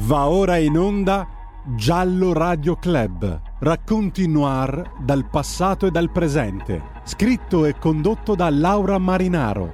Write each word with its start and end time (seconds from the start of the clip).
Va 0.00 0.28
ora 0.28 0.56
in 0.56 0.78
onda 0.78 1.26
Giallo 1.76 2.32
Radio 2.32 2.76
Club, 2.76 3.58
racconti 3.58 4.28
noir 4.28 4.94
dal 5.00 5.28
passato 5.28 5.86
e 5.86 5.90
dal 5.90 6.10
presente, 6.10 7.00
scritto 7.04 7.66
e 7.66 7.76
condotto 7.78 8.34
da 8.34 8.48
Laura 8.48 8.96
Marinaro. 8.98 9.72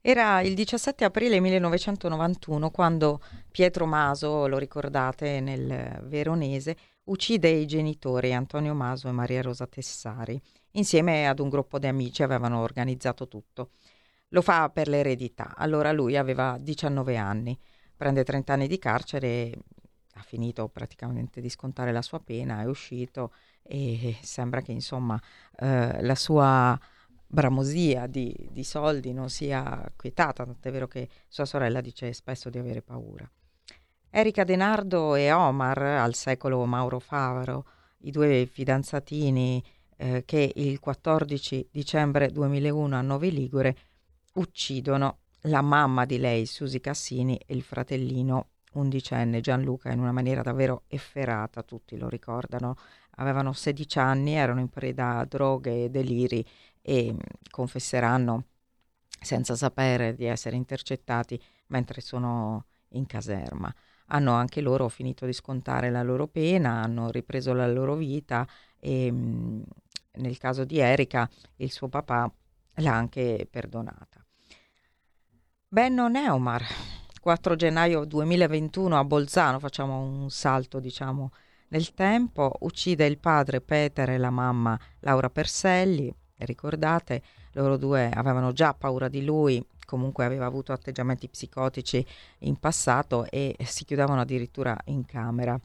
Era 0.00 0.40
il 0.40 0.54
17 0.54 1.04
aprile 1.04 1.38
1991 1.38 2.70
quando 2.70 3.20
Pietro 3.50 3.84
Maso, 3.84 4.48
lo 4.48 4.56
ricordate, 4.56 5.40
nel 5.40 6.00
Veronese, 6.04 6.76
uccide 7.04 7.50
i 7.50 7.66
genitori 7.66 8.32
Antonio 8.32 8.74
Maso 8.74 9.08
e 9.08 9.12
Maria 9.12 9.42
Rosa 9.42 9.66
Tessari 9.66 10.40
insieme 10.72 11.28
ad 11.28 11.38
un 11.38 11.48
gruppo 11.48 11.78
di 11.78 11.86
amici 11.86 12.22
avevano 12.22 12.60
organizzato 12.60 13.28
tutto. 13.28 13.70
Lo 14.28 14.42
fa 14.42 14.68
per 14.70 14.88
l'eredità. 14.88 15.54
Allora 15.56 15.92
lui 15.92 16.16
aveva 16.16 16.56
19 16.58 17.16
anni, 17.16 17.58
prende 17.96 18.22
30 18.22 18.52
anni 18.52 18.68
di 18.68 18.78
carcere, 18.78 19.52
ha 20.14 20.22
finito 20.22 20.68
praticamente 20.68 21.40
di 21.40 21.48
scontare 21.48 21.92
la 21.92 22.02
sua 22.02 22.20
pena, 22.20 22.60
è 22.60 22.66
uscito 22.66 23.32
e 23.62 24.16
sembra 24.22 24.60
che 24.60 24.72
insomma 24.72 25.20
eh, 25.58 26.02
la 26.02 26.14
sua 26.14 26.78
bramosia 27.26 28.06
di, 28.06 28.48
di, 28.50 28.64
soldi 28.64 29.12
non 29.12 29.30
sia 29.30 29.90
quietata, 29.96 30.44
tant'è 30.44 30.70
vero 30.72 30.88
che 30.88 31.08
sua 31.28 31.44
sorella 31.44 31.80
dice 31.80 32.12
spesso 32.12 32.50
di 32.50 32.58
avere 32.58 32.82
paura. 32.82 33.28
Erika 34.10 34.42
Denardo 34.42 35.14
e 35.14 35.30
Omar, 35.30 35.80
al 35.80 36.14
secolo 36.14 36.64
Mauro 36.66 36.98
Favaro, 36.98 37.64
i 37.98 38.10
due 38.10 38.46
fidanzatini 38.46 39.62
eh, 40.00 40.24
che 40.24 40.50
il 40.56 40.80
14 40.80 41.68
dicembre 41.70 42.30
2001 42.32 42.96
a 42.96 43.02
Novi 43.02 43.30
Ligure 43.30 43.76
uccidono 44.34 45.18
la 45.42 45.60
mamma 45.60 46.06
di 46.06 46.18
lei, 46.18 46.46
Susi 46.46 46.80
Cassini, 46.80 47.36
e 47.36 47.54
il 47.54 47.62
fratellino 47.62 48.48
undicenne 48.72 49.40
Gianluca 49.40 49.90
in 49.90 49.98
una 49.98 50.12
maniera 50.12 50.40
davvero 50.40 50.84
efferata, 50.86 51.62
tutti 51.62 51.98
lo 51.98 52.08
ricordano. 52.08 52.76
Avevano 53.16 53.52
16 53.52 53.98
anni, 53.98 54.34
erano 54.34 54.60
in 54.60 54.68
preda 54.68 55.18
a 55.18 55.24
droghe 55.26 55.84
e 55.84 55.90
deliri 55.90 56.44
e 56.80 57.12
mm, 57.12 57.18
confesseranno 57.50 58.44
senza 59.20 59.54
sapere 59.54 60.14
di 60.14 60.24
essere 60.24 60.56
intercettati 60.56 61.38
mentre 61.66 62.00
sono 62.00 62.64
in 62.90 63.04
caserma. 63.04 63.72
Hanno 64.12 64.32
anche 64.32 64.62
loro 64.62 64.88
finito 64.88 65.26
di 65.26 65.32
scontare 65.34 65.90
la 65.90 66.02
loro 66.02 66.26
pena, 66.26 66.82
hanno 66.82 67.10
ripreso 67.10 67.52
la 67.52 67.70
loro 67.70 67.96
vita 67.96 68.48
e 68.78 69.12
mm, 69.12 69.60
nel 70.12 70.38
caso 70.38 70.64
di 70.64 70.78
Erika 70.78 71.28
il 71.56 71.70
suo 71.70 71.88
papà 71.88 72.30
l'ha 72.74 72.94
anche 72.94 73.46
perdonata. 73.50 74.24
Benno 75.68 76.08
Neumar, 76.08 76.64
4 77.20 77.54
gennaio 77.54 78.04
2021 78.04 78.98
a 78.98 79.04
Bolzano, 79.04 79.58
facciamo 79.58 80.00
un 80.00 80.30
salto 80.30 80.80
diciamo 80.80 81.30
nel 81.68 81.94
tempo, 81.94 82.56
uccide 82.60 83.06
il 83.06 83.18
padre 83.18 83.60
Peter 83.60 84.10
e 84.10 84.18
la 84.18 84.30
mamma 84.30 84.78
Laura 85.00 85.30
Perselli, 85.30 86.12
ricordate, 86.38 87.22
loro 87.52 87.76
due 87.76 88.10
avevano 88.10 88.52
già 88.52 88.74
paura 88.74 89.06
di 89.06 89.24
lui, 89.24 89.64
comunque 89.86 90.24
aveva 90.24 90.46
avuto 90.46 90.72
atteggiamenti 90.72 91.28
psicotici 91.28 92.04
in 92.40 92.56
passato 92.56 93.26
e 93.30 93.56
si 93.64 93.84
chiudevano 93.84 94.22
addirittura 94.22 94.76
in 94.86 95.04
camera. 95.04 95.60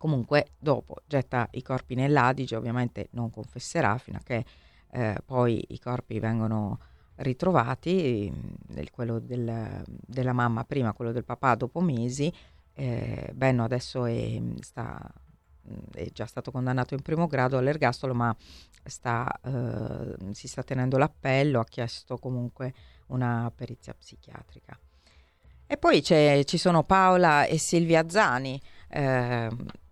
Comunque 0.00 0.52
dopo 0.58 1.02
getta 1.06 1.46
i 1.50 1.62
corpi 1.62 1.94
nell'Adige, 1.94 2.56
ovviamente 2.56 3.08
non 3.10 3.28
confesserà 3.28 3.98
fino 3.98 4.16
a 4.16 4.22
che 4.24 4.46
eh, 4.92 5.16
poi 5.22 5.62
i 5.68 5.78
corpi 5.78 6.18
vengono 6.18 6.78
ritrovati, 7.16 8.32
nel, 8.68 8.90
quello 8.90 9.18
del, 9.18 9.84
della 9.84 10.32
mamma 10.32 10.64
prima, 10.64 10.94
quello 10.94 11.12
del 11.12 11.26
papà 11.26 11.54
dopo 11.54 11.80
mesi. 11.80 12.32
Eh, 12.72 13.30
Benno 13.34 13.62
adesso 13.62 14.06
è, 14.06 14.40
sta, 14.60 14.98
è, 15.92 16.08
già 16.14 16.24
stato 16.24 16.50
condannato 16.50 16.94
in 16.94 17.02
primo 17.02 17.26
grado 17.26 17.58
all'ergastolo, 17.58 18.14
ma 18.14 18.34
sta, 18.82 19.30
eh, 19.44 20.32
si 20.32 20.48
sta 20.48 20.62
tenendo 20.62 20.96
l'appello, 20.96 21.60
ha 21.60 21.64
chiesto 21.66 22.16
comunque 22.16 22.72
una 23.08 23.52
perizia 23.54 23.92
psichiatrica. 23.92 24.78
E 25.66 25.76
poi 25.76 26.02
ci 26.02 26.56
sono 26.56 26.84
Paola 26.84 27.44
e 27.44 27.58
Silvia 27.58 28.08
Zani, 28.08 28.60
eh, 28.88 29.48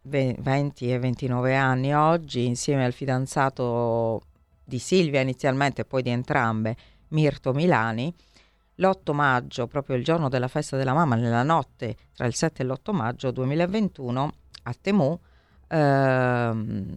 20 0.09 0.93
e 0.93 0.99
29 0.99 1.55
anni 1.55 1.95
oggi, 1.95 2.47
insieme 2.47 2.85
al 2.85 2.93
fidanzato 2.93 4.23
di 4.65 4.79
Silvia 4.79 5.21
inizialmente 5.21 5.83
e 5.83 5.85
poi 5.85 6.03
di 6.03 6.11
entrambe, 6.11 6.77
Mirto 7.09 7.53
Milani. 7.53 8.15
L'8 8.77 9.13
maggio, 9.13 9.67
proprio 9.67 9.97
il 9.97 10.05
giorno 10.05 10.29
della 10.29 10.49
festa 10.49 10.77
della 10.77 10.95
mamma, 10.95 11.17
nella 11.17 11.43
notte 11.43 11.97
tra 12.15 12.27
il 12.27 12.35
7 12.35 12.63
e 12.63 12.65
l'8 12.67 12.95
maggio 12.95 13.31
2021, 13.31 14.33
a 14.65 14.75
Temu, 14.81 15.19
ehm, 15.69 16.97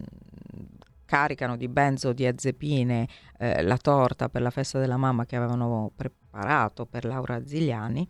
caricano 1.04 1.56
di 1.56 1.68
benzodiazepine 1.68 3.08
eh, 3.38 3.62
la 3.62 3.76
torta 3.76 4.28
per 4.28 4.42
la 4.42 4.50
festa 4.50 4.78
della 4.78 4.96
mamma 4.96 5.26
che 5.26 5.36
avevano 5.36 5.90
preparato 5.94 6.86
per 6.86 7.04
Laura 7.04 7.44
Zigliani 7.44 8.08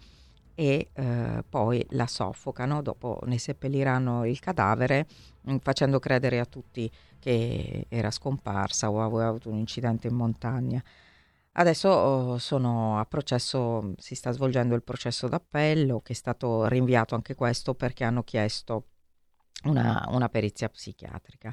e 0.55 0.91
eh, 0.93 1.45
poi 1.49 1.85
la 1.91 2.07
soffocano, 2.07 2.83
dopo 2.83 3.21
ne 3.25 3.39
seppelliranno 3.39 4.27
il 4.27 4.39
cadavere 4.39 5.07
mm, 5.51 5.57
facendo 5.59 5.99
credere 5.99 6.39
a 6.41 6.45
tutti 6.45 6.91
che 7.19 7.87
era 7.89 8.11
scomparsa 8.11 8.91
o 8.91 9.03
aveva 9.03 9.29
avuto 9.29 9.49
un 9.49 9.59
incidente 9.59 10.09
in 10.09 10.15
montagna. 10.15 10.83
Adesso 11.55 11.89
oh, 11.89 12.39
sono 12.39 12.99
a 12.99 13.05
processo, 13.05 13.93
si 13.99 14.15
sta 14.15 14.31
svolgendo 14.33 14.75
il 14.75 14.83
processo 14.83 15.29
d'appello 15.29 16.01
che 16.01 16.13
è 16.15 16.17
stato 16.17 16.67
rinviato 16.67 17.15
anche 17.15 17.35
questo 17.35 17.75
perché 17.75 18.05
hanno 18.05 18.23
chiesto 18.23 18.87
una, 19.65 20.05
una 20.09 20.29
perizia 20.29 20.69
psichiatrica. 20.69 21.53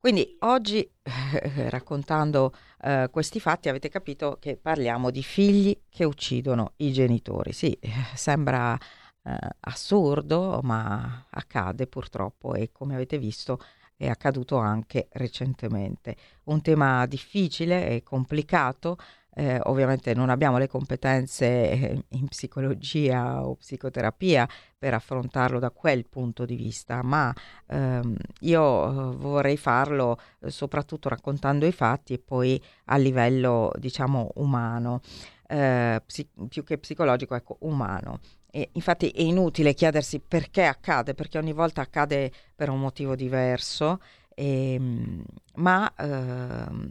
Quindi 0.00 0.34
oggi, 0.40 0.80
eh, 1.02 1.68
raccontando 1.68 2.54
eh, 2.80 3.08
questi 3.10 3.38
fatti, 3.38 3.68
avete 3.68 3.90
capito 3.90 4.38
che 4.40 4.56
parliamo 4.56 5.10
di 5.10 5.22
figli 5.22 5.78
che 5.90 6.04
uccidono 6.04 6.72
i 6.76 6.90
genitori. 6.90 7.52
Sì, 7.52 7.78
sembra 8.14 8.78
eh, 9.22 9.36
assurdo, 9.60 10.60
ma 10.62 11.26
accade 11.28 11.86
purtroppo 11.86 12.54
e 12.54 12.70
come 12.72 12.94
avete 12.94 13.18
visto 13.18 13.60
è 13.94 14.08
accaduto 14.08 14.56
anche 14.56 15.08
recentemente. 15.12 16.16
Un 16.44 16.62
tema 16.62 17.04
difficile 17.04 17.88
e 17.90 18.02
complicato, 18.02 18.96
eh, 19.34 19.60
ovviamente 19.64 20.14
non 20.14 20.28
abbiamo 20.28 20.58
le 20.58 20.68
competenze 20.68 21.46
eh, 21.70 22.04
in 22.10 22.28
psicologia 22.28 23.46
o 23.46 23.54
psicoterapia 23.56 24.48
per 24.76 24.94
affrontarlo 24.94 25.58
da 25.58 25.70
quel 25.70 26.06
punto 26.06 26.44
di 26.44 26.56
vista, 26.56 27.02
ma 27.02 27.32
ehm, 27.68 28.16
io 28.40 29.12
eh, 29.12 29.16
vorrei 29.16 29.56
farlo 29.56 30.18
eh, 30.40 30.50
soprattutto 30.50 31.08
raccontando 31.08 31.66
i 31.66 31.72
fatti 31.72 32.14
e 32.14 32.18
poi 32.18 32.60
a 32.86 32.96
livello, 32.96 33.72
diciamo, 33.78 34.30
umano, 34.36 35.00
eh, 35.46 36.02
psi- 36.04 36.28
più 36.48 36.64
che 36.64 36.78
psicologico, 36.78 37.34
ecco, 37.34 37.56
umano. 37.60 38.20
E 38.50 38.70
infatti 38.72 39.10
è 39.10 39.20
inutile 39.22 39.74
chiedersi 39.74 40.18
perché 40.20 40.64
accade, 40.64 41.14
perché 41.14 41.38
ogni 41.38 41.52
volta 41.52 41.82
accade 41.82 42.32
per 42.54 42.68
un 42.68 42.80
motivo 42.80 43.14
diverso, 43.14 44.00
e, 44.34 44.74
ehm, 44.74 45.22
ma 45.56 45.92
ehm, 45.96 46.90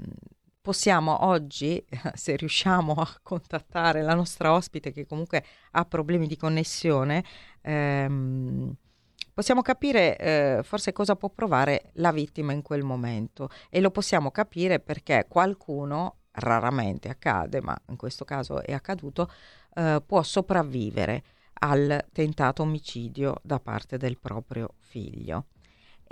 possiamo 0.69 1.25
oggi, 1.25 1.84
se 2.13 2.35
riusciamo 2.35 2.94
a 2.94 3.19
contattare 3.24 4.03
la 4.03 4.13
nostra 4.13 4.53
ospite 4.53 4.91
che 4.91 5.07
comunque 5.07 5.44
ha 5.72 5.84
problemi 5.84 6.28
di 6.28 6.38
connessione, 6.38 7.24
ehm, 7.62 8.72
possiamo 9.34 9.63
capire 9.63 10.16
eh, 10.18 10.59
forse 10.62 10.91
cosa 10.91 11.16
può 11.16 11.30
provare 11.30 11.90
la 11.94 12.12
vittima 12.12 12.53
in 12.53 12.62
quel 12.62 12.84
momento 12.84 13.50
e 13.72 13.81
lo 13.81 13.90
possiamo 13.90 14.30
capire 14.30 14.80
perché 14.80 15.25
qualcuno, 15.27 16.18
raramente 16.33 17.10
accade, 17.10 17.62
ma 17.62 17.75
in 17.88 17.95
questo 17.95 18.24
caso 18.24 18.62
è 18.62 18.71
accaduto, 18.71 19.27
eh, 19.74 20.04
può 20.06 20.21
sopravvivere 20.21 21.24
al 21.62 22.06
tentato 22.12 22.62
omicidio 22.62 23.38
da 23.42 23.60
parte 23.60 23.98
del 23.98 24.19
proprio 24.19 24.75
figlio. 24.77 25.45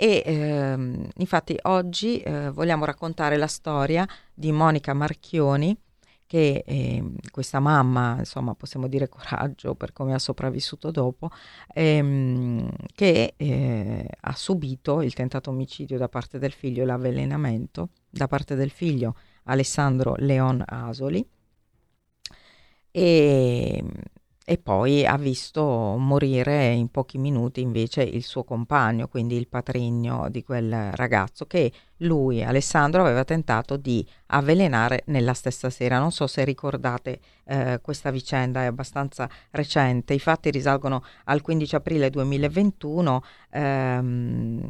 E 0.00 0.22
ehm, 0.24 1.08
infatti 1.16 1.58
oggi 1.62 2.20
eh, 2.20 2.50
vogliamo 2.50 2.84
raccontare 2.84 3.36
la 3.36 3.48
storia 3.48 4.06
di 4.32 4.52
Monica 4.52 4.94
Marchioni, 4.94 5.76
che 6.24 6.62
eh, 6.64 7.02
questa 7.32 7.58
mamma, 7.58 8.14
insomma, 8.18 8.54
possiamo 8.54 8.86
dire 8.86 9.08
coraggio 9.08 9.74
per 9.74 9.92
come 9.92 10.14
ha 10.14 10.20
sopravvissuto 10.20 10.92
dopo, 10.92 11.30
ehm, 11.74 12.70
che 12.94 13.34
eh, 13.36 14.08
ha 14.20 14.32
subito 14.36 15.02
il 15.02 15.14
tentato 15.14 15.50
omicidio 15.50 15.98
da 15.98 16.08
parte 16.08 16.38
del 16.38 16.52
figlio 16.52 16.82
e 16.84 16.86
l'avvelenamento 16.86 17.88
da 18.08 18.28
parte 18.28 18.54
del 18.54 18.70
figlio 18.70 19.16
Alessandro 19.44 20.14
Leon 20.16 20.62
Asoli. 20.64 21.26
E 22.92 23.84
e 24.50 24.56
poi 24.56 25.04
ha 25.04 25.18
visto 25.18 25.62
morire 25.98 26.68
in 26.72 26.90
pochi 26.90 27.18
minuti 27.18 27.60
invece 27.60 28.00
il 28.00 28.22
suo 28.22 28.44
compagno, 28.44 29.06
quindi 29.06 29.36
il 29.36 29.46
patrigno 29.46 30.30
di 30.30 30.42
quel 30.42 30.90
ragazzo 30.92 31.44
che 31.44 31.70
lui, 31.98 32.42
Alessandro, 32.42 33.02
aveva 33.02 33.24
tentato 33.24 33.76
di 33.76 34.02
avvelenare 34.28 35.02
nella 35.08 35.34
stessa 35.34 35.68
sera. 35.68 35.98
Non 35.98 36.12
so 36.12 36.26
se 36.26 36.44
ricordate 36.44 37.20
eh, 37.44 37.80
questa 37.82 38.10
vicenda, 38.10 38.62
è 38.62 38.64
abbastanza 38.64 39.28
recente. 39.50 40.14
I 40.14 40.18
fatti 40.18 40.50
risalgono 40.50 41.04
al 41.24 41.42
15 41.42 41.74
aprile 41.74 42.08
2021. 42.08 43.22
Ehm, 43.50 44.66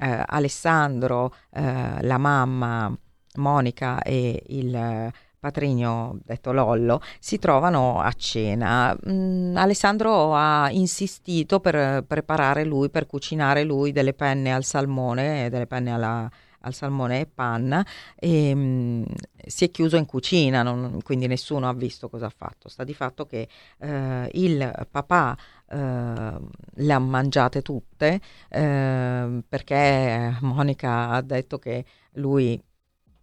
eh, 0.00 0.22
Alessandro, 0.26 1.34
eh, 1.50 2.02
la 2.02 2.18
mamma 2.18 2.94
Monica 3.36 4.02
e 4.02 4.42
il 4.48 5.12
patrigno 5.44 6.18
detto 6.24 6.52
Lollo, 6.52 7.02
si 7.20 7.38
trovano 7.38 8.00
a 8.00 8.10
cena. 8.12 8.96
Mm, 9.10 9.54
Alessandro 9.58 10.34
ha 10.34 10.70
insistito 10.70 11.60
per 11.60 12.02
preparare 12.04 12.64
lui, 12.64 12.88
per 12.88 13.04
cucinare 13.06 13.62
lui 13.62 13.92
delle 13.92 14.14
penne 14.14 14.54
al 14.54 14.64
salmone, 14.64 15.50
delle 15.50 15.66
penne 15.66 15.92
alla, 15.92 16.30
al 16.60 16.72
salmone 16.72 17.20
e 17.20 17.26
panna 17.26 17.84
e 18.16 18.54
mh, 18.54 18.58
mm, 18.58 19.02
si 19.46 19.66
è 19.66 19.70
chiuso 19.70 19.96
in 19.98 20.06
cucina, 20.06 20.62
non, 20.62 21.00
quindi 21.02 21.26
nessuno 21.26 21.68
ha 21.68 21.74
visto 21.74 22.08
cosa 22.08 22.26
ha 22.26 22.32
fatto. 22.34 22.70
Sta 22.70 22.82
di 22.82 22.94
fatto 22.94 23.26
che 23.26 23.46
eh, 23.80 24.30
il 24.32 24.86
papà 24.90 25.36
eh, 25.68 25.76
le 25.76 26.92
ha 26.92 26.98
mangiate 26.98 27.60
tutte 27.60 28.18
eh, 28.48 29.42
perché 29.46 30.38
Monica 30.40 31.10
ha 31.10 31.20
detto 31.20 31.58
che 31.58 31.84
lui 32.12 32.58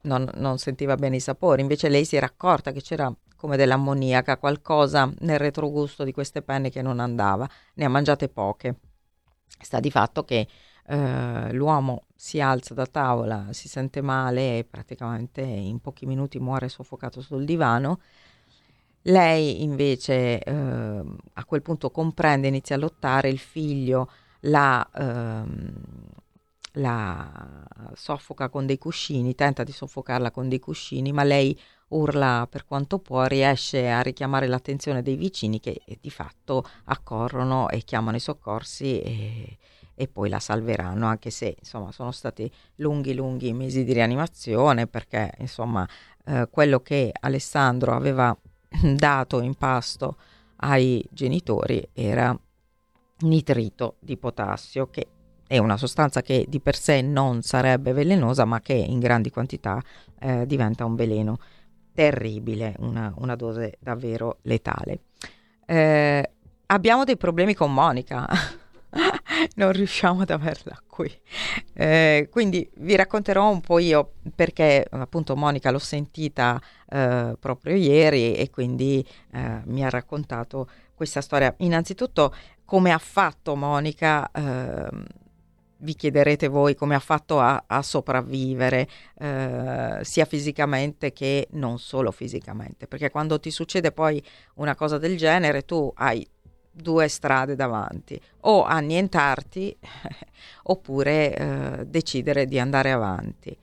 non, 0.03 0.29
non 0.35 0.57
sentiva 0.57 0.95
bene 0.95 1.17
i 1.17 1.19
sapori, 1.19 1.61
invece 1.61 1.89
lei 1.89 2.05
si 2.05 2.15
era 2.15 2.25
accorta 2.25 2.71
che 2.71 2.81
c'era 2.81 3.13
come 3.35 3.57
dell'ammoniaca, 3.57 4.37
qualcosa 4.37 5.11
nel 5.19 5.39
retrogusto 5.39 6.03
di 6.03 6.11
queste 6.11 6.41
penne 6.43 6.69
che 6.69 6.81
non 6.81 6.99
andava, 6.99 7.49
ne 7.75 7.85
ha 7.85 7.89
mangiate 7.89 8.29
poche. 8.29 8.75
Sta 9.59 9.79
di 9.79 9.89
fatto 9.89 10.23
che 10.23 10.47
eh, 10.87 11.53
l'uomo 11.53 12.05
si 12.15 12.39
alza 12.39 12.73
da 12.73 12.85
tavola, 12.85 13.47
si 13.51 13.67
sente 13.67 14.01
male 14.01 14.59
e 14.59 14.63
praticamente 14.63 15.41
in 15.41 15.79
pochi 15.79 16.05
minuti 16.05 16.39
muore 16.39 16.69
soffocato 16.69 17.21
sul 17.21 17.45
divano. 17.45 18.01
Lei 19.03 19.63
invece 19.63 20.39
eh, 20.39 21.03
a 21.33 21.45
quel 21.45 21.61
punto 21.63 21.89
comprende, 21.89 22.47
inizia 22.47 22.75
a 22.75 22.79
lottare, 22.79 23.29
il 23.29 23.39
figlio 23.39 24.09
la, 24.41 24.87
ehm, 24.93 25.73
la 26.73 27.65
soffoca 27.93 28.49
con 28.49 28.65
dei 28.65 28.77
cuscini, 28.77 29.35
tenta 29.35 29.63
di 29.63 29.71
soffocarla 29.71 30.31
con 30.31 30.47
dei 30.47 30.59
cuscini, 30.59 31.11
ma 31.11 31.23
lei 31.23 31.57
urla 31.89 32.47
per 32.49 32.65
quanto 32.65 32.99
può, 32.99 33.25
riesce 33.25 33.89
a 33.89 34.01
richiamare 34.01 34.47
l'attenzione 34.47 35.01
dei 35.01 35.15
vicini 35.15 35.59
che 35.59 35.81
di 35.99 36.09
fatto 36.09 36.63
accorrono 36.85 37.69
e 37.69 37.81
chiamano 37.81 38.17
i 38.17 38.21
soccorsi 38.21 39.01
e, 39.01 39.57
e 39.93 40.07
poi 40.07 40.29
la 40.29 40.39
salveranno, 40.39 41.05
anche 41.05 41.29
se 41.29 41.55
insomma 41.57 41.91
sono 41.91 42.11
stati 42.11 42.49
lunghi 42.75 43.13
lunghi 43.13 43.53
mesi 43.53 43.83
di 43.83 43.93
rianimazione 43.93 44.87
perché 44.87 45.33
insomma 45.39 45.87
eh, 46.25 46.47
quello 46.49 46.79
che 46.79 47.11
Alessandro 47.19 47.93
aveva 47.93 48.35
dato 48.95 49.41
in 49.41 49.55
pasto 49.55 50.17
ai 50.63 51.05
genitori 51.11 51.89
era 51.93 52.37
nitrito 53.19 53.97
di 53.99 54.17
potassio 54.17 54.89
che 54.89 55.07
è 55.51 55.57
una 55.57 55.75
sostanza 55.75 56.21
che 56.21 56.45
di 56.47 56.61
per 56.61 56.77
sé 56.77 57.01
non 57.01 57.41
sarebbe 57.41 57.91
velenosa, 57.91 58.45
ma 58.45 58.61
che 58.61 58.71
in 58.71 58.99
grandi 58.99 59.29
quantità 59.29 59.81
eh, 60.17 60.45
diventa 60.45 60.85
un 60.85 60.95
veleno 60.95 61.39
terribile, 61.93 62.73
una, 62.79 63.13
una 63.17 63.35
dose 63.35 63.75
davvero 63.81 64.37
letale. 64.43 65.01
Eh, 65.65 66.31
abbiamo 66.67 67.03
dei 67.03 67.17
problemi 67.17 67.53
con 67.53 67.73
Monica. 67.73 68.25
non 69.55 69.73
riusciamo 69.73 70.21
ad 70.21 70.29
averla 70.29 70.81
qui. 70.87 71.11
Eh, 71.73 72.29
quindi 72.31 72.69
vi 72.75 72.95
racconterò 72.95 73.49
un 73.49 73.59
po' 73.59 73.79
io 73.79 74.13
perché 74.33 74.87
appunto 74.89 75.35
Monica 75.35 75.69
l'ho 75.69 75.79
sentita 75.79 76.61
eh, 76.87 77.35
proprio 77.37 77.75
ieri 77.75 78.35
e 78.35 78.49
quindi 78.49 79.05
eh, 79.33 79.61
mi 79.65 79.83
ha 79.83 79.89
raccontato 79.89 80.69
questa 80.95 81.19
storia. 81.19 81.53
Innanzitutto 81.57 82.33
come 82.63 82.93
ha 82.93 82.99
fatto 82.99 83.57
Monica 83.57 84.31
ehm, 84.31 85.03
vi 85.81 85.95
chiederete 85.95 86.47
voi 86.47 86.75
come 86.75 86.95
ha 86.95 86.99
fatto 86.99 87.39
a, 87.39 87.63
a 87.67 87.81
sopravvivere 87.81 88.87
eh, 89.17 89.99
sia 90.01 90.25
fisicamente 90.25 91.11
che 91.11 91.47
non 91.51 91.79
solo 91.79 92.11
fisicamente, 92.11 92.87
perché 92.87 93.09
quando 93.09 93.39
ti 93.39 93.51
succede 93.51 93.91
poi 93.91 94.23
una 94.55 94.75
cosa 94.75 94.97
del 94.97 95.17
genere 95.17 95.63
tu 95.63 95.91
hai 95.95 96.27
due 96.71 97.07
strade 97.07 97.55
davanti, 97.55 98.19
o 98.41 98.63
annientarti 98.63 99.75
oppure 100.63 101.35
eh, 101.35 101.85
decidere 101.85 102.45
di 102.45 102.59
andare 102.59 102.91
avanti, 102.91 103.55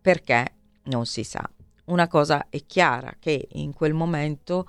perché 0.00 0.52
non 0.84 1.06
si 1.06 1.24
sa. 1.24 1.48
Una 1.86 2.06
cosa 2.08 2.46
è 2.48 2.64
chiara 2.66 3.14
che 3.18 3.48
in 3.52 3.72
quel 3.72 3.94
momento 3.94 4.68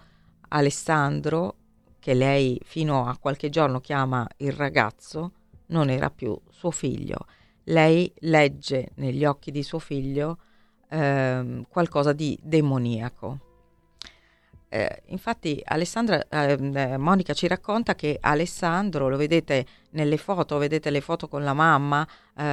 Alessandro, 0.50 1.56
che 2.00 2.14
lei 2.14 2.60
fino 2.64 3.08
a 3.08 3.18
qualche 3.18 3.50
giorno 3.50 3.80
chiama 3.80 4.28
il 4.38 4.54
ragazzo, 4.54 5.34
non 5.70 5.90
era 5.90 6.10
più 6.10 6.40
suo 6.50 6.72
figlio. 6.72 7.26
Lei 7.66 8.12
legge 8.20 8.92
negli 8.96 9.26
occhi 9.26 9.52
di 9.52 9.64
suo 9.64 9.80
figlio 9.80 10.38
eh, 10.90 11.66
qualcosa 11.70 12.14
di 12.14 12.38
demoniaco. 12.42 13.48
Eh, 14.72 15.02
infatti 15.08 15.60
Alessandra, 15.66 16.24
eh, 16.30 16.98
Monica 16.98 17.34
ci 17.34 17.48
racconta 17.48 17.96
che 17.96 18.18
Alessandro, 18.22 19.10
lo 19.10 19.18
vedete 19.18 19.66
nelle 19.92 20.18
foto, 20.18 20.60
vedete 20.60 20.92
le 20.92 21.02
foto 21.02 21.28
con 21.28 21.44
la 21.44 21.54
mamma, 21.54 22.08
eh, 22.36 22.44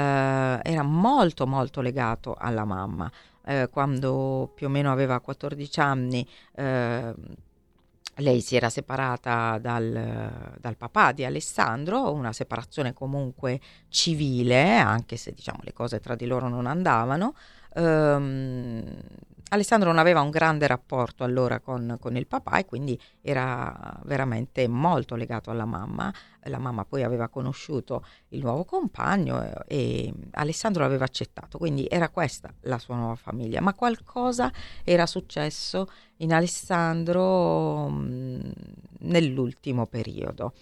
era 0.63 0.83
molto 0.83 1.47
molto 1.47 1.81
legato 1.83 2.35
alla 2.39 2.65
mamma. 2.65 3.11
Eh, 3.45 3.69
quando 3.71 4.51
più 4.55 4.67
o 4.67 4.71
meno 4.71 4.91
aveva 4.91 5.21
14 5.21 5.81
anni 5.81 6.27
eh, 6.57 7.15
lei 8.17 8.41
si 8.41 8.57
era 8.57 8.71
separata 8.71 9.59
dal, 9.59 10.55
dal, 10.59 10.77
papà 10.77 11.13
di 11.13 11.25
Alessandro, 11.25 12.13
una 12.13 12.33
separazione 12.33 12.93
comunque 12.93 13.61
civile, 13.89 14.77
anche 14.79 15.17
se 15.17 15.33
diciamo 15.33 15.59
le 15.63 15.73
cose 15.73 16.01
tra 16.01 16.15
di 16.15 16.27
loro 16.27 16.49
non 16.49 16.67
andavano. 16.67 17.35
Um, 17.75 18.83
Alessandro 19.49 19.91
non 19.91 19.99
aveva 19.99 20.23
un 20.23 20.31
grande 20.31 20.67
rapporto 20.67 21.23
allora 21.23 21.61
con, 21.61 21.99
con, 22.01 22.17
il 22.17 22.27
papà 22.27 22.59
e 22.59 22.65
quindi 22.65 23.01
era 23.21 24.01
veramente 24.05 24.67
molto 24.67 25.15
legato 25.15 25.51
alla 25.51 25.67
mamma. 25.67 26.13
La 26.49 26.59
mamma 26.59 26.85
poi 26.85 27.03
aveva 27.03 27.29
conosciuto 27.29 28.05
il 28.29 28.41
nuovo 28.41 28.65
compagno 28.65 29.43
e, 29.43 29.53
e 29.67 30.13
Alessandro 30.33 30.83
l'aveva 30.83 31.05
accettato, 31.05 31.59
quindi 31.59 31.87
era 31.89 32.09
questa 32.09 32.53
la 32.63 32.79
sua 32.79 32.97
nuova 32.97 33.17
famiglia. 33.17 33.61
Ma 33.61 33.75
qualcosa 33.75 34.53
era 34.85 35.07
successo 35.07 35.89
in 36.19 36.33
Alessandro 36.33 37.89
mh, 37.89 37.99
mm, 37.99 38.51
nell'ultimo 39.01 39.87
periodo. 39.87 40.53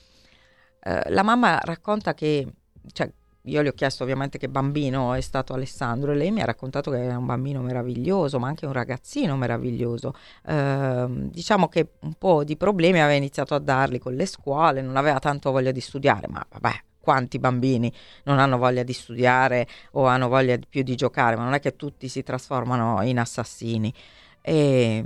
Eh, 0.80 1.10
la 1.10 1.22
mamma 1.22 1.58
racconta 1.60 2.14
che, 2.14 2.46
cioè, 2.92 3.10
io 3.46 3.60
le 3.60 3.68
ho 3.68 3.72
chiesto 3.72 4.04
ovviamente 4.04 4.38
che 4.38 4.48
bambino 4.48 5.12
è 5.12 5.20
stato 5.20 5.52
Alessandro 5.52 6.12
e 6.12 6.14
lei 6.14 6.30
mi 6.30 6.40
ha 6.40 6.46
raccontato 6.46 6.90
che 6.90 7.02
era 7.02 7.18
un 7.18 7.26
bambino 7.26 7.60
meraviglioso, 7.60 8.38
ma 8.38 8.48
anche 8.48 8.64
un 8.64 8.72
ragazzino 8.72 9.36
meraviglioso. 9.36 10.14
Eh, 10.46 11.06
diciamo 11.08 11.68
che 11.68 11.88
un 12.00 12.14
po' 12.14 12.42
di 12.42 12.56
problemi 12.56 13.00
aveva 13.00 13.16
iniziato 13.16 13.54
a 13.54 13.58
darli 13.58 13.98
con 13.98 14.14
le 14.14 14.24
scuole, 14.26 14.80
non 14.80 14.96
aveva 14.96 15.18
tanto 15.18 15.50
voglia 15.50 15.72
di 15.72 15.80
studiare, 15.80 16.26
ma 16.28 16.44
vabbè, 16.48 16.82
quanti 17.00 17.38
bambini 17.38 17.92
non 18.24 18.38
hanno 18.38 18.56
voglia 18.56 18.82
di 18.82 18.94
studiare 18.94 19.66
o 19.92 20.06
hanno 20.06 20.28
voglia 20.28 20.58
più 20.66 20.82
di 20.82 20.94
giocare, 20.94 21.36
ma 21.36 21.44
non 21.44 21.52
è 21.52 21.60
che 21.60 21.76
tutti 21.76 22.08
si 22.08 22.22
trasformano 22.22 23.02
in 23.02 23.18
assassini. 23.18 23.92
E, 24.40 25.04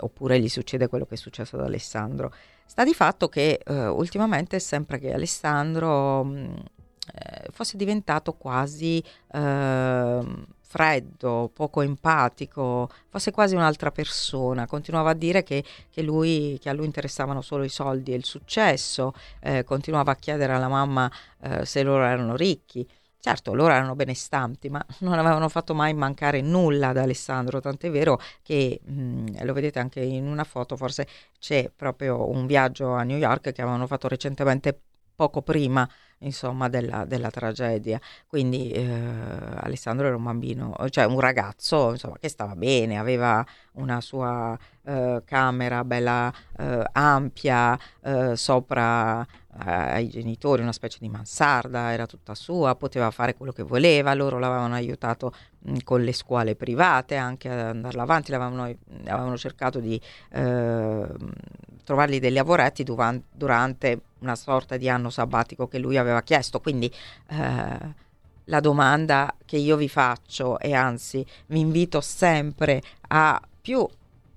oppure 0.00 0.40
gli 0.40 0.48
succede 0.48 0.88
quello 0.88 1.04
che 1.06 1.14
è 1.14 1.18
successo 1.18 1.56
ad 1.56 1.64
Alessandro. 1.64 2.32
Sta 2.66 2.84
di 2.84 2.94
fatto 2.94 3.28
che 3.28 3.60
eh, 3.64 3.86
ultimamente 3.88 4.58
sembra 4.58 4.96
che 4.96 5.12
Alessandro 5.12 6.26
eh, 6.34 6.48
fosse 7.50 7.76
diventato 7.76 8.32
quasi 8.34 9.02
eh, 9.32 10.20
freddo, 10.74 11.52
poco 11.54 11.82
empatico, 11.82 12.90
fosse 13.08 13.30
quasi 13.30 13.54
un'altra 13.54 13.92
persona. 13.92 14.66
Continuava 14.66 15.10
a 15.10 15.14
dire 15.14 15.44
che, 15.44 15.62
che, 15.88 16.02
lui, 16.02 16.58
che 16.60 16.68
a 16.68 16.72
lui 16.72 16.86
interessavano 16.86 17.42
solo 17.42 17.62
i 17.62 17.68
soldi 17.68 18.12
e 18.12 18.16
il 18.16 18.24
successo, 18.24 19.12
eh, 19.40 19.62
continuava 19.62 20.10
a 20.10 20.16
chiedere 20.16 20.52
alla 20.52 20.66
mamma 20.66 21.08
eh, 21.42 21.64
se 21.64 21.84
loro 21.84 22.02
erano 22.02 22.34
ricchi. 22.34 22.84
Certo, 23.20 23.54
loro 23.54 23.72
erano 23.72 23.94
benestanti, 23.94 24.68
ma 24.68 24.84
non 25.00 25.16
avevano 25.16 25.48
fatto 25.48 25.74
mai 25.74 25.94
mancare 25.94 26.40
nulla 26.40 26.88
ad 26.88 26.96
Alessandro, 26.96 27.60
tant'è 27.60 27.88
vero 27.90 28.18
che 28.42 28.80
mh, 28.84 28.92
mm, 28.92 29.26
lo 29.42 29.52
vedete 29.52 29.78
anche 29.78 30.00
in 30.00 30.26
una 30.26 30.44
foto, 30.44 30.76
forse 30.76 31.06
c'è 31.38 31.70
proprio 31.74 32.28
un 32.28 32.46
viaggio 32.46 32.92
a 32.94 33.04
New 33.04 33.16
York 33.16 33.52
che 33.52 33.62
avevano 33.62 33.86
fatto 33.86 34.08
recentemente 34.08 34.76
poco 35.14 35.40
prima 35.40 35.88
insomma, 36.18 36.68
della, 36.68 37.04
della 37.04 37.30
tragedia. 37.30 38.00
Quindi 38.26 38.70
eh, 38.70 38.82
Alessandro 38.84 40.06
era 40.06 40.16
un 40.16 40.22
bambino, 40.22 40.74
cioè 40.90 41.04
un 41.04 41.20
ragazzo 41.20 41.90
insomma, 41.92 42.16
che 42.18 42.28
stava 42.28 42.54
bene, 42.56 42.98
aveva 42.98 43.44
una 43.72 44.00
sua 44.00 44.58
eh, 44.84 45.22
camera 45.24 45.84
bella 45.84 46.32
eh, 46.58 46.84
ampia 46.92 47.78
eh, 48.02 48.36
sopra 48.36 49.22
eh, 49.22 49.70
ai 49.70 50.08
genitori, 50.08 50.62
una 50.62 50.72
specie 50.72 50.98
di 51.00 51.08
mansarda, 51.08 51.92
era 51.92 52.06
tutta 52.06 52.34
sua, 52.34 52.74
poteva 52.74 53.10
fare 53.10 53.34
quello 53.34 53.52
che 53.52 53.62
voleva, 53.62 54.14
loro 54.14 54.38
l'avevano 54.38 54.74
aiutato 54.74 55.32
mh, 55.60 55.78
con 55.84 56.02
le 56.02 56.12
scuole 56.12 56.56
private 56.56 57.16
anche 57.16 57.48
ad 57.48 57.58
andarla 57.58 58.02
avanti, 58.02 58.30
l'avevano, 58.30 58.64
avevano 59.06 59.36
cercato 59.36 59.78
di 59.78 60.00
eh, 60.30 61.06
trovargli 61.84 62.18
dei 62.18 62.32
lavoretti 62.32 62.82
durante, 62.82 63.26
durante 63.32 64.00
una 64.20 64.36
sorta 64.36 64.76
di 64.76 64.88
anno 64.88 65.10
sabbatico 65.10 65.68
che 65.68 65.78
lui 65.78 65.96
aveva 65.96 66.22
chiesto, 66.22 66.60
quindi 66.60 66.92
eh, 67.28 68.02
la 68.46 68.60
domanda 68.60 69.34
che 69.44 69.56
io 69.56 69.76
vi 69.76 69.88
faccio 69.88 70.58
e 70.58 70.74
anzi 70.74 71.24
vi 71.46 71.60
invito 71.60 72.00
sempre 72.00 72.82
a 73.08 73.40
più 73.60 73.88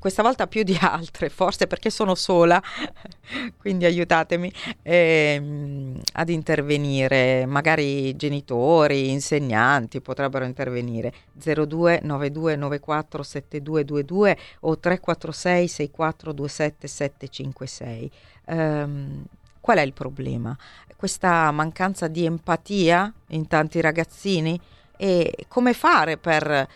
questa 0.08 0.24
volta 0.24 0.48
più 0.48 0.64
di 0.64 0.78
altre, 0.80 1.28
forse 1.28 1.68
perché 1.68 1.90
sono 1.90 2.16
sola, 2.16 2.62
quindi 3.60 3.84
aiutatemi 3.84 4.50
ehm, 4.82 6.00
ad 6.14 6.30
intervenire, 6.30 7.46
magari 7.46 8.16
genitori, 8.16 9.10
insegnanti 9.10 10.00
potrebbero 10.00 10.46
intervenire 10.46 11.14
02 11.34 12.00
92 12.04 12.56
94 12.56 13.22
7222 13.22 14.38
o 14.62 14.80
346 14.80 15.68
6427 15.68 16.88
756. 16.88 18.12
Um, 18.46 19.26
qual 19.60 19.78
è 19.78 19.82
il 19.82 19.92
problema? 19.92 20.58
Questa 20.96 21.52
mancanza 21.52 22.08
di 22.08 22.24
empatia 22.24 23.14
in 23.32 23.46
tanti 23.48 23.82
ragazzini 23.82 24.58
e 24.96 25.46
come 25.50 25.74
fare 25.74 26.16
per 26.16 26.68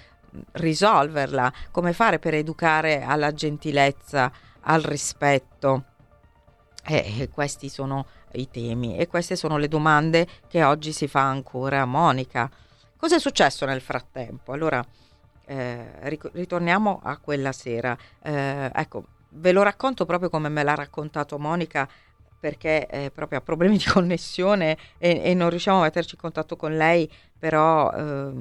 risolverla, 0.53 1.51
come 1.71 1.93
fare 1.93 2.19
per 2.19 2.33
educare 2.33 3.01
alla 3.01 3.33
gentilezza, 3.33 4.31
al 4.61 4.81
rispetto. 4.81 5.85
E 6.83 7.29
questi 7.31 7.69
sono 7.69 8.05
i 8.33 8.50
temi 8.50 8.97
e 8.97 9.07
queste 9.07 9.35
sono 9.35 9.57
le 9.57 9.67
domande 9.67 10.27
che 10.47 10.63
oggi 10.63 10.91
si 10.91 11.07
fa 11.07 11.21
ancora 11.21 11.81
a 11.81 11.85
Monica. 11.85 12.50
Cosa 12.97 13.15
è 13.15 13.19
successo 13.19 13.65
nel 13.65 13.81
frattempo? 13.81 14.51
Allora, 14.51 14.83
eh, 15.45 16.19
ritorniamo 16.33 17.01
a 17.03 17.17
quella 17.17 17.51
sera. 17.51 17.97
Eh, 18.21 18.71
ecco, 18.73 19.05
ve 19.29 19.51
lo 19.51 19.63
racconto 19.63 20.05
proprio 20.05 20.29
come 20.29 20.50
me 20.50 20.63
l'ha 20.63 20.75
raccontato 20.75 21.38
Monica 21.38 21.88
perché 22.39 22.88
eh, 22.88 23.11
proprio 23.11 23.39
ha 23.39 23.41
problemi 23.41 23.77
di 23.77 23.85
connessione 23.89 24.77
e, 24.97 25.21
e, 25.23 25.33
non 25.33 25.50
riusciamo 25.50 25.79
a 25.79 25.83
metterci 25.83 26.15
in 26.15 26.21
contatto 26.21 26.55
con 26.55 26.75
lei, 26.75 27.09
però 27.41 27.91
eh, 27.91 28.31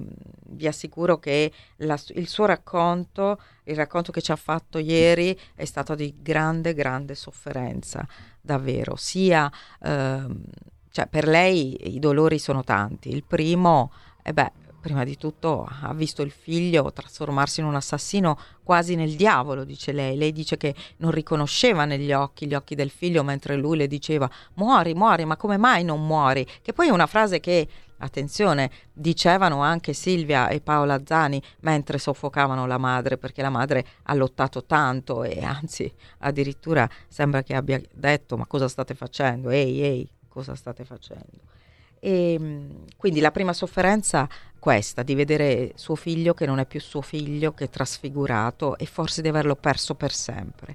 vi 0.50 0.66
assicuro 0.66 1.18
che 1.18 1.50
la, 1.76 1.98
il 2.08 2.28
suo 2.28 2.44
racconto, 2.44 3.40
il 3.64 3.76
racconto 3.76 4.12
che 4.12 4.20
ci 4.20 4.30
ha 4.30 4.36
fatto 4.36 4.76
ieri, 4.76 5.34
è 5.54 5.64
stato 5.64 5.94
di 5.94 6.16
grande, 6.20 6.74
grande 6.74 7.14
sofferenza, 7.14 8.06
davvero, 8.42 8.94
sia 8.96 9.50
eh, 9.80 10.26
cioè 10.90 11.06
per 11.06 11.26
lei 11.26 11.94
i 11.94 11.98
dolori 11.98 12.38
sono 12.38 12.62
tanti. 12.62 13.08
Il 13.08 13.24
primo, 13.24 13.90
eh 14.22 14.34
beh, 14.34 14.52
prima 14.80 15.04
di 15.04 15.16
tutto 15.16 15.66
ha 15.82 15.94
visto 15.94 16.20
il 16.22 16.30
figlio 16.30 16.92
trasformarsi 16.92 17.60
in 17.60 17.66
un 17.66 17.76
assassino 17.76 18.38
quasi 18.62 18.96
nel 18.96 19.14
diavolo, 19.14 19.64
dice 19.64 19.92
lei. 19.92 20.16
Lei 20.16 20.32
dice 20.32 20.56
che 20.56 20.74
non 20.98 21.12
riconosceva 21.12 21.84
negli 21.84 22.12
occhi 22.12 22.46
gli 22.46 22.54
occhi 22.54 22.74
del 22.74 22.90
figlio 22.90 23.22
mentre 23.22 23.56
lui 23.56 23.76
le 23.76 23.86
diceva 23.86 24.28
muori, 24.54 24.92
muori, 24.94 25.24
ma 25.24 25.36
come 25.36 25.56
mai 25.56 25.84
non 25.84 26.04
muori? 26.04 26.46
Che 26.60 26.72
poi 26.72 26.88
è 26.88 26.90
una 26.90 27.06
frase 27.06 27.40
che, 27.40 27.68
attenzione, 28.00 28.70
dicevano 28.92 29.62
anche 29.62 29.92
Silvia 29.92 30.48
e 30.48 30.60
Paola 30.60 31.00
Zani 31.04 31.42
mentre 31.60 31.98
soffocavano 31.98 32.66
la 32.66 32.78
madre, 32.78 33.16
perché 33.16 33.42
la 33.42 33.50
madre 33.50 33.84
ha 34.04 34.14
lottato 34.14 34.64
tanto 34.64 35.22
e 35.22 35.42
anzi 35.42 35.92
addirittura 36.18 36.88
sembra 37.08 37.42
che 37.42 37.54
abbia 37.54 37.80
detto 37.92 38.36
ma 38.36 38.46
cosa 38.46 38.68
state 38.68 38.94
facendo? 38.94 39.50
Ehi, 39.50 39.82
ehi, 39.82 40.10
cosa 40.28 40.54
state 40.54 40.84
facendo? 40.84 41.58
E 42.00 42.32
ehm, 42.32 42.84
quindi 42.96 43.20
la 43.20 43.30
prima 43.30 43.52
sofferenza 43.52 44.28
questa, 44.58 45.02
di 45.02 45.14
vedere 45.14 45.72
suo 45.74 45.94
figlio 45.94 46.34
che 46.34 46.46
non 46.46 46.58
è 46.58 46.66
più 46.66 46.80
suo 46.80 47.02
figlio, 47.02 47.52
che 47.52 47.64
è 47.64 47.70
trasfigurato 47.70 48.76
e 48.78 48.86
forse 48.86 49.22
di 49.22 49.28
averlo 49.28 49.54
perso 49.54 49.94
per 49.94 50.12
sempre. 50.12 50.74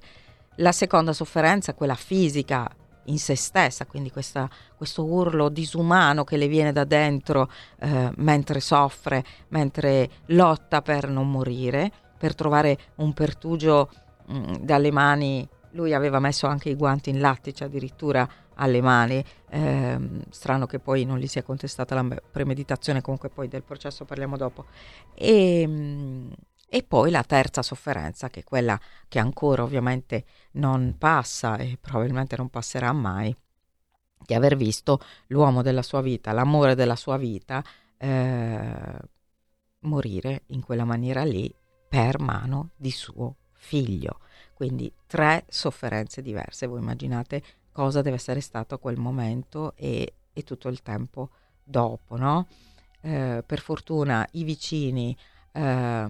La 0.59 0.71
seconda 0.71 1.11
sofferenza, 1.11 1.73
quella 1.73 1.95
fisica 1.95 2.69
in 3.05 3.19
se 3.19 3.35
stessa, 3.35 3.85
quindi 3.85 4.11
questa, 4.11 4.49
questo 4.75 5.03
urlo 5.05 5.49
disumano 5.49 6.23
che 6.23 6.37
le 6.37 6.47
viene 6.47 6.71
da 6.71 6.83
dentro 6.83 7.49
eh, 7.79 8.11
mentre 8.17 8.59
soffre, 8.59 9.23
mentre 9.49 10.09
lotta 10.27 10.81
per 10.81 11.07
non 11.09 11.29
morire, 11.29 11.91
per 12.17 12.35
trovare 12.35 12.77
un 12.95 13.13
pertugio 13.13 13.89
mh, 14.25 14.37
mm, 14.37 14.53
dalle 14.61 14.91
mani. 14.91 15.47
Lui 15.71 15.93
aveva 15.93 16.19
messo 16.19 16.47
anche 16.47 16.69
i 16.69 16.75
guanti 16.75 17.09
in 17.09 17.19
lattice 17.19 17.65
addirittura 17.65 18.27
alle 18.55 18.81
mani. 18.81 19.23
Eh, 19.49 19.97
strano 20.29 20.65
che 20.65 20.79
poi 20.79 21.03
non 21.03 21.17
gli 21.17 21.27
sia 21.27 21.43
contestata 21.43 21.95
la 21.95 22.21
premeditazione, 22.31 23.01
comunque 23.01 23.29
poi 23.29 23.47
del 23.47 23.63
processo 23.63 24.05
parliamo 24.05 24.37
dopo. 24.37 24.65
E, 25.13 25.61
ehm, 25.61 26.31
e 26.67 26.83
poi 26.83 27.11
la 27.11 27.23
terza 27.23 27.61
sofferenza, 27.61 28.29
che 28.29 28.41
è 28.41 28.43
quella 28.43 28.79
che 29.07 29.19
ancora 29.19 29.63
ovviamente 29.63 30.25
non 30.53 30.95
passa 30.97 31.57
e 31.57 31.77
probabilmente 31.79 32.35
non 32.35 32.49
passerà 32.49 32.91
mai, 32.91 33.35
di 34.25 34.33
aver 34.33 34.55
visto 34.55 34.99
l'uomo 35.27 35.61
della 35.61 35.83
sua 35.83 36.01
vita, 36.01 36.31
l'amore 36.31 36.75
della 36.75 36.95
sua 36.95 37.17
vita, 37.17 37.63
eh, 37.97 38.97
morire 39.81 40.43
in 40.47 40.61
quella 40.61 40.85
maniera 40.85 41.23
lì 41.23 41.53
per 41.87 42.19
mano 42.19 42.71
di 42.75 42.91
suo 42.91 43.35
figlio. 43.53 44.19
Quindi 44.53 44.91
tre 45.05 45.45
sofferenze 45.47 46.21
diverse. 46.21 46.65
Voi 46.65 46.79
immaginate 46.79 47.43
cosa 47.71 48.01
deve 48.01 48.15
essere 48.15 48.41
stato 48.41 48.79
quel 48.79 48.97
momento 48.97 49.73
e, 49.75 50.13
e 50.33 50.43
tutto 50.43 50.69
il 50.69 50.81
tempo 50.81 51.29
dopo, 51.63 52.15
no? 52.17 52.47
eh, 53.05 53.43
per 53.45 53.59
fortuna 53.59 54.27
i 54.31 54.43
vicini 54.43 55.15
eh, 55.51 56.07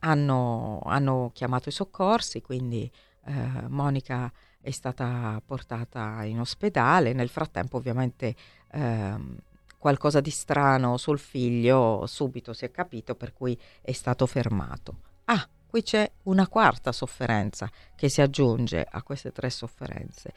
hanno, 0.00 0.80
hanno, 0.84 1.30
chiamato 1.32 1.68
i 1.68 1.72
soccorsi, 1.72 2.40
quindi 2.40 2.90
eh, 3.26 3.68
Monica 3.68 4.32
è 4.60 4.70
stata 4.70 5.40
portata 5.44 6.24
in 6.24 6.40
ospedale, 6.40 7.12
nel 7.12 7.28
frattempo 7.28 7.76
ovviamente 7.76 8.34
ehm, 8.72 9.36
qualcosa 9.78 10.20
di 10.20 10.30
strano 10.30 10.96
sul 10.96 11.18
figlio 11.18 12.06
subito 12.06 12.52
si 12.52 12.64
è 12.64 12.70
capito, 12.70 13.14
per 13.14 13.32
cui 13.32 13.58
è 13.80 13.92
stato 13.92 14.26
fermato. 14.26 14.96
Ah, 15.26 15.48
qui 15.66 15.82
c'è 15.82 16.10
una 16.24 16.48
quarta 16.48 16.92
sofferenza 16.92 17.70
che 17.94 18.08
si 18.08 18.20
aggiunge 18.20 18.86
a 18.88 19.02
queste 19.02 19.32
tre 19.32 19.50
sofferenze 19.50 20.32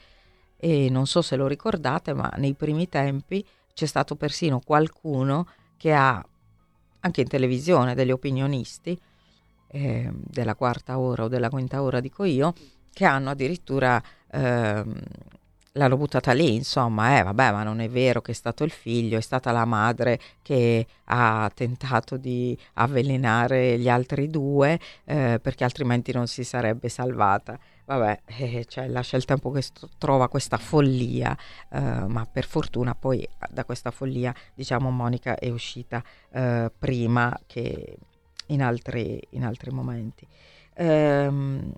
e 0.62 0.90
non 0.90 1.06
so 1.06 1.22
se 1.22 1.36
lo 1.36 1.46
ricordate, 1.46 2.12
ma 2.12 2.30
nei 2.36 2.54
primi 2.54 2.88
tempi 2.88 3.44
c'è 3.72 3.86
stato 3.86 4.14
persino 4.14 4.60
qualcuno 4.60 5.46
che 5.78 5.94
ha, 5.94 6.22
anche 7.00 7.20
in 7.22 7.28
televisione, 7.28 7.94
degli 7.94 8.10
opinionisti 8.10 9.00
eh, 9.70 10.10
della 10.12 10.54
quarta 10.54 10.98
ora 10.98 11.24
o 11.24 11.28
della 11.28 11.50
quinta 11.50 11.82
ora, 11.82 12.00
dico 12.00 12.24
io, 12.24 12.52
che 12.92 13.04
hanno 13.04 13.30
addirittura 13.30 14.02
eh, 14.30 14.84
l'hanno 15.72 15.96
buttata 15.96 16.32
lì, 16.32 16.54
insomma, 16.54 17.18
eh, 17.18 17.22
vabbè, 17.22 17.52
ma 17.52 17.62
non 17.62 17.80
è 17.80 17.88
vero 17.88 18.20
che 18.20 18.32
è 18.32 18.34
stato 18.34 18.64
il 18.64 18.70
figlio, 18.70 19.18
è 19.18 19.20
stata 19.20 19.52
la 19.52 19.64
madre 19.64 20.18
che 20.42 20.86
ha 21.04 21.50
tentato 21.54 22.16
di 22.16 22.56
avvelenare 22.74 23.78
gli 23.78 23.88
altri 23.88 24.28
due 24.28 24.78
eh, 25.04 25.38
perché 25.40 25.64
altrimenti 25.64 26.12
non 26.12 26.26
si 26.26 26.44
sarebbe 26.44 26.88
salvata. 26.88 27.58
Vabbè, 27.84 28.20
eh, 28.38 28.64
cioè, 28.66 28.88
lascia 28.88 29.16
il 29.16 29.24
tempo 29.24 29.50
che 29.50 29.62
st- 29.62 29.88
trova 29.98 30.28
questa 30.28 30.58
follia, 30.58 31.36
eh, 31.70 31.80
ma 31.80 32.26
per 32.26 32.46
fortuna 32.46 32.94
poi 32.94 33.26
da 33.50 33.64
questa 33.64 33.90
follia, 33.90 34.34
diciamo, 34.54 34.90
Monica 34.90 35.36
è 35.36 35.50
uscita 35.50 36.02
eh, 36.32 36.70
prima 36.76 37.36
che 37.46 37.96
in 38.50 38.62
altri, 38.62 39.20
in 39.30 39.44
altri 39.44 39.70
momenti. 39.70 40.26
Ehm, 40.74 41.72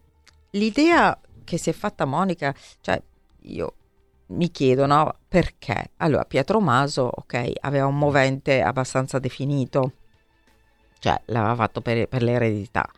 l'idea 0.51 1.19
che 1.45 1.59
si 1.59 1.71
è 1.71 1.73
fatta 1.73 2.05
Monica, 2.05 2.55
cioè 2.81 3.01
io 3.43 3.75
mi 4.27 4.51
chiedo, 4.51 4.87
no, 4.87 5.17
perché? 5.29 5.91
Allora, 5.99 6.25
Pietro 6.25 6.61
Maso, 6.61 7.11
ok, 7.13 7.53
aveva 7.61 7.87
un 7.87 7.99
movente 7.99 8.63
abbastanza 8.63 9.19
definito, 9.19 9.93
cioè 10.99 11.21
l'aveva 11.27 11.55
fatto 11.55 11.81
per, 11.81 12.09
per 12.09 12.23
l'eredità 12.23 12.89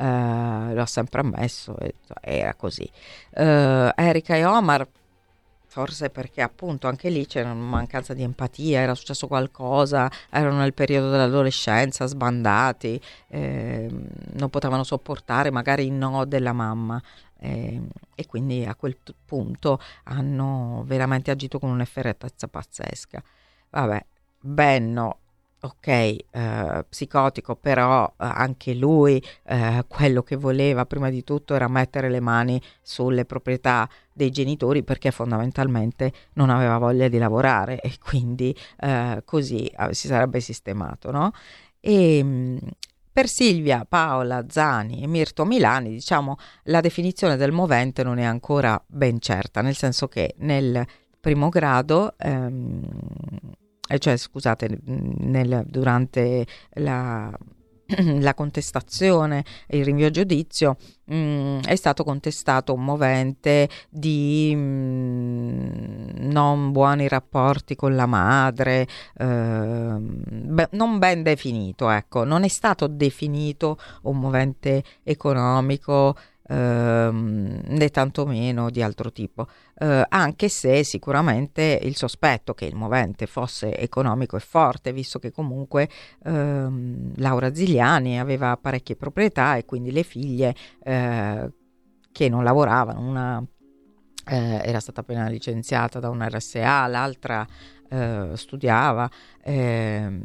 Uh, 0.00 0.72
l'ho 0.72 0.86
sempre 0.86 1.20
ammesso, 1.20 1.76
e, 1.78 1.94
era 2.22 2.54
così. 2.54 2.90
Uh, 3.32 3.90
Erika 3.94 4.34
e 4.34 4.46
Omar, 4.46 4.88
forse 5.70 6.10
perché 6.10 6.42
appunto 6.42 6.88
anche 6.88 7.08
lì 7.10 7.26
c'era 7.26 7.52
una 7.52 7.62
mancanza 7.62 8.12
di 8.12 8.24
empatia, 8.24 8.80
era 8.80 8.94
successo 8.96 9.28
qualcosa, 9.28 10.10
erano 10.28 10.58
nel 10.58 10.74
periodo 10.74 11.10
dell'adolescenza, 11.10 12.06
sbandati, 12.06 13.00
eh, 13.28 13.88
non 14.32 14.50
potevano 14.50 14.82
sopportare 14.82 15.50
magari 15.52 15.86
il 15.86 15.92
no 15.92 16.24
della 16.24 16.52
mamma. 16.52 17.00
eh, 17.42 17.80
e 18.14 18.26
quindi 18.26 18.64
a 18.66 18.74
quel 18.74 18.98
t- 19.02 19.14
punto 19.24 19.78
hanno 20.04 20.82
veramente 20.86 21.30
agito 21.30 21.58
con 21.58 21.70
un'efferatezza 21.70 22.48
pazzesca. 22.48 23.22
Vabbè, 23.70 24.04
Benno 24.40 25.18
ok, 25.62 25.86
eh, 25.86 26.84
psicotico, 26.88 27.54
però 27.56 28.06
eh, 28.06 28.12
anche 28.18 28.74
lui 28.74 29.22
eh, 29.44 29.84
quello 29.88 30.22
che 30.22 30.36
voleva 30.36 30.86
prima 30.86 31.10
di 31.10 31.22
tutto 31.22 31.54
era 31.54 31.68
mettere 31.68 32.08
le 32.08 32.20
mani 32.20 32.60
sulle 32.82 33.24
proprietà 33.24 33.88
dei 34.20 34.30
genitori 34.30 34.82
perché 34.82 35.10
fondamentalmente 35.10 36.12
non 36.34 36.50
aveva 36.50 36.76
voglia 36.76 37.08
di 37.08 37.16
lavorare 37.16 37.80
e 37.80 37.96
quindi 37.98 38.54
eh, 38.80 39.22
così 39.24 39.64
eh, 39.64 39.94
si 39.94 40.08
sarebbe 40.08 40.40
sistemato, 40.40 41.10
no? 41.10 41.30
E, 41.80 42.20
mm, 42.22 42.56
per 43.12 43.28
Silvia, 43.28 43.86
Paola, 43.88 44.44
Zani 44.48 45.02
e 45.02 45.06
Mirto 45.06 45.44
Milani, 45.46 45.90
diciamo, 45.90 46.36
la 46.64 46.80
definizione 46.80 47.36
del 47.36 47.50
movente 47.50 48.02
non 48.04 48.18
è 48.18 48.24
ancora 48.24 48.82
ben 48.86 49.20
certa, 49.20 49.62
nel 49.62 49.74
senso 49.74 50.06
che 50.06 50.34
nel 50.38 50.84
primo 51.18 51.48
grado 51.48 52.14
ehm, 52.18 52.82
eh, 53.88 53.98
cioè 53.98 54.16
scusate, 54.16 54.78
nel, 54.84 55.64
durante 55.66 56.46
la, 56.74 57.36
la 58.20 58.34
contestazione 58.34 59.44
il 59.68 59.84
rinvio 59.84 60.06
a 60.06 60.10
giudizio 60.10 60.76
mh, 61.04 61.14
mm, 61.14 61.58
è 61.60 61.76
stato 61.76 62.04
contestato 62.04 62.72
un 62.72 62.84
movente 62.84 63.68
di 63.88 64.54
mh, 64.54 64.58
mm, 64.60 66.30
non 66.30 66.72
buoni 66.72 67.08
rapporti 67.08 67.74
con 67.76 67.94
la 67.94 68.06
madre, 68.06 68.86
eh, 69.16 69.96
beh, 69.98 70.68
non 70.72 70.98
ben 70.98 71.22
definito, 71.22 71.88
ecco, 71.90 72.24
non 72.24 72.44
è 72.44 72.48
stato 72.48 72.86
definito 72.86 73.78
un 74.02 74.18
movente 74.18 74.82
economico 75.02 76.16
ehm, 76.50 77.60
né 77.64 77.88
tantomeno 77.90 78.70
di 78.70 78.82
altro 78.82 79.12
tipo, 79.12 79.46
eh, 79.78 80.04
anche 80.08 80.48
se 80.48 80.82
sicuramente 80.82 81.78
il 81.82 81.96
sospetto 81.96 82.54
che 82.54 82.64
il 82.64 82.74
movente 82.74 83.26
fosse 83.26 83.76
economico 83.76 84.36
è 84.36 84.40
forte, 84.40 84.92
visto 84.92 85.18
che 85.18 85.30
comunque 85.30 85.88
ehm, 86.24 87.12
Laura 87.16 87.54
Zigliani 87.54 88.18
aveva 88.18 88.56
parecchie 88.56 88.96
proprietà 88.96 89.56
e 89.56 89.64
quindi 89.64 89.92
le 89.92 90.02
figlie 90.02 90.54
eh, 90.82 91.52
che 92.12 92.28
non 92.28 92.42
lavoravano, 92.42 93.00
una 93.00 93.44
eh, 94.26 94.60
era 94.64 94.80
stata 94.80 95.00
appena 95.00 95.28
licenziata 95.28 95.98
da 96.00 96.08
un 96.08 96.26
RSA, 96.28 96.86
l'altra 96.86 97.46
eh, 97.88 98.30
studiava. 98.34 99.10
Eh, 99.42 100.20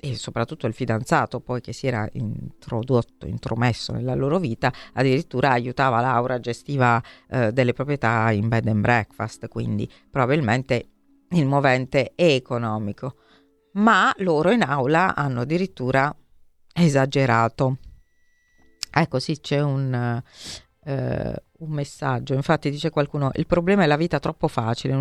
e 0.00 0.14
soprattutto 0.14 0.66
il 0.66 0.74
fidanzato 0.74 1.40
poi 1.40 1.60
che 1.60 1.72
si 1.72 1.86
era 1.86 2.08
introdotto, 2.12 3.26
intromesso 3.26 3.92
nella 3.92 4.14
loro 4.14 4.38
vita, 4.38 4.72
addirittura 4.92 5.50
aiutava 5.50 6.00
Laura, 6.00 6.38
gestiva 6.38 7.02
eh, 7.28 7.52
delle 7.52 7.72
proprietà 7.72 8.30
in 8.30 8.48
bed 8.48 8.68
and 8.68 8.80
breakfast, 8.80 9.48
quindi 9.48 9.90
probabilmente 10.10 10.90
il 11.30 11.46
movente 11.46 12.12
è 12.14 12.24
economico. 12.24 13.16
Ma 13.72 14.12
loro 14.18 14.50
in 14.50 14.62
aula 14.62 15.14
hanno 15.14 15.42
addirittura 15.42 16.14
esagerato. 16.72 17.78
Ecco 18.90 19.18
sì, 19.18 19.38
c'è 19.40 19.60
un, 19.60 20.22
eh, 20.84 21.42
un 21.58 21.70
messaggio. 21.70 22.34
Infatti 22.34 22.70
dice 22.70 22.90
qualcuno, 22.90 23.30
il 23.34 23.46
problema 23.46 23.82
è 23.82 23.86
la 23.86 23.96
vita 23.96 24.20
troppo 24.20 24.46
facile, 24.48 24.94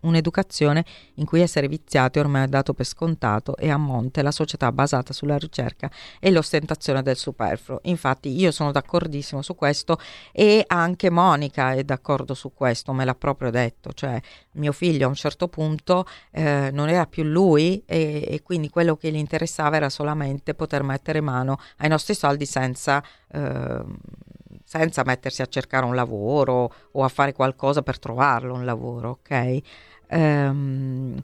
un'educazione 0.00 0.84
in 1.14 1.24
cui 1.24 1.40
essere 1.40 1.68
viziati 1.68 2.18
ormai 2.18 2.44
è 2.44 2.48
dato 2.48 2.74
per 2.74 2.86
scontato 2.86 3.56
e 3.56 3.70
a 3.70 3.76
monte 3.76 4.22
la 4.22 4.32
società 4.32 4.72
basata 4.72 5.12
sulla 5.12 5.36
ricerca 5.38 5.90
e 6.18 6.30
l'ostentazione 6.30 7.02
del 7.02 7.16
superfluo. 7.16 7.80
Infatti 7.84 8.36
io 8.36 8.50
sono 8.50 8.72
d'accordissimo 8.72 9.42
su 9.42 9.54
questo 9.54 9.98
e 10.32 10.64
anche 10.66 11.08
Monica 11.10 11.72
è 11.72 11.84
d'accordo 11.84 12.34
su 12.34 12.52
questo, 12.52 12.92
me 12.92 13.04
l'ha 13.04 13.14
proprio 13.14 13.50
detto, 13.50 13.92
cioè 13.92 14.20
mio 14.52 14.72
figlio 14.72 15.06
a 15.06 15.08
un 15.08 15.14
certo 15.14 15.46
punto 15.48 16.04
eh, 16.32 16.70
non 16.72 16.88
era 16.88 17.06
più 17.06 17.22
lui 17.22 17.82
e, 17.86 18.24
e, 18.28 18.42
quindi 18.42 18.70
quello 18.70 18.96
che 18.96 19.10
gli 19.12 19.16
interessava 19.16 19.76
era 19.76 19.88
solamente 19.88 20.54
poter 20.54 20.82
mettere 20.82 21.20
mano 21.20 21.58
ai 21.78 21.88
nostri 21.88 22.14
soldi 22.14 22.44
senza... 22.44 23.02
Eh, 23.30 24.30
senza 24.72 25.02
mettersi 25.04 25.42
a 25.42 25.46
cercare 25.46 25.84
un 25.84 25.94
lavoro 25.94 26.72
o 26.92 27.04
a 27.04 27.08
fare 27.08 27.34
qualcosa 27.34 27.82
per 27.82 27.98
trovarlo 27.98 28.54
un 28.54 28.64
lavoro, 28.64 29.20
ok? 29.20 29.58
Ehm, 30.06 31.22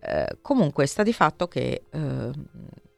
eh, 0.00 0.36
comunque 0.42 0.84
sta 0.84 1.02
di 1.02 1.14
fatto 1.14 1.48
che 1.48 1.84
eh, 1.88 2.30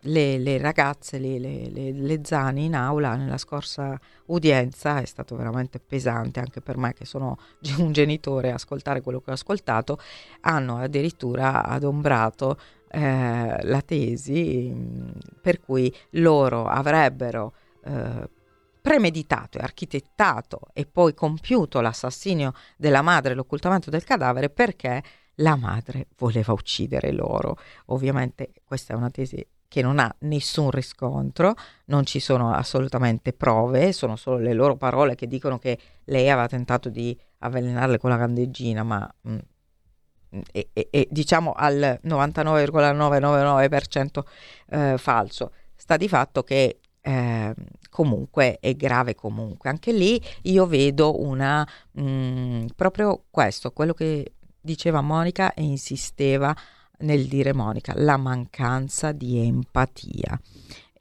le, 0.00 0.38
le, 0.38 0.58
ragazze, 0.58 1.20
le, 1.20 1.38
le, 1.38 1.92
le, 1.92 2.20
Zani 2.24 2.64
in 2.64 2.74
aula 2.74 3.14
nella 3.14 3.38
scorsa 3.38 3.96
udienza 4.26 5.00
è 5.00 5.04
stato 5.04 5.36
veramente 5.36 5.78
pesante 5.78 6.40
anche 6.40 6.60
per 6.60 6.76
me 6.76 6.92
che 6.92 7.04
sono 7.04 7.38
un 7.78 7.92
genitore 7.92 8.50
ascoltare 8.50 9.02
quello 9.02 9.20
che 9.20 9.30
ho 9.30 9.34
ascoltato, 9.34 10.00
hanno 10.40 10.78
addirittura 10.78 11.62
adombrato 11.62 12.58
eh, 12.88 13.56
la 13.62 13.82
tesi 13.82 14.74
per 15.40 15.60
cui 15.60 15.94
loro 16.10 16.66
avrebbero 16.66 17.52
eh, 17.84 18.38
premeditato 18.80 19.58
e 19.58 19.62
architettato 19.62 20.60
e 20.72 20.86
poi 20.86 21.14
compiuto 21.14 21.80
l'assassinio 21.80 22.52
della 22.76 23.02
madre 23.02 23.32
e 23.32 23.34
l'occultamento 23.34 23.90
del 23.90 24.04
cadavere 24.04 24.50
perché 24.50 25.02
la 25.36 25.56
madre 25.56 26.08
voleva 26.18 26.52
uccidere 26.52 27.12
loro. 27.12 27.56
Ovviamente 27.86 28.52
questa 28.64 28.94
è 28.94 28.96
una 28.96 29.10
tesi 29.10 29.44
che 29.68 29.82
non 29.82 30.00
ha 30.00 30.12
nessun 30.20 30.70
riscontro, 30.70 31.54
non 31.86 32.04
ci 32.04 32.18
sono 32.18 32.52
assolutamente 32.52 33.32
prove, 33.32 33.92
sono 33.92 34.16
solo 34.16 34.38
le 34.38 34.52
loro 34.52 34.76
parole 34.76 35.14
che 35.14 35.28
dicono 35.28 35.60
che 35.60 35.78
lei 36.06 36.28
aveva 36.28 36.48
tentato 36.48 36.88
di 36.88 37.16
avvelenarle 37.38 37.98
con 37.98 38.10
la 38.10 38.18
candeggina, 38.18 38.82
ma 38.82 39.08
mh, 39.20 39.32
mm, 39.32 39.38
e, 40.50 40.70
e, 40.72 40.88
e, 40.90 41.06
diciamo 41.08 41.52
al 41.52 42.00
99,999% 42.04 44.22
eh, 44.70 44.98
falso. 44.98 45.52
Sta 45.76 45.96
di 45.96 46.08
fatto 46.08 46.42
che 46.42 46.80
eh, 47.02 47.54
comunque 47.90 48.58
è 48.60 48.74
grave 48.74 49.14
comunque. 49.14 49.70
Anche 49.70 49.92
lì 49.92 50.20
io 50.42 50.66
vedo 50.66 51.20
una 51.22 51.66
mh, 51.92 52.02
mm, 52.02 52.66
proprio 52.76 53.24
questo, 53.30 53.72
quello 53.72 53.94
che 53.94 54.32
diceva 54.60 55.00
Monica 55.00 55.54
e 55.54 55.62
insisteva 55.62 56.54
nel 56.98 57.26
dire 57.26 57.52
Monica, 57.54 57.92
la 57.96 58.16
mancanza 58.16 59.12
di 59.12 59.38
empatia. 59.38 60.38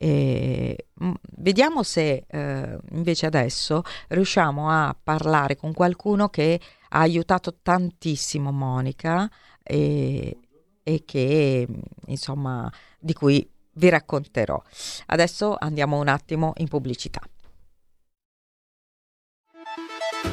E, 0.02 0.88
mh, 0.94 1.08
mm, 1.08 1.14
vediamo 1.38 1.84
se 1.84 2.26
eh, 2.28 2.80
invece 2.92 3.26
adesso 3.26 3.84
riusciamo 4.08 4.70
a 4.70 4.96
parlare 5.02 5.58
con 5.58 5.74
qualcuno 5.74 6.30
che 6.30 6.60
ha 6.90 7.00
aiutato 7.00 7.58
tantissimo 7.62 8.52
Monica 8.52 9.30
e, 9.62 10.38
e 10.82 11.04
che 11.06 11.68
insomma 12.06 12.72
di 13.00 13.14
cui 13.14 13.48
vi 13.80 13.90
racconterò. 13.90 14.62
Adesso 15.08 15.56
andiamo 15.58 15.98
un 15.98 16.08
attimo 16.10 16.54
in 16.58 16.68
pubblicità. 16.68 17.22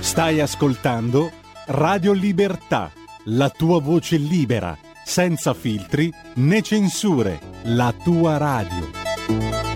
Stai 0.00 0.40
ascoltando 0.40 1.30
Radio 1.66 2.12
Libertà, 2.12 2.92
la 3.26 3.48
tua 3.50 3.80
voce 3.80 4.16
libera, 4.16 4.76
senza 5.04 5.54
filtri 5.54 6.12
né 6.34 6.62
censure, 6.62 7.40
la 7.64 7.94
tua 8.04 8.36
radio. 8.36 9.75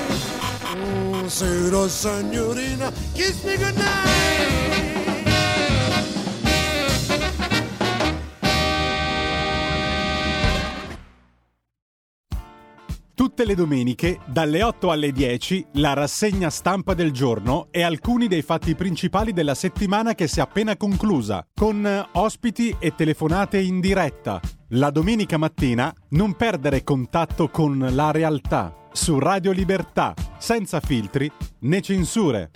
Buonasera 1.31 1.87
signorina, 1.87 2.91
kiss 3.13 3.41
me 3.43 3.55
goodnight. 3.55 4.19
Tutte 13.15 13.45
le 13.45 13.55
domeniche, 13.55 14.19
dalle 14.25 14.61
8 14.61 14.91
alle 14.91 15.13
10, 15.13 15.67
la 15.75 15.93
rassegna 15.93 16.49
stampa 16.49 16.93
del 16.93 17.11
giorno 17.11 17.67
e 17.71 17.81
alcuni 17.81 18.27
dei 18.27 18.41
fatti 18.41 18.75
principali 18.75 19.31
della 19.31 19.55
settimana 19.55 20.13
che 20.13 20.27
si 20.27 20.39
è 20.39 20.41
appena 20.41 20.75
conclusa, 20.75 21.47
con 21.53 22.09
ospiti 22.11 22.75
e 22.77 22.93
telefonate 22.93 23.57
in 23.57 23.79
diretta. 23.79 24.41
La 24.69 24.89
domenica 24.89 25.37
mattina 25.37 25.93
non 26.09 26.35
perdere 26.35 26.83
contatto 26.83 27.47
con 27.49 27.87
la 27.91 28.11
realtà 28.11 28.75
su 28.91 29.19
Radio 29.19 29.51
Libertà 29.51 30.13
senza 30.37 30.79
filtri 30.79 31.31
né 31.59 31.81
censure. 31.81 32.51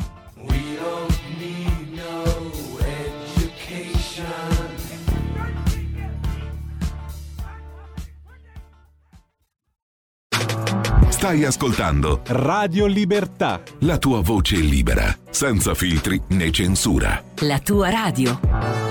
Stai 11.09 11.43
ascoltando 11.43 12.21
Radio 12.27 12.85
Libertà. 12.85 13.61
la 13.79 13.97
tua 13.97 14.21
voce 14.21 14.57
libera, 14.57 15.17
senza 15.31 15.73
filtri 15.73 16.21
né 16.29 16.51
censura. 16.51 17.23
La 17.39 17.57
tua 17.57 17.89
radio. 17.89 18.84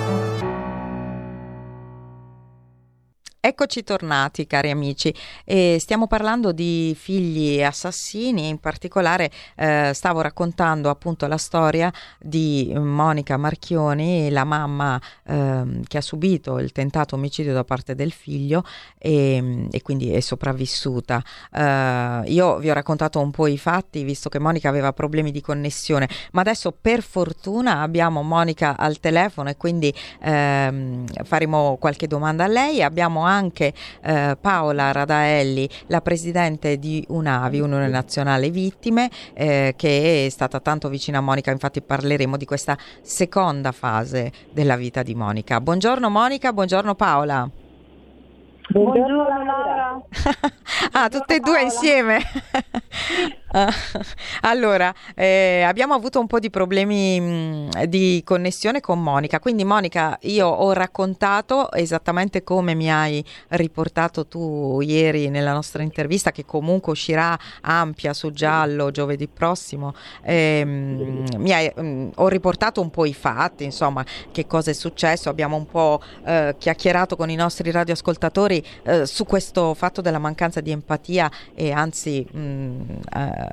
Eccoci 3.47 3.85
tornati 3.85 4.47
cari 4.47 4.71
amici 4.71 5.15
e 5.45 5.77
stiamo 5.79 6.07
parlando 6.07 6.51
di 6.51 6.97
figli 6.99 7.63
assassini 7.63 8.49
in 8.49 8.59
particolare 8.59 9.31
eh, 9.57 9.91
stavo 9.93 10.23
raccontando 10.23 10.89
appunto 10.89 11.27
la 11.27 11.37
storia 11.37 11.93
di 12.19 12.73
Monica 12.75 13.37
Marchioni, 13.37 14.31
la 14.31 14.45
mamma 14.45 14.99
eh, 15.27 15.83
che 15.87 15.99
ha 15.99 16.01
subito 16.01 16.59
il 16.59 16.73
tentato 16.73 17.17
omicidio 17.17 17.53
da 17.53 17.65
parte 17.65 17.95
del 17.95 18.13
figlio 18.13 18.65
e, 18.97 19.69
e 19.71 19.83
quindi 19.83 20.11
è 20.11 20.21
sopravvissuta. 20.21 21.23
Eh, 21.53 22.23
io 22.25 22.57
vi 22.57 22.71
ho 22.71 22.73
raccontato 22.73 23.21
un 23.21 23.31
po' 23.31 23.47
i 23.47 23.59
fatti 23.59 24.05
visto 24.05 24.31
che 24.31 24.39
Monica 24.39 24.71
aveva 24.71 24.95
problemi 24.95 25.31
di 25.31 25.43
connessione 25.43 26.09
ma 26.31 26.41
adesso 26.41 26.73
per 26.73 27.03
fortuna 27.03 27.83
abbiamo 27.83 28.23
Monica 28.23 28.79
al 28.79 29.01
telefono 29.01 29.51
e 29.51 29.59
quindi 29.59 29.95
ehm, 30.23 31.05
faremo 31.25 31.77
qualche 31.79 32.07
domanda 32.07 32.45
a 32.45 32.49
lei. 32.49 32.83
Abbiamo 32.83 33.21
anche 33.21 33.33
eh, 33.43 34.37
Paola 34.41 34.93
Radaelli, 34.93 35.69
la 35.89 36.01
presidente 36.01 36.79
di 36.79 37.05
UNAVI, 37.09 37.61
Unione 37.61 37.89
Nazionale 37.89 38.51
Vittime, 38.51 39.11
eh, 39.33 39.75
che 39.77 40.27
è 40.27 40.29
stata 40.29 40.61
tanto 40.61 40.89
vicina 40.89 41.19
a 41.19 41.21
Monica, 41.21 41.51
infatti 41.51 41.83
parleremo 41.83 42.37
di 42.37 42.45
questa 42.45 42.77
seconda 43.01 43.73
fase 43.73 44.33
della 44.53 44.77
vita 44.77 45.03
di 45.03 45.15
Monica. 45.15 45.61
Buongiorno 45.61 46.09
Monica, 46.11 46.53
buongiorno 46.53 46.95
Paola. 46.95 47.49
Buongiorno 48.69 49.45
Laura. 49.45 50.03
ah, 50.93 51.09
tutte 51.09 51.37
e 51.37 51.41
due 51.41 51.63
insieme. 51.63 52.21
Allora, 54.43 54.93
eh, 55.15 55.63
abbiamo 55.63 55.95
avuto 55.95 56.19
un 56.19 56.27
po' 56.27 56.39
di 56.39 56.51
problemi 56.51 57.21
mh, 57.21 57.85
di 57.85 58.23
connessione 58.25 58.81
con 58.81 59.01
Monica, 59.03 59.39
quindi 59.39 59.65
Monica, 59.65 60.19
io 60.23 60.49
ho 60.49 60.73
raccontato 60.73 61.71
esattamente 61.73 62.43
come 62.43 62.75
mi 62.75 62.91
hai 62.91 63.25
riportato 63.49 64.27
tu 64.27 64.81
ieri 64.81 65.29
nella 65.29 65.53
nostra 65.53 65.83
intervista, 65.83 66.33
che 66.33 66.45
comunque 66.45 66.93
uscirà 66.93 67.39
ampia 67.63 68.13
su 68.13 68.33
Giallo 68.33 68.91
giovedì 68.91 69.29
prossimo. 69.29 69.95
Ehm, 70.23 71.25
mi 71.39 71.53
hai, 71.53 71.73
mh, 71.75 72.11
ho 72.17 72.29
riportato 72.29 72.81
un 72.81 72.91
po' 72.91 73.05
i 73.05 73.15
fatti, 73.15 73.65
insomma, 73.65 74.05
che 74.33 74.47
cosa 74.47 74.71
è 74.71 74.75
successo, 74.75 75.29
abbiamo 75.29 75.57
un 75.57 75.67
po' 75.67 76.01
eh, 76.25 76.57
chiacchierato 76.59 77.15
con 77.17 77.31
i 77.31 77.37
nostri 77.37 77.71
radioascoltatori 77.71 78.65
eh, 78.83 79.07
su 79.07 79.25
questo 79.25 79.75
fatto 79.75 80.01
della 80.01 80.19
mancanza 80.19 80.61
di 80.61 80.71
empatia 80.73 81.31
e 81.55 81.71
anzi 81.71 82.27
mh, 82.31 82.83
eh, 83.15 83.44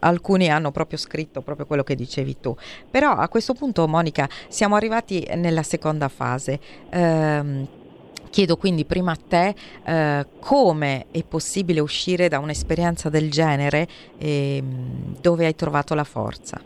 alcuni 0.00 0.48
hanno 0.48 0.70
proprio 0.70 0.98
scritto 0.98 1.40
proprio 1.40 1.66
quello 1.66 1.82
che 1.82 1.94
dicevi 1.94 2.40
tu. 2.40 2.54
Però 2.90 3.10
a 3.10 3.28
questo 3.28 3.54
punto, 3.54 3.86
Monica, 3.88 4.28
siamo 4.48 4.76
arrivati 4.76 5.26
nella 5.34 5.62
seconda 5.62 6.08
fase. 6.08 6.58
Ehm, 6.90 7.68
Chiedo 8.30 8.56
quindi 8.56 8.84
prima 8.84 9.10
a 9.10 9.16
te 9.16 9.54
eh, 9.84 10.24
come 10.38 11.06
è 11.10 11.24
possibile 11.24 11.80
uscire 11.80 12.28
da 12.28 12.38
un'esperienza 12.38 13.08
del 13.08 13.28
genere 13.28 13.88
e 14.18 14.62
dove 15.20 15.46
hai 15.46 15.56
trovato 15.56 15.96
la 15.96 16.04
forza? 16.04 16.60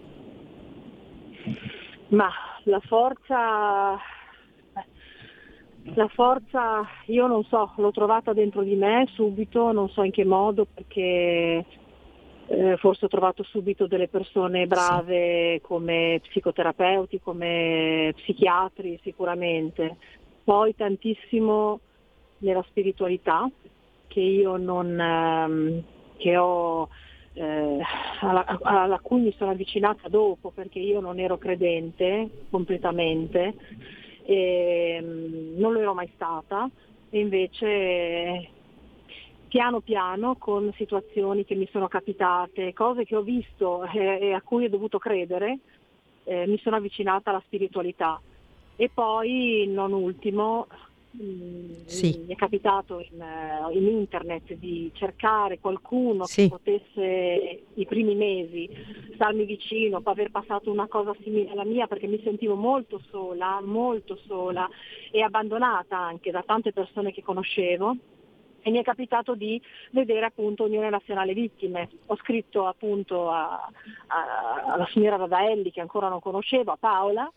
Ma 2.09 2.29
la 2.65 2.81
forza, 2.81 3.99
la 5.95 6.09
forza, 6.09 6.87
io 7.07 7.27
non 7.27 7.43
so, 7.45 7.73
l'ho 7.77 7.91
trovata 7.93 8.35
dentro 8.35 8.63
di 8.63 8.75
me 8.75 9.09
subito, 9.15 9.73
non 9.73 9.89
so 9.89 10.03
in 10.03 10.13
che 10.13 10.25
modo, 10.27 10.67
perché 10.73 11.65
eh, 12.47 12.77
forse 12.77 13.07
ho 13.07 13.09
trovato 13.09 13.43
subito 13.43 13.87
delle 13.87 14.09
persone 14.09 14.67
brave 14.67 15.61
come 15.63 16.21
psicoterapeuti, 16.23 17.21
come 17.21 18.13
psichiatri 18.17 18.99
sicuramente, 19.03 19.97
poi 20.45 20.75
tantissimo 20.75 21.81
nella 22.39 22.65
spiritualità 22.69 23.51
che 24.07 24.21
io 24.21 24.57
non, 24.57 25.01
ehm, 25.01 25.83
che 26.19 26.37
ho, 26.37 26.89
eh, 27.33 27.79
alla, 28.21 28.45
alla 28.63 29.01
cui 29.01 29.23
mi 29.23 29.35
sono 29.37 29.51
avvicinata 29.51 30.09
dopo 30.09 30.51
perché 30.51 30.79
io 30.79 31.01
non 31.01 31.19
ero 31.19 31.39
credente 31.39 32.47
completamente, 32.51 33.55
e, 34.25 34.99
mm, 35.03 35.59
non 35.59 35.73
lo 35.73 35.81
ero 35.81 35.95
mai 35.95 36.11
stata. 36.15 36.69
E 37.11 37.19
invece 37.21 38.49
piano 39.55 39.83
piano 39.83 40.35
con 40.37 40.73
situazioni 40.75 41.45
che 41.45 41.55
mi 41.55 41.69
sono 41.71 41.87
capitate, 41.87 42.73
cose 42.73 43.05
che 43.05 43.15
ho 43.15 43.23
visto 43.23 43.85
e, 43.85 44.19
e 44.21 44.33
a 44.33 44.43
cui 44.43 44.65
ho 44.65 44.69
dovuto 44.69 44.99
credere, 44.99 45.61
eh, 46.25 46.45
mi 46.49 46.59
sono 46.59 46.75
avvicinata 46.75 47.31
alla 47.31 47.41
spiritualità. 47.47 48.21
E 48.75 48.91
poi, 48.93 49.67
non 49.69 49.93
ultimo, 49.93 50.67
mh, 51.13 51.85
Sì. 51.87 52.19
mi 52.27 52.33
è 52.33 52.35
capitato 52.35 52.99
in, 53.09 53.21
eh, 53.23 53.79
in 53.79 53.87
internet 53.87 54.55
di 54.55 54.91
cercare 54.93 55.61
qualcuno 55.61 56.25
Sì. 56.25 56.43
che 56.43 56.49
potesse 56.49 57.63
i 57.75 57.87
primi 57.87 58.17
mesi 58.17 58.69
starmi 59.15 59.45
vicino, 59.45 60.01
poi 60.01 60.15
aver 60.15 60.33
passato 60.33 60.69
una 60.73 60.89
cosa 60.89 61.15
simile 61.23 61.53
alla 61.53 61.65
mia 61.65 61.87
perché 61.87 62.09
mi 62.09 62.21
sentivo 62.25 62.57
molto 62.57 63.01
sola, 63.09 63.61
molto 63.63 64.19
sola 64.27 64.69
e 65.13 65.23
abbandonata 65.23 65.97
anche 65.97 66.33
da 66.33 66.43
tante 66.43 66.73
persone 66.73 67.13
che 67.13 67.23
conoscevo 67.23 67.97
e 68.67 68.71
mi 68.71 68.79
è 68.79 68.83
capitato 68.83 69.35
di 69.35 69.61
vedere 69.91 70.25
appunto 70.25 70.65
Unione 70.65 70.89
Nazionale 70.89 71.35
Vittime. 71.35 71.87
Ho 72.07 72.17
scritto 72.17 72.67
appunto 72.67 73.31
a- 73.31 73.69
a- 74.07 74.73
alla 74.73 74.87
signora 74.91 75.17
Radaelli 75.17 75.71
che 75.71 75.83
ancora 75.83 76.09
non 76.09 76.21
conoscevo, 76.21 76.73
a 76.73 76.77
Paola, 76.81 77.31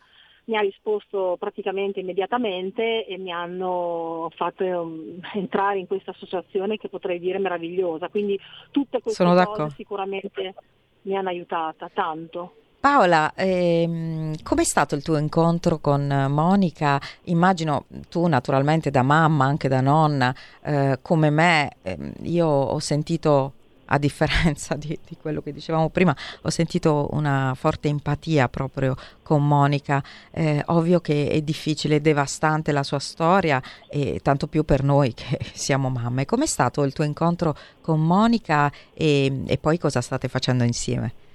mi 0.44 0.56
ha 0.56 0.60
risposto 0.60 1.36
praticamente 1.38 2.00
immediatamente 2.00 3.04
e 3.04 3.18
mi 3.18 3.30
hanno 3.30 4.30
fatto 4.34 4.64
um, 4.64 5.20
entrare 5.34 5.78
in 5.80 5.86
questa 5.86 6.12
associazione 6.12 6.78
che 6.78 6.88
potrei 6.88 7.18
dire 7.18 7.38
meravigliosa. 7.38 8.08
Quindi 8.08 8.40
tutte 8.70 9.02
queste 9.02 9.22
Sono 9.22 9.34
cose 9.34 9.44
d'accordo. 9.44 9.74
sicuramente 9.74 10.54
mi 11.02 11.14
hanno 11.14 11.28
aiutata 11.28 11.90
tanto. 11.92 12.54
Paola, 12.88 13.34
ehm, 13.34 14.36
com'è 14.42 14.64
stato 14.64 14.94
il 14.94 15.02
tuo 15.02 15.18
incontro 15.18 15.78
con 15.78 16.10
eh, 16.10 16.26
Monica? 16.26 16.98
Immagino 17.24 17.84
tu 18.08 18.26
naturalmente 18.28 18.90
da 18.90 19.02
mamma, 19.02 19.44
anche 19.44 19.68
da 19.68 19.82
nonna, 19.82 20.34
eh, 20.62 20.98
come 21.02 21.28
me, 21.28 21.76
ehm, 21.82 22.12
io 22.22 22.46
ho 22.46 22.78
sentito, 22.78 23.52
a 23.90 23.98
differenza 23.98 24.74
di, 24.74 24.98
di 25.06 25.18
quello 25.20 25.42
che 25.42 25.52
dicevamo 25.52 25.90
prima, 25.90 26.16
ho 26.40 26.48
sentito 26.48 27.08
una 27.10 27.52
forte 27.54 27.88
empatia 27.88 28.48
proprio 28.48 28.96
con 29.22 29.46
Monica. 29.46 30.02
Eh, 30.30 30.62
ovvio 30.68 31.00
che 31.00 31.28
è 31.28 31.42
difficile, 31.42 31.96
è 31.96 32.00
devastante 32.00 32.72
la 32.72 32.82
sua 32.82 33.00
storia 33.00 33.62
e 33.90 34.20
tanto 34.22 34.46
più 34.46 34.64
per 34.64 34.82
noi 34.82 35.12
che 35.12 35.38
siamo 35.52 35.90
mamme. 35.90 36.24
Com'è 36.24 36.46
stato 36.46 36.84
il 36.84 36.94
tuo 36.94 37.04
incontro 37.04 37.54
con 37.82 38.00
Monica 38.00 38.72
e, 38.94 39.42
e 39.46 39.58
poi 39.58 39.76
cosa 39.76 40.00
state 40.00 40.28
facendo 40.28 40.64
insieme? 40.64 41.26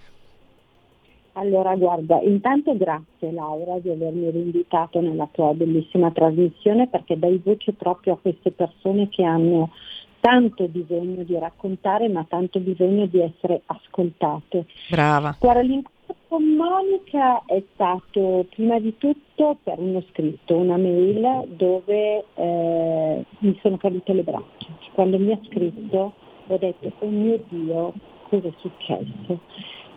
Allora, 1.33 1.75
guarda, 1.75 2.21
intanto 2.21 2.77
grazie 2.77 3.31
Laura 3.31 3.79
di 3.79 3.89
avermi 3.89 4.29
rinvitato 4.29 5.01
nella 5.01 5.27
tua 5.31 5.53
bellissima 5.53 6.11
trasmissione 6.11 6.87
perché 6.87 7.17
dai 7.17 7.41
voce 7.43 7.73
proprio 7.73 8.13
a 8.13 8.17
queste 8.17 8.51
persone 8.51 9.09
che 9.09 9.23
hanno 9.23 9.71
tanto 10.19 10.67
bisogno 10.67 11.23
di 11.23 11.37
raccontare 11.37 12.07
ma 12.07 12.23
tanto 12.29 12.59
bisogno 12.59 13.07
di 13.07 13.19
essere 13.19 13.61
ascoltate. 13.65 14.67
Brava. 14.89 15.35
Guarda, 15.39 15.61
l'incontro 15.61 16.15
con 16.27 16.43
Monica 16.43 17.43
è 17.45 17.61
stato 17.73 18.45
prima 18.53 18.79
di 18.79 18.95
tutto 18.97 19.57
per 19.63 19.79
uno 19.79 20.03
scritto, 20.11 20.55
una 20.55 20.77
mail 20.77 21.47
dove 21.57 22.25
eh, 22.35 23.25
mi 23.39 23.59
sono 23.61 23.77
cadute 23.77 24.13
le 24.13 24.23
braccia. 24.23 24.67
Quando 24.93 25.17
mi 25.17 25.31
ha 25.31 25.39
scritto 25.47 26.13
ho 26.47 26.57
detto, 26.57 26.91
oh 26.99 27.07
mio 27.07 27.41
Dio, 27.49 27.93
cosa 28.29 28.47
è 28.47 28.53
successo? 28.59 29.39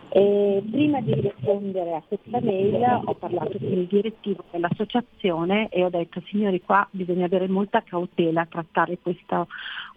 E 0.09 0.63
prima 0.71 1.01
di 1.01 1.13
rispondere 1.13 1.95
a 1.95 2.01
questa 2.07 2.39
mail 2.41 3.01
ho 3.05 3.13
parlato 3.13 3.57
con 3.57 3.67
il 3.71 3.87
direttivo 3.87 4.43
dell'associazione 4.51 5.67
e 5.67 5.83
ho 5.83 5.89
detto 5.89 6.21
signori 6.27 6.61
qua 6.61 6.87
bisogna 6.91 7.25
avere 7.25 7.47
molta 7.49 7.81
cautela 7.83 8.41
a 8.41 8.45
trattare 8.45 8.97
questa- 8.99 9.45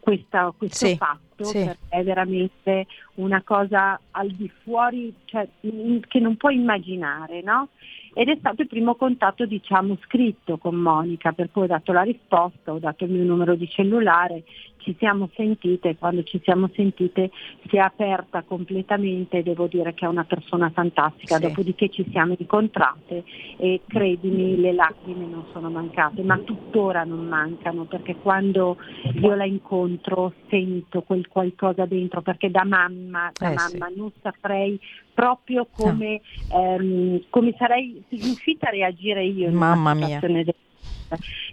questa- 0.01 0.53
questo 0.57 0.87
Sì, 0.87 0.97
fatto 0.97 1.45
sì. 1.45 1.65
perché 1.65 1.79
è 1.89 2.03
veramente 2.03 2.87
una 3.15 3.43
cosa 3.43 4.01
al 4.11 4.31
di 4.31 4.51
fuori, 4.63 5.15
cioè, 5.27 5.47
che 5.61 6.19
non 6.19 6.37
puoi 6.37 6.57
immaginare, 6.57 7.41
no? 7.43 7.69
Ed 8.13 8.29
è 8.29 8.37
stato 8.39 8.63
il 8.63 8.69
primo 8.69 8.95
contatto 8.97 9.47
diciamo 9.47 9.97
scritto 10.03 10.59
con 10.59 10.75
Monica, 10.75 11.33
per 11.33 11.51
cui 11.51 11.63
ho 11.63 11.67
dato 11.67 11.93
la 11.93 12.03
risposta, 12.03 12.73
ho 12.73 12.79
dato 12.79 13.05
il 13.05 13.11
mio 13.11 13.25
numero 13.25 13.55
di 13.55 13.69
cellulare, 13.69 14.43
ci 14.79 14.95
siamo 14.99 15.29
sentite. 15.35 15.91
E 15.91 15.97
quando 15.97 16.23
ci 16.25 16.41
siamo 16.43 16.69
sentite 16.75 17.31
si 17.69 17.77
è 17.77 17.81
aperta 17.81 18.43
completamente. 18.43 19.39
E 19.39 19.43
devo 19.43 19.67
dire 19.67 19.95
che 19.95 20.07
è 20.07 20.09
una 20.09 20.25
persona 20.25 20.71
fantastica, 20.71 21.37
Sì. 21.37 21.43
dopodiché 21.43 21.89
ci 21.89 22.05
siamo 22.11 22.35
incontrate 22.37 23.25
e 23.57 23.83
credimi 23.87 24.57
le 24.59 24.73
lacrime 24.73 25.27
non 25.27 25.45
sono 25.53 25.71
mancate, 25.71 26.23
ma 26.23 26.39
tuttora 26.39 27.05
non 27.05 27.27
mancano. 27.27 27.85
Perché 27.85 28.17
quando 28.17 28.77
io 29.15 29.35
la 29.35 29.45
incontro 29.45 30.33
sento 30.49 31.03
quel 31.03 31.29
qualcosa 31.29 31.85
dentro, 31.87 32.23
perché 32.23 32.51
da 32.51 32.65
mamma, 32.65 33.33
da 33.39 33.53
Eh, 33.53 33.59
sì. 33.59 33.77
mamma 33.77 33.93
non 33.95 34.11
saprei 34.23 34.81
proprio 35.13 35.67
come, 35.71 36.21
ehm, 36.53 37.25
come 37.29 37.55
sarei 37.59 38.00
riuscita 38.09 38.69
a 38.69 38.71
reagire 38.71 39.25
io 39.25 39.49
in 39.49 39.55
Mamma 39.55 39.93
una 39.93 40.07
mia. 40.07 40.19
del 40.21 40.55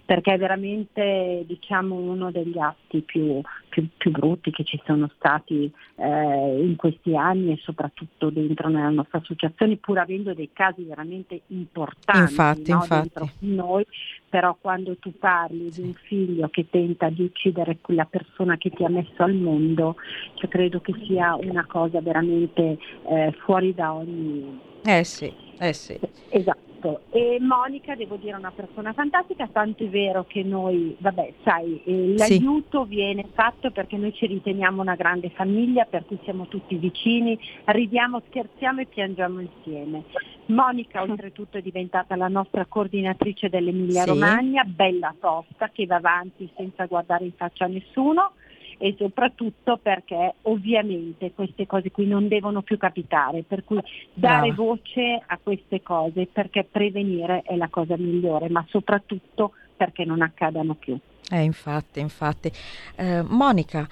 perché 0.04 0.34
è 0.34 0.38
veramente 0.38 1.44
diciamo, 1.46 1.94
uno 1.94 2.30
degli 2.30 2.58
atti 2.58 3.00
più, 3.02 3.40
più- 3.68 3.88
più 3.96 4.10
brutti 4.10 4.50
che 4.50 4.64
ci 4.64 4.80
sono 4.84 5.10
stati 5.16 5.70
eh, 5.96 6.62
in 6.62 6.76
questi 6.76 7.16
anni 7.16 7.52
e 7.52 7.58
soprattutto 7.62 8.30
dentro 8.30 8.68
nella 8.68 8.90
nostra 8.90 9.18
associazione, 9.18 9.76
pur 9.76 9.98
avendo 9.98 10.34
dei 10.34 10.50
casi 10.52 10.82
veramente 10.82 11.42
importanti 11.48 12.30
Infatti, 12.30 12.70
no, 12.70 12.78
infatti. 12.78 13.00
dentro 13.00 13.30
noi, 13.40 13.84
però 14.28 14.56
quando 14.60 14.96
tu 14.96 15.12
parli 15.18 15.70
di 15.72 15.80
un 15.80 15.94
figlio 15.94 16.48
che 16.48 16.68
tenta 16.70 17.08
di 17.08 17.22
uccidere 17.22 17.78
quella 17.80 18.04
persona 18.04 18.56
che 18.56 18.70
ti 18.70 18.84
ha 18.84 18.88
messo 18.88 19.22
al 19.22 19.34
mondo, 19.34 19.96
io 20.40 20.48
credo 20.48 20.80
che 20.80 20.94
sia 21.06 21.34
una 21.34 21.66
cosa 21.66 22.00
veramente 22.00 22.78
eh, 23.08 23.32
fuori 23.38 23.74
da 23.74 23.92
ogni 23.92 24.60
Eh 24.84 25.04
sì, 25.04 25.32
eh 25.58 25.72
sì. 25.72 25.98
Esatto, 26.30 26.67
e 27.10 27.38
Monica 27.40 27.94
devo 27.94 28.16
dire 28.16 28.32
è 28.32 28.38
una 28.38 28.52
persona 28.52 28.92
fantastica, 28.92 29.48
tanto 29.50 29.84
è 29.84 29.88
vero 29.88 30.24
che 30.24 30.42
noi, 30.42 30.96
vabbè, 30.98 31.32
sai, 31.42 31.80
eh, 31.84 32.14
Sì. 32.16 32.38
l'aiuto 32.38 32.84
viene 32.84 33.26
fatto 33.32 33.70
perché 33.70 33.96
noi 33.96 34.12
ci 34.14 34.26
riteniamo 34.26 34.80
una 34.80 34.94
grande 34.94 35.30
famiglia, 35.30 35.84
per 35.84 36.04
cui 36.06 36.18
siamo 36.22 36.46
tutti 36.46 36.76
vicini, 36.76 37.38
ridiamo, 37.64 38.22
scherziamo 38.28 38.80
e 38.80 38.86
piangiamo 38.86 39.40
insieme. 39.40 40.04
Monica 40.46 41.02
oltretutto 41.02 41.58
è 41.58 41.62
diventata 41.62 42.16
la 42.16 42.28
nostra 42.28 42.64
coordinatrice 42.66 43.48
dell'Emilia 43.48 44.02
Sì. 44.02 44.08
Romagna, 44.10 44.64
bella 44.64 45.14
tosta, 45.18 45.70
che 45.70 45.86
va 45.86 45.96
avanti 45.96 46.48
senza 46.56 46.86
guardare 46.86 47.24
in 47.24 47.32
faccia 47.32 47.64
a 47.64 47.68
nessuno 47.68 48.32
e 48.78 48.94
soprattutto 48.96 49.76
perché 49.76 50.34
ovviamente 50.42 51.32
queste 51.32 51.66
cose 51.66 51.90
qui 51.90 52.06
non 52.06 52.28
devono 52.28 52.62
più 52.62 52.78
capitare, 52.78 53.42
per 53.42 53.64
cui 53.64 53.80
dare 54.14 54.52
Brava. 54.52 54.54
voce 54.54 55.22
a 55.26 55.38
queste 55.42 55.82
cose 55.82 56.26
perché 56.26 56.64
prevenire 56.64 57.42
è 57.42 57.56
la 57.56 57.68
cosa 57.68 57.96
migliore, 57.96 58.48
ma 58.48 58.64
soprattutto 58.68 59.52
perché 59.76 60.04
non 60.04 60.22
accadano 60.22 60.74
più. 60.74 60.98
Eh, 61.30 61.42
infatti, 61.42 62.00
infatti. 62.00 62.50
Eh, 62.96 63.22
Monica, 63.22 63.86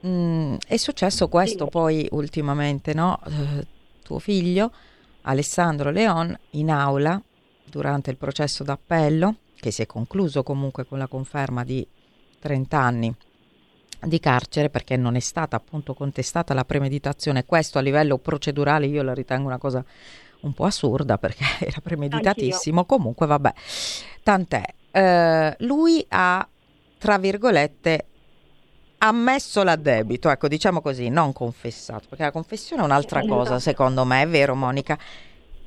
mh, 0.00 0.56
è 0.66 0.76
successo 0.76 1.28
questo 1.28 1.64
Sì. 1.64 1.70
poi 1.70 2.08
ultimamente, 2.10 2.92
no? 2.94 3.18
Eh, 3.26 3.66
tuo 4.02 4.18
figlio, 4.18 4.70
Alessandro 5.22 5.90
Leon, 5.90 6.36
in 6.50 6.70
aula 6.70 7.20
durante 7.64 8.10
il 8.10 8.16
processo 8.16 8.64
d'appello, 8.64 9.36
che 9.54 9.70
si 9.70 9.82
è 9.82 9.86
concluso 9.86 10.42
comunque 10.42 10.84
con 10.84 10.98
la 10.98 11.06
conferma 11.06 11.62
di 11.64 11.86
30 12.40 12.78
anni 12.78 13.14
di 14.04 14.18
carcere 14.20 14.70
perché 14.70 14.96
non 14.96 15.16
è 15.16 15.20
stata 15.20 15.56
appunto 15.56 15.94
contestata 15.94 16.54
la 16.54 16.64
premeditazione. 16.64 17.44
Questo 17.44 17.78
a 17.78 17.80
livello 17.80 18.18
procedurale 18.18 18.86
io 18.86 19.02
la 19.02 19.14
ritengo 19.14 19.46
una 19.46 19.58
cosa 19.58 19.84
un 20.40 20.52
po' 20.52 20.64
assurda 20.64 21.18
perché 21.18 21.44
era 21.60 21.80
premeditatissimo. 21.80 22.84
Comunque 22.84 23.26
vabbè, 23.26 23.52
tant'è. 24.22 24.64
Eh, 24.90 25.56
lui 25.60 26.04
ha, 26.08 26.46
tra 26.98 27.18
virgolette, 27.18 28.06
ammesso 28.98 29.62
l'addebito, 29.62 30.30
ecco 30.30 30.48
diciamo 30.48 30.80
così, 30.80 31.08
non 31.08 31.32
confessato, 31.32 32.06
perché 32.08 32.24
la 32.24 32.30
confessione 32.30 32.82
è 32.82 32.84
un'altra 32.84 33.24
cosa 33.26 33.58
secondo 33.58 34.04
me, 34.04 34.22
è 34.22 34.28
vero 34.28 34.54
Monica? 34.54 34.98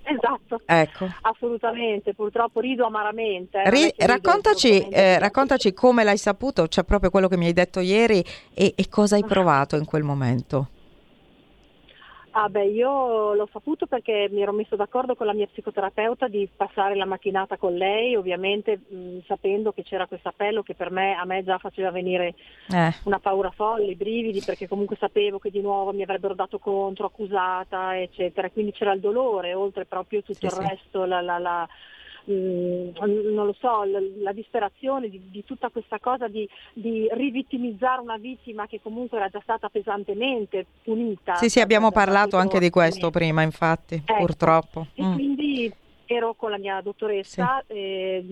Esatto, 0.15 0.61
Ecco. 0.65 1.09
assolutamente, 1.21 2.13
purtroppo 2.13 2.59
rido 2.59 2.85
amaramente. 2.85 3.61
eh, 3.61 3.69
Ri- 3.69 3.93
raccontaci, 3.97 4.87
eh, 4.89 5.17
raccontaci 5.17 5.73
come 5.73 6.03
l'hai 6.03 6.17
saputo, 6.17 6.67
cioè 6.67 6.83
proprio 6.83 7.09
quello 7.09 7.27
che 7.27 7.37
mi 7.37 7.47
hai 7.47 7.53
detto 7.53 7.79
ieri 7.79 8.23
e, 8.53 8.73
e 8.75 8.89
cosa 8.89 9.15
hai 9.15 9.23
provato 9.25 9.75
in 9.75 9.85
quel 9.85 10.03
momento. 10.03 10.69
Ah 12.37 12.49
beh, 12.49 12.65
io 12.65 13.33
l'ho 13.33 13.47
saputo 13.49 13.85
perché 13.87 14.27
mi 14.29 14.41
ero 14.41 14.51
messo 14.51 14.75
d'accordo 14.75 15.15
con 15.15 15.25
la 15.25 15.33
mia 15.33 15.47
psicoterapeuta 15.47 16.27
di 16.27 16.49
passare 16.53 16.93
la 16.95 17.05
mattinata 17.05 17.55
con 17.57 17.73
lei, 17.75 18.13
ovviamente 18.17 18.77
mh, 18.89 19.19
sapendo 19.25 19.71
che 19.71 19.83
c'era 19.83 20.05
questo 20.05 20.27
appello 20.27 20.61
che 20.61 20.75
per 20.75 20.91
me, 20.91 21.15
a 21.15 21.23
me 21.23 21.43
già 21.45 21.57
faceva 21.59 21.91
venire 21.91 22.35
Eh, 22.69 22.91
una 23.03 23.19
paura 23.19 23.51
folle, 23.51 23.91
i 23.91 23.95
brividi, 23.95 24.43
perché 24.43 24.67
comunque 24.67 24.97
sapevo 24.97 25.39
che 25.39 25.49
di 25.49 25.61
nuovo 25.61 25.93
mi 25.93 26.01
avrebbero 26.03 26.33
dato 26.33 26.59
contro, 26.59 27.05
accusata, 27.05 27.97
eccetera. 27.97 28.49
Quindi 28.49 28.73
c'era 28.73 28.91
il 28.91 28.99
dolore, 28.99 29.53
oltre 29.53 29.85
proprio 29.85 30.21
tutto 30.21 30.47
Sì, 30.47 30.47
il 30.47 30.51
sì. 30.51 30.57
resto, 30.67 31.05
la, 31.05 31.21
la- 31.21 31.37
la- 31.39 31.67
mm, 32.29 32.89
non 33.33 33.45
lo 33.45 33.55
so, 33.59 33.83
la, 33.83 33.99
la 34.21 34.31
disperazione 34.31 35.09
di, 35.09 35.21
di 35.29 35.43
tutta 35.43 35.69
questa 35.69 35.99
cosa 35.99 36.27
di, 36.27 36.47
di 36.73 37.07
rivittimizzare 37.11 38.01
una 38.01 38.17
vittima 38.17 38.67
che 38.67 38.79
comunque 38.81 39.17
era 39.17 39.29
già 39.29 39.39
stata 39.41 39.69
pesantemente 39.69 40.65
punita. 40.83 41.35
sì, 41.35 41.49
sì, 41.49 41.59
abbiamo 41.59 41.87
da 41.89 41.93
parlato 41.93 42.37
anche 42.37 42.59
di 42.59 42.69
questo 42.69 43.11
prima, 43.11 43.41
infatti, 43.41 44.01
Ecco. 44.05 44.15
purtroppo. 44.17 44.87
E 44.95 45.03
Mm. 45.03 45.13
quindi 45.13 45.73
ero 46.07 46.35
con 46.35 46.51
la 46.51 46.57
mia 46.57 46.81
dottoressa, 46.81 47.63
eh, 47.67 48.23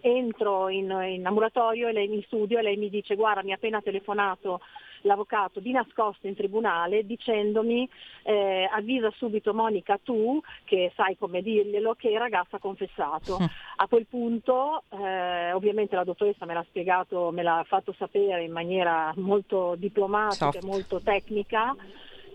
entro 0.00 0.68
in, 0.68 0.90
in 1.08 1.26
ambulatorio 1.26 1.88
e 1.88 1.92
lei 1.92 2.12
in 2.12 2.22
studio 2.22 2.58
e 2.58 2.62
lei 2.62 2.76
mi 2.76 2.88
dice 2.88 3.14
guarda 3.14 3.42
mi 3.42 3.52
ha 3.52 3.56
appena 3.56 3.80
telefonato 3.82 4.60
l'avvocato 5.02 5.60
di 5.60 5.72
nascosto 5.72 6.26
in 6.26 6.34
tribunale 6.34 7.04
dicendomi 7.04 7.88
eh, 8.22 8.68
avvisa 8.70 9.10
subito 9.16 9.54
Monica 9.54 9.98
tu 10.02 10.40
che 10.64 10.92
sai 10.94 11.16
come 11.16 11.42
dirglielo 11.42 11.94
che 11.94 12.08
il 12.08 12.18
ragazzo 12.18 12.56
ha 12.56 12.60
confessato. 12.60 13.38
A 13.76 13.86
quel 13.86 14.06
punto 14.06 14.82
eh, 14.90 15.52
ovviamente 15.52 15.94
la 15.94 16.04
dottoressa 16.04 16.46
me 16.46 16.54
l'ha 16.54 16.64
spiegato, 16.68 17.30
me 17.30 17.42
l'ha 17.42 17.64
fatto 17.66 17.94
sapere 17.96 18.42
in 18.42 18.52
maniera 18.52 19.12
molto 19.16 19.74
diplomatica 19.76 20.50
Soft. 20.50 20.62
e 20.62 20.66
molto 20.66 21.00
tecnica. 21.00 21.74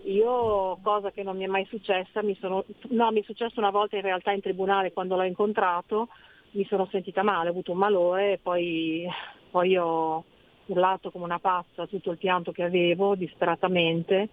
Io, 0.04 0.78
cosa 0.82 1.10
che 1.12 1.22
non 1.22 1.36
mi 1.36 1.44
è 1.44 1.46
mai 1.46 1.64
successa, 1.66 2.22
mi 2.22 2.36
sono, 2.38 2.64
no, 2.88 3.10
mi 3.10 3.20
è 3.20 3.24
successo 3.24 3.58
una 3.58 3.70
volta 3.70 3.96
in 3.96 4.02
realtà 4.02 4.32
in 4.32 4.42
tribunale 4.42 4.92
quando 4.92 5.16
l'ho 5.16 5.22
incontrato, 5.22 6.08
mi 6.50 6.66
sono 6.66 6.86
sentita 6.90 7.22
male, 7.22 7.48
ho 7.48 7.52
avuto 7.52 7.72
un 7.72 7.78
malore 7.78 8.32
e 8.32 8.38
poi, 8.38 9.08
poi 9.50 9.76
ho 9.78 10.24
urlato 10.66 11.10
come 11.10 11.24
una 11.24 11.38
pazza 11.38 11.86
tutto 11.86 12.10
il 12.10 12.18
pianto 12.18 12.52
che 12.52 12.62
avevo 12.62 13.14
disperatamente, 13.14 14.28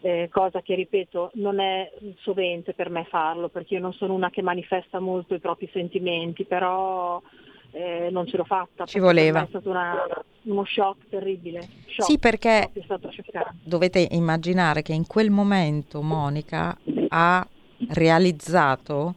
eh, 0.00 0.28
cosa 0.30 0.60
che 0.60 0.74
ripeto 0.74 1.30
non 1.34 1.58
è 1.58 1.90
sovente 2.18 2.74
per 2.74 2.90
me 2.90 3.04
farlo 3.04 3.48
perché 3.48 3.74
io 3.74 3.80
non 3.80 3.92
sono 3.94 4.14
una 4.14 4.30
che 4.30 4.42
manifesta 4.42 5.00
molto 5.00 5.34
i 5.34 5.40
propri 5.40 5.68
sentimenti, 5.72 6.44
però 6.44 7.20
eh, 7.72 8.08
non 8.10 8.26
ce 8.26 8.36
l'ho 8.36 8.44
fatta. 8.44 8.86
Ci 8.86 9.00
voleva. 9.00 9.42
È 9.42 9.46
stato 9.48 9.68
una- 9.68 10.06
uno 10.42 10.64
shock 10.64 11.08
terribile. 11.10 11.60
Shock, 11.86 12.02
Sì, 12.04 12.18
perché 12.18 12.70
dovete 13.62 14.06
immaginare 14.12 14.82
che 14.82 14.92
in 14.92 15.06
quel 15.06 15.30
momento 15.30 16.00
Monica 16.00 16.76
ha 17.08 17.46
realizzato 17.88 19.14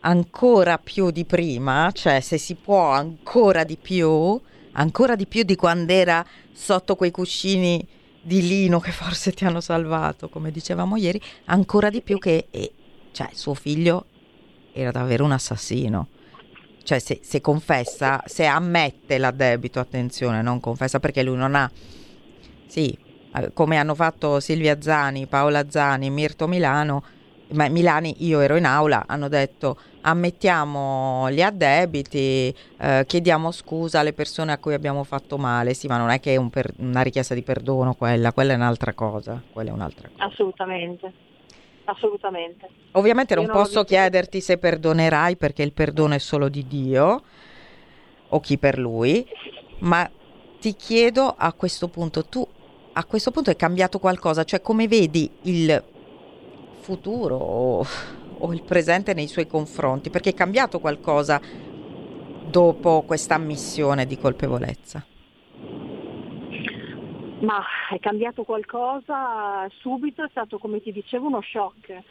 ancora 0.00 0.78
più 0.78 1.10
di 1.10 1.24
prima, 1.24 1.90
cioè 1.92 2.20
se 2.20 2.36
si 2.36 2.56
può 2.56 2.90
ancora 2.90 3.64
di 3.64 3.76
più, 3.80 4.38
ancora 4.72 5.16
di 5.16 5.26
più 5.26 5.42
di 5.42 5.56
quando 5.56 5.92
era 5.92 6.24
sotto 6.52 6.96
quei 6.96 7.10
cuscini 7.10 7.86
di 8.20 8.46
lino 8.46 8.78
che 8.78 8.92
forse 8.92 9.32
ti 9.32 9.44
hanno 9.44 9.60
salvato, 9.60 10.28
come 10.28 10.50
dicevamo 10.50 10.96
ieri, 10.96 11.20
ancora 11.46 11.90
di 11.90 12.02
più 12.02 12.18
che 12.18 12.46
eh, 12.50 12.72
cioè, 13.10 13.30
suo 13.32 13.54
figlio 13.54 14.06
era 14.72 14.90
davvero 14.90 15.24
un 15.24 15.32
assassino. 15.32 16.08
Cioè 16.84 16.98
se, 16.98 17.20
se 17.22 17.40
confessa, 17.40 18.22
se 18.26 18.44
ammette 18.44 19.18
l'addebito, 19.18 19.78
attenzione, 19.78 20.42
non 20.42 20.58
confessa 20.60 20.98
perché 20.98 21.22
lui 21.22 21.36
non 21.36 21.54
ha 21.54 21.70
sì, 22.72 22.96
eh, 23.34 23.52
come 23.52 23.76
hanno 23.76 23.94
fatto 23.94 24.40
Silvia 24.40 24.80
Zani, 24.80 25.26
Paola 25.26 25.68
Zani, 25.68 26.08
Mirto 26.08 26.48
Milano, 26.48 27.04
ma 27.52 27.68
Milani, 27.68 28.14
io 28.26 28.40
ero 28.40 28.56
in 28.56 28.64
aula, 28.64 29.04
hanno 29.06 29.28
detto 29.28 29.76
ammettiamo 30.02 31.30
gli 31.30 31.40
addebiti, 31.42 32.54
eh, 32.78 33.04
chiediamo 33.06 33.50
scusa 33.50 34.00
alle 34.00 34.12
persone 34.12 34.52
a 34.52 34.58
cui 34.58 34.74
abbiamo 34.74 35.04
fatto 35.04 35.38
male. 35.38 35.74
Sì, 35.74 35.86
ma 35.86 35.96
non 35.96 36.10
è 36.10 36.20
che 36.20 36.34
è 36.34 36.36
un 36.36 36.50
per- 36.50 36.72
una 36.78 37.02
richiesta 37.02 37.34
di 37.34 37.42
perdono 37.42 37.94
quella, 37.94 38.32
quella 38.32 38.52
è 38.52 38.56
un'altra 38.56 38.92
cosa, 38.94 39.40
quella 39.52 39.70
è 39.70 39.72
un'altra 39.72 40.08
cosa. 40.08 40.24
Assolutamente, 40.24 41.12
assolutamente. 41.84 42.68
Ovviamente 42.92 43.34
non 43.34 43.44
non 43.44 43.54
posso 43.54 43.84
chiederti 43.84 44.40
se 44.40 44.58
perdonerai 44.58 45.36
perché 45.36 45.62
il 45.62 45.72
perdono 45.72 46.14
è 46.14 46.18
solo 46.18 46.48
di 46.48 46.66
Dio 46.66 47.22
o 48.28 48.40
chi 48.40 48.58
per 48.58 48.78
lui, 48.78 49.26
ma 49.80 50.10
ti 50.60 50.74
chiedo 50.74 51.34
a 51.36 51.52
questo 51.52 51.88
punto, 51.88 52.24
tu 52.24 52.46
a 52.94 53.04
questo 53.04 53.30
punto 53.30 53.50
è 53.50 53.56
cambiato 53.56 53.98
qualcosa, 53.98 54.44
cioè 54.44 54.60
come 54.60 54.86
vedi 54.86 55.30
il 55.42 55.82
futuro 56.82 57.36
o, 57.36 57.86
o 58.38 58.52
il 58.52 58.62
presente 58.62 59.14
nei 59.14 59.28
suoi 59.28 59.46
confronti? 59.46 60.10
Perché 60.10 60.30
è 60.30 60.34
cambiato 60.34 60.80
qualcosa 60.80 61.40
dopo 62.50 63.02
questa 63.02 63.36
ammissione 63.36 64.04
di 64.04 64.18
colpevolezza? 64.18 65.06
Ma 67.40 67.64
è 67.90 67.98
cambiato 67.98 68.42
qualcosa 68.44 69.66
subito, 69.80 70.24
è 70.24 70.28
stato 70.30 70.58
come 70.58 70.80
ti 70.80 70.92
dicevo 70.92 71.26
uno 71.26 71.40
shock. 71.40 72.02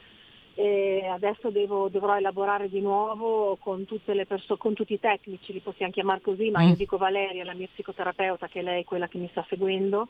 E 0.54 1.08
adesso 1.10 1.50
devo, 1.50 1.88
dovrò 1.88 2.18
elaborare 2.18 2.68
di 2.68 2.82
nuovo 2.82 3.56
con, 3.58 3.86
perso- 4.28 4.58
con, 4.58 4.74
tutti 4.74 4.94
i 4.94 5.00
tecnici, 5.00 5.54
li 5.54 5.62
possiamo 5.62 5.94
chiamare 5.94 6.20
così, 6.20 6.50
ma 6.50 6.62
mm. 6.62 6.68
io 6.68 6.76
dico 6.76 6.98
Valeria, 6.98 7.46
la 7.46 7.54
mia 7.54 7.70
psicoterapeuta, 7.72 8.48
che 8.48 8.60
è 8.60 8.64
lei 8.64 8.84
quella 8.84 9.08
che 9.08 9.18
mi 9.18 9.30
sta 9.32 9.46
seguendo, 9.48 10.10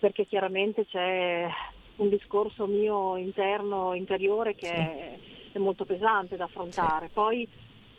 perché 0.00 0.26
chiaramente 0.26 0.86
c'è 0.86 1.48
un 1.96 2.08
discorso 2.08 2.66
mio 2.66 3.16
interno, 3.16 3.94
interiore 3.94 4.54
che 4.54 4.68
è, 4.68 5.18
è, 5.52 5.58
molto 5.58 5.84
pesante 5.84 6.36
da 6.36 6.44
affrontare. 6.44 7.08
Poi 7.12 7.48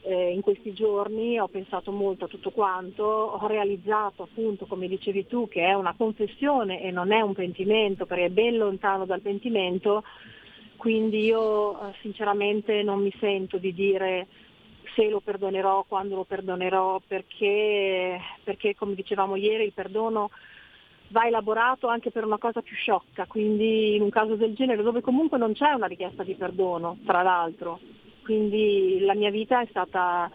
eh, 0.01 0.31
in 0.31 0.41
questi 0.41 0.73
giorni 0.73 1.39
ho 1.39 1.47
pensato 1.47 1.91
molto 1.91 2.25
a 2.25 2.27
tutto 2.27 2.51
quanto, 2.51 3.03
ho 3.03 3.47
realizzato 3.47 4.23
appunto, 4.23 4.65
come 4.65 4.88
dicevi 4.88 5.25
tu, 5.27 5.47
che 5.47 5.65
è 5.65 5.73
una 5.73 5.95
confessione 5.97 6.81
e 6.81 6.91
non 6.91 7.12
è 7.12 7.21
un 7.21 7.33
pentimento, 7.33 8.05
perché 8.05 8.25
è 8.25 8.29
ben 8.29 8.57
lontano 8.57 9.05
dal 9.05 9.21
pentimento, 9.21 10.03
quindi 10.75 11.23
io 11.25 11.73
eh, 11.73 11.93
sinceramente 12.01 12.83
non 12.83 13.01
mi 13.01 13.13
sento 13.19 13.57
di 13.57 13.73
dire 13.73 14.27
se 14.95 15.10
lo 15.10 15.19
perdonerò, 15.19 15.83
quando 15.88 16.15
lo 16.15 16.23
perdonerò, 16.23 17.01
perché, 17.05 18.19
perché 18.43 18.75
come 18.75 18.95
dicevamo 18.95 19.36
ieri 19.36 19.65
il 19.65 19.73
perdono 19.73 20.29
va 21.09 21.25
elaborato 21.25 21.87
anche 21.87 22.11
per 22.11 22.25
una 22.25 22.37
cosa 22.37 22.61
più 22.61 22.75
sciocca, 22.75 23.25
quindi 23.25 23.95
in 23.95 24.01
un 24.01 24.09
caso 24.09 24.35
del 24.35 24.53
genere 24.53 24.83
dove 24.83 25.01
comunque 25.01 25.37
non 25.37 25.53
c'è 25.53 25.71
una 25.71 25.87
richiesta 25.87 26.23
di 26.23 26.35
perdono, 26.35 26.97
tra 27.05 27.21
l'altro, 27.21 27.79
quindi 28.23 28.99
la 29.01 29.15
mia 29.15 29.29
vita 29.29 29.61
è 29.61 29.67
stata 29.69 30.29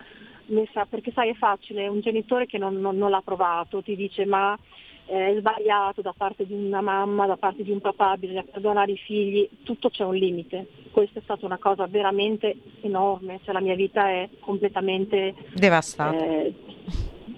messa, 0.46 0.87
perché 0.87 1.12
sai 1.12 1.30
è 1.30 1.35
facile, 1.35 1.88
un 1.88 2.00
genitore 2.00 2.46
che 2.46 2.58
non, 2.58 2.80
non, 2.80 2.96
non 2.96 3.11
l'ha 3.11 3.22
provato 3.22 3.82
ti 3.82 3.96
dice 3.96 4.24
ma 4.24 4.58
eh, 5.06 5.35
è 5.35 5.38
sbagliato 5.38 6.00
da 6.00 6.14
parte 6.16 6.46
di 6.46 6.54
una 6.54 6.80
mamma, 6.80 7.26
da 7.26 7.37
parte 7.37 7.62
di 7.62 7.70
un 7.70 7.80
papà, 7.80 8.16
bisogna 8.16 8.44
perdonare 8.44 8.92
i 8.92 8.96
figli, 8.96 9.48
tutto 9.62 9.90
c'è 9.90 10.04
un 10.04 10.14
limite. 10.14 10.66
Questa 10.90 11.18
è 11.18 11.22
stata 11.22 11.46
una 11.46 11.58
cosa 11.58 11.87
veramente 11.87 12.56
enorme, 12.82 13.40
cioè 13.44 13.52
la 13.52 13.61
mia 13.61 13.74
vita 13.74 14.08
è 14.08 14.28
completamente 14.40 15.35
devastata. 15.54 16.16
Eh, 16.16 16.54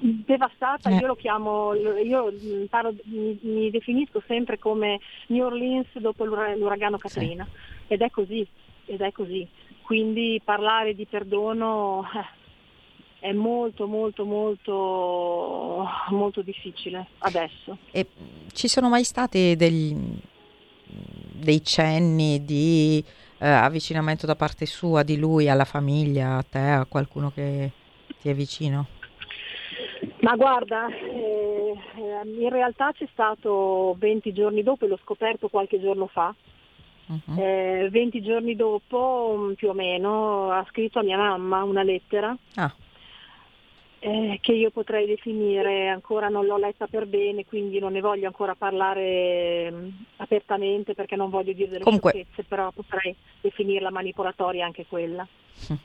devastata, 0.01 0.91
eh. 0.91 0.97
io 0.97 1.07
lo 1.07 1.17
chiamo, 1.17 1.75
io 1.75 2.33
parlo, 2.69 2.95
mi, 3.05 3.39
mi, 3.43 3.71
definisco 3.71 4.23
sempre 4.27 4.59
come 4.59 5.01
New 5.29 5.45
Orleans 5.45 5.87
dopo 5.99 6.25
l'uragano 6.25 6.99
Katrina 6.99 7.45
sì. 7.45 7.93
ed 7.93 8.01
è 8.03 8.11
così, 8.11 8.47
ed 8.87 9.01
è 9.01 9.13
così 9.13 9.49
quindi 9.85 10.41
parlare 10.43 10.95
di 10.95 11.07
perdono 11.07 12.05
eh, 12.15 13.29
è 13.29 13.33
molto 13.33 13.87
molto 13.87 14.25
molto 14.25 15.87
molto 16.09 16.43
difficile 16.43 17.07
adesso. 17.19 17.79
E 17.91 18.07
ci 18.53 18.67
sono 18.67 18.89
mai 18.89 19.05
stati 19.05 19.55
degli, 19.57 19.95
dei 21.33 21.63
cenni 21.63 22.45
di 22.45 23.05
eh, 23.39 23.47
avvicinamento 23.49 24.27
da 24.27 24.37
parte 24.37 24.67
sua, 24.67 25.03
di 25.03 25.19
lui 25.19 25.49
alla 25.49 25.65
famiglia, 25.65 26.37
a 26.37 26.43
te, 26.43 26.59
a 26.59 26.87
qualcuno 26.87 27.31
che 27.31 27.71
ti 28.21 28.29
è 28.31 28.35
vicino? 28.35 28.87
Ma 30.25 30.37
guarda, 30.37 30.89
eh, 30.89 31.75
in 32.25 32.49
realtà 32.49 32.93
c'è 32.93 33.07
stato 33.13 33.95
20 33.99 34.33
giorni 34.33 34.63
dopo 34.63 34.87
e 34.87 34.89
l'ho 34.89 34.99
scoperto 35.03 35.49
qualche 35.49 35.81
giorno 35.81 36.07
fa, 36.07 36.35
Uh-huh. 37.07 37.39
Eh, 37.39 37.89
20 37.91 38.23
giorni 38.23 38.57
dopo, 38.57 39.35
mm, 39.37 39.53
più 39.53 39.69
o 39.69 39.75
meno, 39.75 40.51
ha 40.51 40.65
scritto 40.71 41.01
a 41.01 41.03
mia 41.03 41.19
mamma 41.19 41.63
una 41.63 41.83
lettera 41.83 42.35
ah. 42.55 42.75
eh, 43.99 44.39
che 44.41 44.53
io 44.53 44.71
potrei 44.71 45.05
definire, 45.05 45.89
ancora 45.89 46.29
non 46.29 46.47
l'ho 46.47 46.57
letta 46.57 46.87
per 46.87 47.05
bene, 47.05 47.45
quindi 47.45 47.79
non 47.79 47.93
ne 47.93 48.01
voglio 48.01 48.27
ancora 48.27 48.55
parlare 48.55 49.71
mm, 49.71 49.89
apertamente 50.17 50.95
perché 50.95 51.15
non 51.15 51.29
voglio 51.29 51.53
dire 51.53 51.73
delle 51.73 51.85
Comunque... 51.85 52.13
sciocchezze, 52.13 52.45
però 52.45 52.71
potrei 52.71 53.15
definirla 53.43 53.91
manipolatoria 53.91 54.65
anche 54.65 54.87
quella. 54.87 55.29
Uh-huh. 55.69 55.79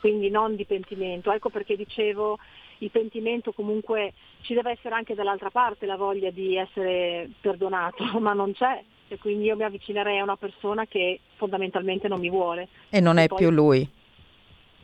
Quindi 0.00 0.30
non 0.30 0.56
di 0.56 0.64
pentimento. 0.64 1.30
Ecco 1.30 1.50
perché 1.50 1.76
dicevo 1.76 2.38
il 2.80 2.90
pentimento 2.90 3.52
comunque 3.52 4.12
ci 4.42 4.54
deve 4.54 4.72
essere 4.72 4.94
anche 4.94 5.14
dall'altra 5.14 5.50
parte 5.50 5.86
la 5.86 5.96
voglia 5.96 6.30
di 6.30 6.56
essere 6.56 7.30
perdonato, 7.40 8.04
ma 8.20 8.32
non 8.32 8.52
c'è 8.52 8.82
e 9.08 9.18
quindi 9.18 9.44
io 9.44 9.56
mi 9.56 9.64
avvicinerei 9.64 10.18
a 10.18 10.22
una 10.22 10.36
persona 10.36 10.86
che 10.86 11.20
fondamentalmente 11.36 12.06
non 12.06 12.20
mi 12.20 12.30
vuole. 12.30 12.68
E 12.88 13.00
non 13.00 13.18
e 13.18 13.24
è 13.24 13.26
poi... 13.26 13.38
più 13.38 13.50
lui. 13.50 13.88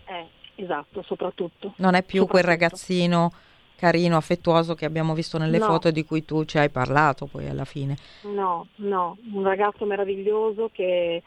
Eh, 0.07 0.27
esatto, 0.57 1.03
soprattutto. 1.03 1.75
Non 1.77 1.95
è 1.95 2.03
più 2.03 2.27
quel 2.27 2.43
ragazzino 2.43 3.33
carino, 3.77 4.17
affettuoso 4.17 4.75
che 4.75 4.85
abbiamo 4.85 5.15
visto 5.15 5.39
nelle 5.39 5.59
no. 5.59 5.67
foto 5.67 5.91
di 5.91 6.05
cui 6.05 6.25
tu 6.25 6.45
ci 6.45 6.59
hai 6.59 6.71
parlato 6.71 7.27
poi 7.27 7.47
alla 7.49 7.65
fine. 7.65 7.97
No, 8.23 8.67
no, 8.77 9.17
un 9.33 9.45
ragazzo 9.45 9.85
meraviglioso 9.85 10.71
che 10.73 11.23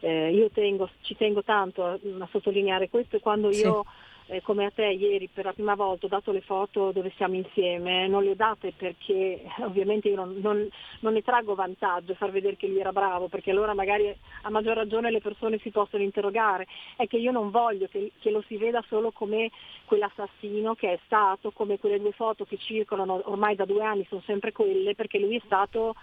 eh, 0.00 0.32
io 0.32 0.48
tengo, 0.50 0.88
ci 1.02 1.16
tengo 1.16 1.42
tanto 1.42 1.84
a, 1.84 1.92
a 1.92 2.28
sottolineare 2.30 2.88
questo 2.88 3.16
e 3.16 3.20
quando 3.20 3.52
sì. 3.52 3.62
io 3.62 3.84
eh, 4.28 4.42
come 4.42 4.66
a 4.66 4.70
te 4.70 4.84
ieri 4.84 5.28
per 5.32 5.46
la 5.46 5.52
prima 5.52 5.74
volta 5.74 6.06
ho 6.06 6.08
dato 6.08 6.32
le 6.32 6.42
foto 6.42 6.92
dove 6.92 7.12
siamo 7.16 7.34
insieme, 7.34 8.06
non 8.08 8.22
le 8.22 8.30
ho 8.30 8.34
date 8.34 8.72
perché 8.76 9.42
ovviamente 9.60 10.08
io 10.08 10.16
non, 10.16 10.36
non, 10.40 10.68
non 11.00 11.12
ne 11.14 11.22
traggo 11.22 11.54
vantaggio 11.54 12.14
far 12.14 12.30
vedere 12.30 12.56
che 12.56 12.66
lui 12.66 12.80
era 12.80 12.92
bravo, 12.92 13.28
perché 13.28 13.50
allora 13.50 13.74
magari 13.74 14.14
a 14.42 14.50
maggior 14.50 14.76
ragione 14.76 15.10
le 15.10 15.20
persone 15.20 15.58
si 15.58 15.70
possono 15.70 16.02
interrogare, 16.02 16.66
è 16.96 17.06
che 17.06 17.16
io 17.16 17.32
non 17.32 17.50
voglio 17.50 17.86
che, 17.88 18.12
che 18.18 18.30
lo 18.30 18.42
si 18.46 18.56
veda 18.56 18.84
solo 18.88 19.12
come 19.12 19.50
quell'assassino 19.86 20.74
che 20.74 20.92
è 20.92 20.98
stato, 21.06 21.50
come 21.50 21.78
quelle 21.78 21.98
due 21.98 22.12
foto 22.12 22.44
che 22.44 22.58
circolano 22.58 23.22
ormai 23.24 23.54
da 23.54 23.64
due 23.64 23.82
anni, 23.82 24.04
sono 24.08 24.22
sempre 24.26 24.52
quelle, 24.52 24.94
perché 24.94 25.18
lui 25.18 25.36
è 25.36 25.42
stato 25.46 25.94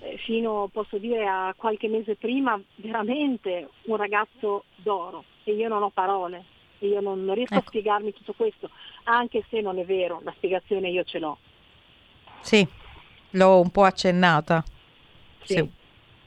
eh, 0.00 0.18
fino 0.18 0.68
posso 0.70 0.98
dire 0.98 1.26
a 1.26 1.54
qualche 1.56 1.88
mese 1.88 2.16
prima 2.16 2.60
veramente 2.76 3.70
un 3.84 3.96
ragazzo 3.96 4.64
d'oro. 4.76 5.24
E 5.44 5.52
io 5.52 5.68
non 5.68 5.82
ho 5.82 5.88
parole 5.88 6.58
io 6.80 7.00
non, 7.00 7.24
non 7.24 7.34
riesco 7.34 7.54
ecco. 7.54 7.64
a 7.64 7.68
spiegarmi 7.68 8.12
tutto 8.12 8.32
questo, 8.34 8.70
anche 9.04 9.44
se 9.48 9.60
non 9.60 9.78
è 9.78 9.84
vero, 9.84 10.20
la 10.24 10.32
spiegazione 10.36 10.90
io 10.90 11.04
ce 11.04 11.18
l'ho. 11.18 11.38
Sì, 12.40 12.66
l'ho 13.30 13.60
un 13.60 13.70
po' 13.70 13.84
accennata. 13.84 14.64
Sì. 15.42 15.54
sì. 15.54 15.70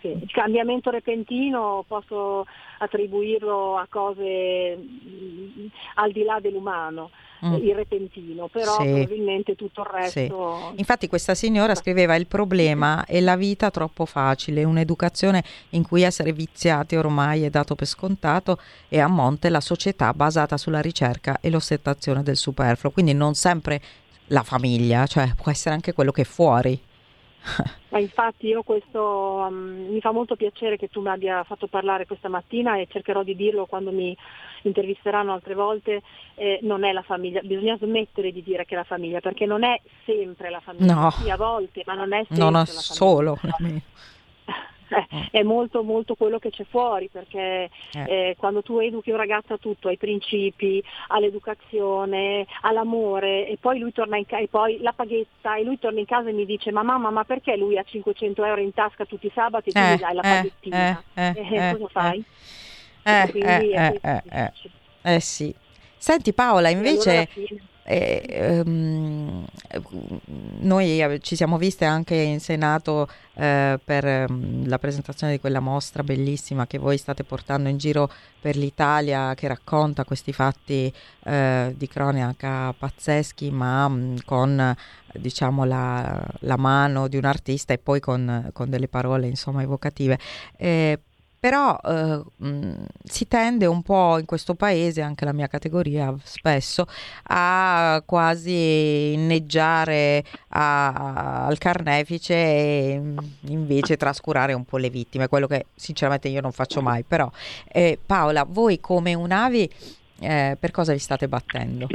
Sì. 0.04 0.10
Il 0.10 0.32
cambiamento 0.32 0.90
repentino 0.90 1.86
posso 1.88 2.46
attribuirlo 2.80 3.78
a 3.78 3.88
cose 3.90 4.76
mh, 4.76 5.68
al 5.96 6.12
di 6.12 6.24
là 6.24 6.42
dell'umano 6.42 7.10
mm. 7.46 7.54
il 7.54 7.74
repentino, 7.74 8.48
però 8.48 8.76
sì. 8.82 8.84
probabilmente 8.84 9.56
tutto 9.56 9.82
il 9.82 9.88
resto... 9.88 10.58
Sì. 10.72 10.80
Infatti 10.80 11.08
questa 11.08 11.34
signora 11.34 11.74
scriveva 11.74 12.16
il 12.16 12.28
problema 12.28 13.06
è 13.06 13.22
la 13.22 13.38
vita 13.38 13.72
troppo 13.72 14.06
facile, 14.06 14.66
un'educazione 14.66 15.42
in 15.70 15.88
cui 15.88 16.02
essere 16.02 16.34
viziati 16.34 16.98
ormai 16.98 17.44
è 17.44 17.50
dato 17.50 17.74
per 17.74 17.88
scontato 17.88 18.60
e 18.90 19.00
a 19.00 19.08
monte 19.08 19.48
la 19.48 19.62
società 19.62 20.14
basata 20.14 20.58
sulla 20.58 20.82
ricerca 20.82 21.38
e 21.40 21.50
l'ostentazione 21.50 22.24
del 22.24 22.36
superfluo, 22.36 22.92
quindi 22.92 23.14
non 23.14 23.36
sempre 23.36 23.82
la 24.28 24.44
famiglia, 24.44 25.06
cioè 25.08 25.34
può 25.36 25.50
essere 25.50 25.76
anche 25.76 25.94
quello 25.94 26.12
che 26.12 26.24
è 26.24 26.26
fuori. 26.26 26.92
Ma 27.90 28.00
infatti 28.00 28.48
io 28.48 28.64
questo 28.64 29.46
um, 29.48 29.88
mi 29.92 30.00
fa 30.00 30.12
molto 30.12 30.36
piacere 30.36 30.78
che 30.78 30.90
tu 30.90 31.02
mi 31.02 31.10
abbia 31.10 31.44
fatto 31.44 31.68
parlare 31.68 32.08
questa 32.08 32.28
mattina 32.28 32.78
e 32.78 32.88
cercherò 32.90 33.22
di 33.22 33.36
dirlo 33.36 33.66
quando 33.66 33.92
mi 33.92 34.18
intervisteranno 34.64 35.34
altre 35.34 35.54
volte, 35.54 36.02
eh, 36.36 36.60
non 36.64 36.84
è 36.84 36.92
la 36.92 37.04
famiglia, 37.04 37.42
bisogna 37.42 37.78
smettere 37.78 38.32
di 38.32 38.42
dire 38.42 38.66
che 38.66 38.74
è 38.74 38.78
la 38.78 38.84
famiglia, 38.84 39.20
perché 39.20 39.46
non 39.46 39.64
è 39.64 39.80
sempre 40.06 40.50
la 40.50 40.62
famiglia, 40.62 40.94
no. 40.94 41.12
sì 41.12 41.30
a 41.30 41.36
volte, 41.36 41.84
ma 41.86 41.94
non 41.94 42.14
è 42.14 42.24
sempre 42.28 42.38
non 42.38 42.54
la 42.54 42.66
famiglia. 42.66 42.82
solo. 42.82 43.40
Eh, 44.94 45.30
è 45.32 45.44
molto 45.44 45.84
molto 45.84 46.16
quello 46.16 46.40
che 46.40 46.50
c'è 46.50 46.66
fuori 46.70 47.10
perché 47.12 47.70
eh. 47.94 48.04
Eh, 48.06 48.36
quando 48.38 48.62
tu 48.62 48.80
educhi 48.80 49.12
un 49.12 49.18
ragazzo 49.18 49.54
a 49.54 49.58
tutto, 49.58 49.88
ai 49.88 49.98
principi, 49.98 50.84
all'educazione, 51.08 52.46
all'amore 52.62 53.48
e 53.48 53.58
poi 53.60 53.80
lui 53.80 53.92
torna 53.92 54.18
in 54.18 54.26
casa 54.26 54.44
e 54.44 54.48
poi 54.48 54.80
la 54.82 54.94
paghetta 54.94 55.56
e 55.56 55.64
lui 55.64 55.80
torna 55.80 56.00
in 56.00 56.06
casa 56.06 56.30
e 56.30 56.34
mi 56.34 56.46
dice 56.46 56.72
ma 56.72 56.84
mamma 56.84 57.10
ma 57.10 57.24
perché 57.24 57.58
lui 57.58 57.78
ha 57.78 57.84
500 57.84 58.44
euro 58.44 58.62
in 58.62 58.74
tasca 58.74 59.06
tutti 59.06 59.28
i 59.28 59.32
sabati 59.34 59.70
e 59.70 59.72
tu 59.72 59.80
gli 59.80 60.00
dai 60.00 60.14
la 60.14 60.22
paghettina? 60.22 61.04
cosa 61.78 61.88
fai? 61.90 62.24
Eh, 63.04 63.32
eh, 63.34 64.00
eh, 64.02 64.24
eh, 64.30 64.52
eh, 65.02 65.20
sì. 65.20 65.54
Senti 65.98 66.34
Paola, 66.34 66.70
invece 66.70 67.30
eh, 67.86 68.24
ehm, 68.28 69.46
noi 70.60 71.20
ci 71.22 71.36
siamo 71.36 71.58
viste 71.58 71.86
anche 71.86 72.16
in 72.16 72.40
Senato 72.40 73.10
eh, 73.34 73.80
per 73.84 74.06
ehm, 74.06 74.68
la 74.68 74.80
presentazione 74.80 75.34
di 75.34 75.40
quella 75.40 75.60
mostra 75.60 76.04
bellissima 76.04 76.66
che 76.66 76.78
voi 76.78 76.98
state 76.98 77.24
portando 77.24 77.68
in 77.68 77.78
giro 77.78 78.10
per 78.40 78.56
l'Italia 78.56 79.34
che 79.36 79.48
racconta 79.48 80.06
questi 80.06 80.32
fatti 80.32 80.94
eh, 81.26 81.74
di 81.76 81.88
cronaca 81.88 82.74
pazzeschi 82.74 83.52
ma 83.52 83.90
mm, 83.90 84.18
con 84.26 84.76
diciamo 85.14 85.66
la, 85.66 86.26
la, 86.40 86.58
mano 86.58 87.08
di 87.08 87.18
un 87.18 87.26
artista 87.26 87.74
e 87.74 87.78
poi 87.78 88.00
con, 88.00 88.50
con 88.54 88.70
delle 88.70 88.88
parole 88.88 89.28
insomma 89.28 89.62
evocative. 89.62 90.18
Eh, 90.58 91.00
però 91.44 91.78
eh, 91.84 92.24
mh, 92.38 92.86
si 93.04 93.28
tende 93.28 93.66
un 93.66 93.82
po' 93.82 94.18
in 94.18 94.24
questo 94.24 94.54
paese, 94.54 95.02
anche 95.02 95.26
la 95.26 95.34
mia 95.34 95.48
categoria 95.48 96.16
spesso, 96.24 96.88
a 97.24 98.02
quasi 98.06 99.12
inneggiare 99.12 100.24
a, 100.48 101.46
al 101.46 101.58
carnefice 101.58 102.34
e 102.34 103.02
invece 103.48 103.98
trascurare 103.98 104.54
un 104.54 104.64
po' 104.64 104.78
le 104.78 104.90
vittime, 104.90 105.28
quello 105.28 105.48
che 105.48 105.66
sinceramente 105.76 106.30
io 106.30 106.40
non 106.40 106.54
faccio 106.54 106.82
mai. 106.82 107.04
Però 107.04 107.30
eh, 107.68 108.00
Paola, 108.06 108.46
voi 108.48 108.80
come 108.80 109.14
Unavi 109.14 109.70
eh, 110.20 110.56
per 110.58 110.72
cosa 110.72 110.94
vi 110.94 111.00
state 111.00 111.28
battendo? 111.28 111.88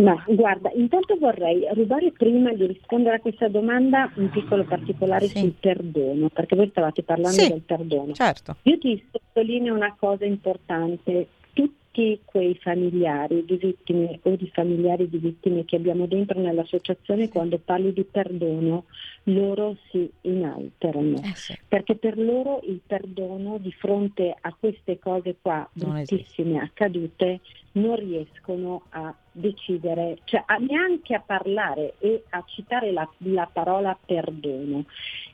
Ma 0.00 0.22
guarda, 0.26 0.70
intanto 0.74 1.16
vorrei 1.18 1.66
rubare 1.72 2.10
prima 2.10 2.52
di 2.52 2.66
rispondere 2.66 3.16
a 3.16 3.20
questa 3.20 3.48
domanda 3.48 4.10
un 4.16 4.28
piccolo 4.30 4.64
particolare 4.64 5.28
sì. 5.28 5.38
sul 5.38 5.54
perdono, 5.58 6.28
perché 6.30 6.56
voi 6.56 6.68
stavate 6.70 7.02
parlando 7.04 7.40
sì, 7.40 7.48
del 7.48 7.62
perdono. 7.62 8.12
Certo. 8.12 8.56
Io 8.62 8.78
ti 8.78 9.02
sottolineo 9.10 9.74
una 9.74 9.94
cosa 9.98 10.24
importante, 10.24 11.28
tutti 11.52 11.83
quei 12.24 12.58
familiari 12.60 13.44
di 13.44 13.56
vittime 13.56 14.18
o 14.22 14.34
di 14.34 14.50
familiari 14.52 15.08
di 15.08 15.18
vittime 15.18 15.64
che 15.64 15.76
abbiamo 15.76 16.06
dentro 16.06 16.40
nell'associazione, 16.40 17.28
quando 17.28 17.58
parli 17.58 17.92
di 17.92 18.02
perdono, 18.02 18.86
loro 19.24 19.76
si 19.90 20.10
inalterano, 20.22 21.18
eh 21.22 21.34
sì. 21.34 21.56
perché 21.68 21.94
per 21.94 22.18
loro 22.18 22.60
il 22.64 22.80
perdono 22.84 23.58
di 23.58 23.72
fronte 23.72 24.34
a 24.38 24.54
queste 24.58 24.98
cose 24.98 25.36
qua 25.40 25.68
bruttissime 25.72 26.58
accadute 26.58 27.40
non 27.74 27.96
riescono 27.96 28.82
a 28.90 29.14
decidere, 29.32 30.18
cioè 30.24 30.42
a 30.46 30.56
neanche 30.56 31.14
a 31.14 31.20
parlare 31.20 31.94
e 31.98 32.22
a 32.30 32.44
citare 32.46 32.92
la, 32.92 33.08
la, 33.18 33.48
parola 33.52 33.96
perdono. 34.04 34.84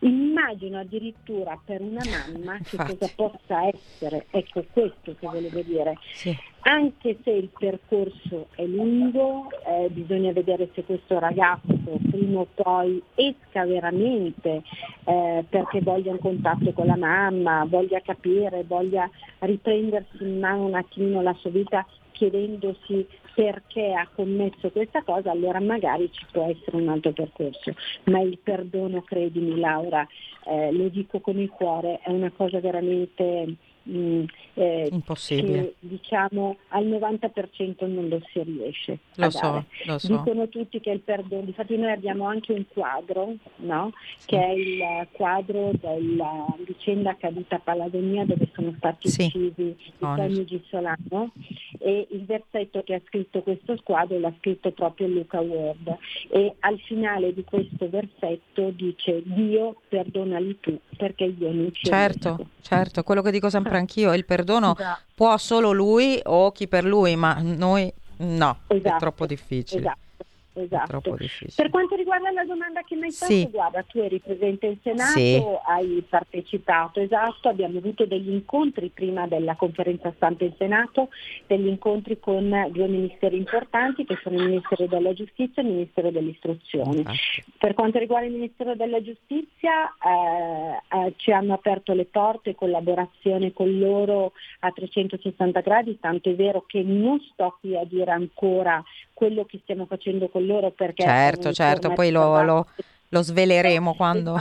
Immagino 0.01 0.79
addirittura 0.79 1.59
per 1.63 1.83
una 1.83 2.03
mamma 2.05 2.59
che 2.59 2.77
cosa 2.77 3.11
possa 3.15 3.67
essere, 3.67 4.27
ecco 4.31 4.65
questo 4.73 5.15
che 5.19 5.27
volevo 5.27 5.61
dire. 5.61 5.99
Sì. 6.13 6.35
Anche 6.63 7.17
se 7.25 7.31
il 7.31 7.49
percorso 7.59 8.49
è 8.55 8.65
lungo, 8.65 9.49
eh, 9.67 9.89
bisogna 9.89 10.31
vedere 10.33 10.69
se 10.75 10.85
questo 10.85 11.19
ragazzo 11.19 11.99
prima 12.11 12.41
o 12.41 12.47
poi 12.55 13.03
esca 13.15 13.65
veramente 13.65 14.63
eh, 15.05 15.45
perché 15.49 15.81
voglia 15.81 16.13
un 16.13 16.19
contatto 16.19 16.73
con 16.73 16.87
la 16.87 16.97
mamma, 16.97 17.65
voglia 17.65 18.01
capire, 18.01 18.65
voglia 18.65 19.09
riprendersi 19.39 20.23
in 20.23 20.39
mano 20.39 20.67
un 20.67 20.75
attimino 20.75 21.23
la 21.23 21.35
sua 21.41 21.51
vita 21.51 21.87
chiedendosi 22.13 23.07
perché 23.35 23.95
ha 23.95 24.07
commesso 24.15 24.71
questa 24.71 25.03
cosa, 25.03 25.31
allora 25.31 25.61
magari 25.61 26.13
ci 26.13 26.27
può 26.31 26.45
essere 26.45 26.77
un 26.77 26.89
altro 26.89 27.13
percorso. 27.13 27.73
Ma 28.05 28.21
il 28.21 28.39
perdono, 28.39 29.01
credimi 29.01 29.59
Laura, 29.59 30.07
eh, 30.45 30.71
lo 30.73 30.89
dico 30.89 31.21
con 31.21 31.39
il 31.39 31.49
cuore, 31.49 32.01
è 32.03 32.11
una 32.11 32.31
cosa 32.31 32.61
veramente 32.61 33.57
mh, 33.83 33.99
mm, 33.99 34.25
eh, 34.55 34.89
impossibile. 34.91 35.59
Che, 35.63 35.75
diciamo 35.81 36.57
al 36.69 36.87
90% 36.87 37.87
non 37.87 38.09
lo 38.09 38.21
si 38.33 38.43
riesce. 38.43 38.99
Lo 39.17 39.31
so, 39.31 39.65
lo 39.85 39.99
so. 39.99 40.17
Dicono 40.17 40.49
tutti 40.49 40.81
che 40.81 40.91
il 40.91 41.01
perdono, 41.01 41.43
infatti 41.47 41.77
noi 41.77 41.91
abbiamo 41.91 42.25
anche 42.27 42.53
un 42.53 42.65
quadro, 42.69 43.35
no? 43.57 43.93
sì. 44.17 44.27
che 44.27 44.39
è 44.39 44.51
il 44.51 45.09
quadro 45.13 45.71
della 45.81 46.47
vicenda 46.67 47.11
accaduta 47.11 47.57
a 47.57 47.61
Palagonia 47.61 48.25
dove 48.25 48.49
sono 48.55 48.75
stati 48.77 49.09
sì. 49.09 49.25
uccisi 49.25 49.63
i 49.63 49.93
coniugi 49.99 50.65
Solano 50.69 51.33
e 51.79 52.07
il 52.11 52.25
versetto 52.25 52.83
che 52.83 52.95
ha 52.95 53.01
scritto 53.07 53.43
questo 53.43 53.77
quadro 53.83 54.19
l'ha 54.19 54.33
scritto 54.39 54.71
proprio 54.73 55.07
Luca 55.07 55.41
Ward 55.41 55.97
e 56.29 56.55
al 56.61 56.79
finale 56.81 57.33
di 57.33 57.45
questo 57.45 57.89
versetto 57.89 58.71
dice 58.71 59.23
Dio 59.25 59.77
perdonali 59.89 60.59
tu 60.61 60.79
perché 60.97 61.25
io 61.25 61.53
non 61.53 61.73
ci 61.73 61.87
certo, 61.87 62.37
riesco. 62.37 62.51
Certo, 62.61 63.03
quello 63.03 63.23
che 63.23 63.31
dico 63.31 63.49
sempre 63.49 63.70
anch'io, 63.79 64.13
il 64.15 64.25
perdono 64.25 64.75
esatto. 64.77 65.01
può 65.15 65.37
solo 65.37 65.73
lui 65.73 66.21
o 66.25 66.53
chi 66.53 66.69
per 66.69 66.85
lui, 66.85 67.17
ma 67.17 67.39
noi 67.41 67.93
no, 68.19 68.59
esatto. 68.67 68.97
è 68.97 68.99
troppo 68.99 69.27
difficile. 69.27 69.81
Esatto 69.81 70.09
esatto. 70.55 71.01
Per 71.01 71.71
quanto 71.71 71.95
riguarda 71.95 72.31
la 72.31 72.45
domanda 72.45 72.83
che 72.83 72.97
mi 72.97 73.05
hai 73.05 73.13
fatto, 73.13 73.33
sì. 73.33 73.49
guarda, 73.51 73.83
tu 73.83 73.99
eri 73.99 74.19
presente 74.19 74.67
in 74.67 74.77
Senato, 74.83 75.19
sì. 75.19 75.43
hai 75.67 76.05
partecipato, 76.09 77.01
esatto, 77.01 77.49
abbiamo 77.49 77.79
avuto 77.79 78.07
degli 78.07 78.31
incontri 78.31 78.89
prima 78.89 79.27
della 79.27 79.55
conferenza 79.57 80.13
stampa 80.17 80.45
in 80.45 80.55
Senato, 80.57 81.09
degli 81.47 81.67
incontri 81.67 82.19
con 82.19 82.69
due 82.71 82.89
ministeri 82.89 83.37
importanti 83.37 84.05
che 84.05 84.19
sono 84.23 84.37
il 84.37 84.49
Ministero 84.49 84.87
della 84.87 85.13
Giustizia 85.13 85.63
e 85.63 85.67
il 85.67 85.73
Ministero 85.73 86.11
dell'Istruzione. 86.11 87.03
Ah. 87.05 87.13
Per 87.59 87.75
quanto 87.75 87.99
riguarda 87.99 88.27
il 88.27 88.35
Ministero 88.35 88.75
della 88.75 89.03
Giustizia, 89.03 89.95
eh, 90.05 90.97
eh, 90.97 91.15
ci 91.17 91.33
hanno 91.33 91.55
aperto 91.55 91.93
le 91.93 92.07
porte, 92.07 92.55
collaborazione 92.55 93.53
con 93.53 93.79
loro 93.79 94.33
a 94.61 94.71
360 94.71 95.61
gradi, 95.61 95.99
tanto 96.01 96.31
è 96.31 96.35
vero 96.35 96.65
che 96.67 96.83
non 96.83 97.21
sto 97.21 97.57
qui 97.61 97.77
a 97.77 97.85
dire 97.85 98.11
ancora 98.11 98.83
quello 99.21 99.45
che 99.45 99.61
stiamo 99.63 99.85
facendo 99.85 100.31
con 100.31 100.47
loro 100.47 100.71
perché... 100.71 101.03
Certo, 101.03 101.53
certo, 101.53 101.93
poi 101.93 102.11
lo, 102.11 102.43
lo, 102.43 102.67
lo, 103.11 103.21
sveleremo 103.21 103.93
quando... 103.93 104.35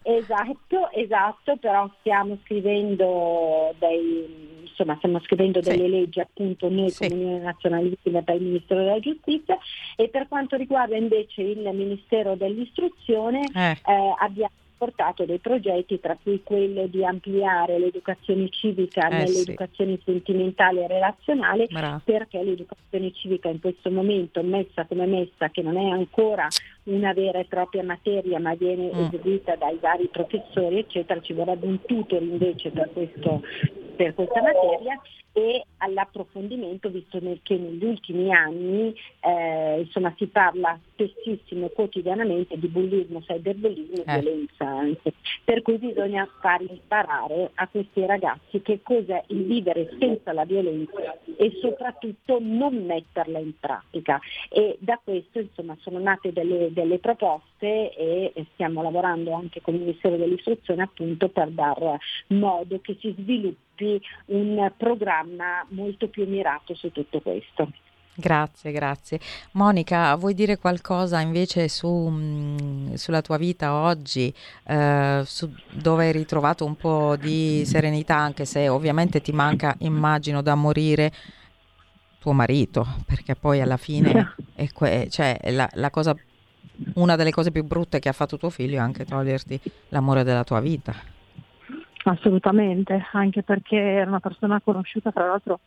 Esatto, 0.00 0.90
esatto, 0.92 1.58
però 1.58 1.86
stiamo 1.98 2.38
scrivendo 2.44 3.74
dei, 3.78 4.62
insomma, 4.62 4.96
stiamo 4.96 5.20
scrivendo 5.20 5.60
delle 5.60 5.84
sì. 5.84 5.90
leggi 5.90 6.20
appunto 6.20 6.70
noi 6.70 6.88
sì. 6.88 7.10
come 7.10 7.22
Unione 7.24 7.44
Nazionale 7.44 7.90
Vittime 7.90 8.22
per 8.22 8.36
il 8.36 8.42
Ministero 8.42 8.80
della 8.80 9.00
Giustizia 9.00 9.58
e 9.96 10.08
per 10.08 10.28
quanto 10.28 10.56
riguarda 10.56 10.96
invece 10.96 11.42
il 11.42 11.68
Ministero 11.74 12.36
dell'Istruzione 12.36 13.40
eh. 13.54 13.76
Eh, 13.84 14.14
abbiamo 14.18 14.52
portato 14.76 15.24
dei 15.24 15.38
progetti, 15.38 16.00
tra 16.00 16.16
cui 16.22 16.42
quello 16.42 16.86
di 16.86 17.04
ampliare 17.04 17.78
l'educazione 17.78 18.48
civica 18.50 19.08
eh 19.08 19.24
nell'educazione 19.24 19.96
sì. 19.96 20.02
sentimentale 20.04 20.84
e 20.84 20.88
relazionale, 20.88 21.66
Bravo. 21.66 22.00
perché 22.04 22.42
l'educazione 22.42 23.12
civica 23.12 23.48
in 23.48 23.60
questo 23.60 23.90
momento 23.90 24.42
messa 24.42 24.84
come 24.84 25.06
messa, 25.06 25.48
che 25.50 25.62
non 25.62 25.76
è 25.76 25.88
ancora 25.88 26.48
una 26.84 27.12
vera 27.12 27.38
e 27.38 27.44
propria 27.44 27.82
materia, 27.82 28.38
ma 28.38 28.54
viene 28.54 28.90
mm. 28.94 29.04
eseguita 29.04 29.56
dai 29.56 29.78
vari 29.80 30.08
professori, 30.08 30.78
eccetera, 30.78 31.20
ci 31.20 31.32
vorrebbe 31.32 31.66
un 31.66 31.80
tutor 31.84 32.22
invece 32.22 32.70
per, 32.70 32.90
questo, 32.92 33.42
per 33.96 34.14
questa 34.14 34.42
materia 34.42 35.00
e 35.36 35.66
all'approfondimento, 35.76 36.88
visto 36.88 37.20
che 37.42 37.58
negli 37.58 37.84
ultimi 37.84 38.32
anni 38.32 38.94
eh, 39.20 39.80
insomma, 39.80 40.14
si 40.16 40.28
parla 40.28 40.80
spessissimo 40.92 41.68
quotidianamente 41.68 42.58
di 42.58 42.66
bullismo, 42.68 43.20
cyberbullismo 43.20 43.96
e 43.96 44.04
eh. 44.06 44.20
violenza 44.20 44.66
anche. 44.66 45.12
Per 45.44 45.60
cui 45.60 45.76
bisogna 45.76 46.26
far 46.40 46.62
imparare 46.62 47.50
a 47.52 47.68
questi 47.68 48.06
ragazzi 48.06 48.62
che 48.62 48.80
cos'è 48.82 49.24
il 49.26 49.44
vivere 49.44 49.94
senza 49.98 50.32
la 50.32 50.46
violenza 50.46 51.18
e 51.36 51.52
soprattutto 51.60 52.38
non 52.40 52.86
metterla 52.86 53.38
in 53.38 53.52
pratica. 53.60 54.18
E 54.48 54.78
da 54.80 54.98
questo 55.04 55.40
insomma, 55.40 55.76
sono 55.82 55.98
nate 55.98 56.32
delle, 56.32 56.72
delle 56.72 56.98
proposte 56.98 57.94
e 57.94 58.32
stiamo 58.54 58.82
lavorando 58.82 59.32
anche 59.32 59.60
con 59.60 59.74
il 59.74 59.80
Ministero 59.80 60.16
dell'Istruzione 60.16 60.82
appunto 60.82 61.28
per 61.28 61.50
dar 61.50 61.98
modo 62.28 62.80
che 62.80 62.96
si 63.00 63.14
sviluppi 63.18 63.65
sviluppi 63.76 64.00
un 64.26 64.72
programma 64.76 65.64
molto 65.68 66.08
più 66.08 66.26
mirato 66.26 66.74
su 66.74 66.90
tutto 66.90 67.20
questo. 67.20 67.70
Grazie, 68.18 68.72
grazie. 68.72 69.20
Monica, 69.52 70.14
vuoi 70.14 70.32
dire 70.32 70.56
qualcosa 70.56 71.20
invece 71.20 71.68
su, 71.68 71.86
mh, 71.86 72.56
mm, 72.62 72.94
sulla 72.94 73.20
tua 73.20 73.36
vita 73.36 73.74
oggi, 73.74 74.32
eh, 74.64 75.22
su 75.26 75.52
dove 75.70 76.06
hai 76.06 76.12
ritrovato 76.12 76.64
un 76.64 76.76
po' 76.76 77.16
di 77.16 77.62
serenità, 77.66 78.16
anche 78.16 78.46
se 78.46 78.70
ovviamente 78.70 79.20
ti 79.20 79.32
manca, 79.32 79.74
immagino, 79.80 80.40
da 80.40 80.54
morire 80.54 81.12
tuo 82.18 82.32
marito, 82.32 82.86
perché 83.04 83.36
poi 83.36 83.60
alla 83.60 83.76
fine 83.76 84.32
è 84.56 84.66
que- 84.72 85.08
cioè, 85.10 85.38
la, 85.50 85.68
la 85.74 85.90
cosa, 85.90 86.16
una 86.94 87.16
delle 87.16 87.30
cose 87.30 87.50
più 87.50 87.64
brutte 87.64 87.98
che 87.98 88.08
ha 88.08 88.12
fatto 88.12 88.38
tuo 88.38 88.48
figlio 88.48 88.76
è 88.76 88.80
anche 88.80 89.04
toglierti 89.04 89.60
l'amore 89.90 90.24
della 90.24 90.42
tua 90.42 90.60
vita. 90.60 91.15
Assolutamente, 92.08 93.04
anche 93.12 93.42
perché 93.42 93.76
era 93.76 94.08
una 94.08 94.20
persona 94.20 94.60
conosciuta 94.60 95.10
tra 95.10 95.26
l'altro 95.26 95.58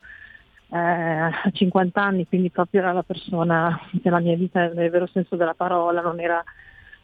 eh, 0.70 0.78
a 0.78 1.50
50 1.52 2.02
anni, 2.02 2.26
quindi 2.26 2.48
proprio 2.48 2.80
era 2.80 2.92
la 2.92 3.02
persona 3.02 3.78
della 3.90 4.20
mia 4.20 4.36
vita 4.36 4.68
nel 4.68 4.88
vero 4.88 5.06
senso 5.06 5.36
della 5.36 5.52
parola, 5.52 6.00
non 6.00 6.18
era 6.18 6.42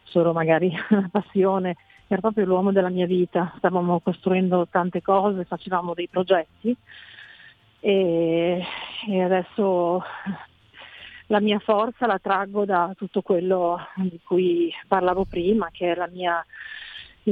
solo 0.05 0.33
magari 0.33 0.73
una 0.89 1.11
passione, 1.13 1.77
era 2.07 2.23
proprio 2.23 2.47
l'uomo 2.47 2.73
della 2.73 2.89
mia 2.89 3.05
vita, 3.05 3.53
stavamo 3.59 4.01
costruendo 4.01 4.69
tante 4.71 5.03
cose, 5.03 5.45
facevamo 5.45 5.93
dei 5.93 6.09
progetti 6.09 6.75
e, 7.81 8.65
e 9.07 9.23
adesso 9.23 10.03
la 11.27 11.41
mia 11.41 11.59
forza 11.59 12.07
la 12.07 12.19
traggo 12.19 12.65
da 12.65 12.95
tutto 12.97 13.21
quello 13.21 13.79
di 13.97 14.19
cui 14.25 14.73
parlavo 14.89 15.27
prima, 15.27 15.69
che 15.71 15.93
è 15.93 15.95
la 15.95 16.09
mia 16.09 16.43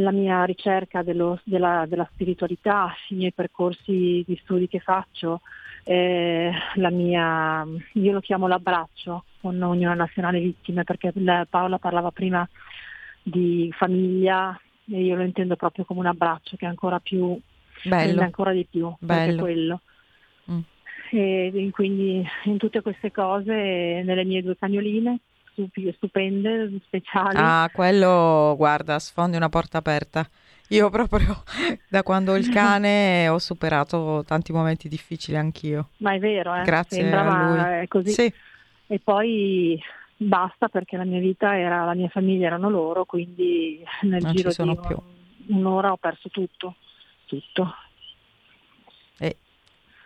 la 0.01 0.11
mia 0.11 0.45
ricerca 0.45 1.03
dello, 1.03 1.41
della, 1.45 1.85
della, 1.87 2.09
spiritualità, 2.13 2.95
i 3.09 3.15
miei 3.15 3.33
percorsi 3.33 4.25
di 4.27 4.39
studi 4.43 4.67
che 4.67 4.81
faccio, 4.81 5.41
eh, 5.85 6.53
mia, 6.91 7.67
io 7.93 8.13
lo 8.13 8.21
chiamo 8.21 8.47
l'abbraccio 8.49 9.25
con 9.41 9.61
Unione 9.61 9.95
Nazionale 9.95 10.41
Vittime 10.41 10.85
perché 10.85 11.13
Paola 11.49 11.79
parlava 11.79 12.11
prima 12.11 12.49
di 13.23 13.73
famiglia 13.77 14.59
e 14.91 15.03
io 15.03 15.17
lo 15.17 15.23
intendo 15.23 15.57
proprio 15.57 15.85
come 15.85 16.01
un 16.01 16.07
abbraccio 16.07 16.57
che 16.57 16.67
è 16.67 16.69
ancora 16.69 16.99
più, 17.01 17.39
Bello. 17.85 18.21
ancora 18.21 18.53
di 18.53 18.67
più, 18.69 18.93
Bello. 18.99 19.43
quello. 19.43 19.81
Mm. 20.51 20.61
E 21.11 21.69
quindi 21.73 22.27
in 22.45 22.57
tutte 22.57 22.83
queste 22.83 23.11
cose, 23.13 23.53
nelle 23.53 24.25
mie 24.25 24.43
due 24.43 24.57
cagnoline, 24.57 25.21
stupende, 25.97 26.81
speciali. 26.85 27.39
Ah, 27.39 27.71
quello, 27.73 28.55
guarda, 28.57 28.99
sfondi 28.99 29.37
una 29.37 29.49
porta 29.49 29.79
aperta. 29.79 30.29
Io 30.69 30.89
proprio 30.91 31.43
da 31.89 32.03
quando 32.03 32.33
ho 32.33 32.37
il 32.37 32.49
cane 32.49 33.29
ho 33.29 33.39
superato 33.39 34.25
tanti 34.27 34.53
momenti 34.53 34.89
difficili 34.89 35.37
anch'io. 35.37 35.91
Ma 35.99 36.15
è 36.15 36.19
vero, 36.19 36.55
eh? 36.55 36.65
Grazie 36.65 36.99
Sembra, 36.99 37.81
è 37.81 37.89
così. 37.89 38.11
Sì, 38.11 38.33
E 38.87 38.99
poi 38.99 39.81
basta 40.17 40.69
perché 40.69 40.97
la 40.97 41.05
mia 41.05 41.21
vita 41.21 41.57
era, 41.57 41.85
la 41.85 41.95
mia 41.95 42.09
famiglia 42.09 42.47
erano 42.47 42.71
loro, 42.71 43.05
quindi 43.05 43.83
nel 44.03 44.23
Non 44.23 44.33
giro 44.35 44.51
di 44.51 44.57
più. 44.57 44.97
un'ora 45.57 45.93
ho 45.93 45.97
perso 45.97 46.29
tutto, 46.29 46.77
tutto. 47.27 47.75
e 49.19 49.37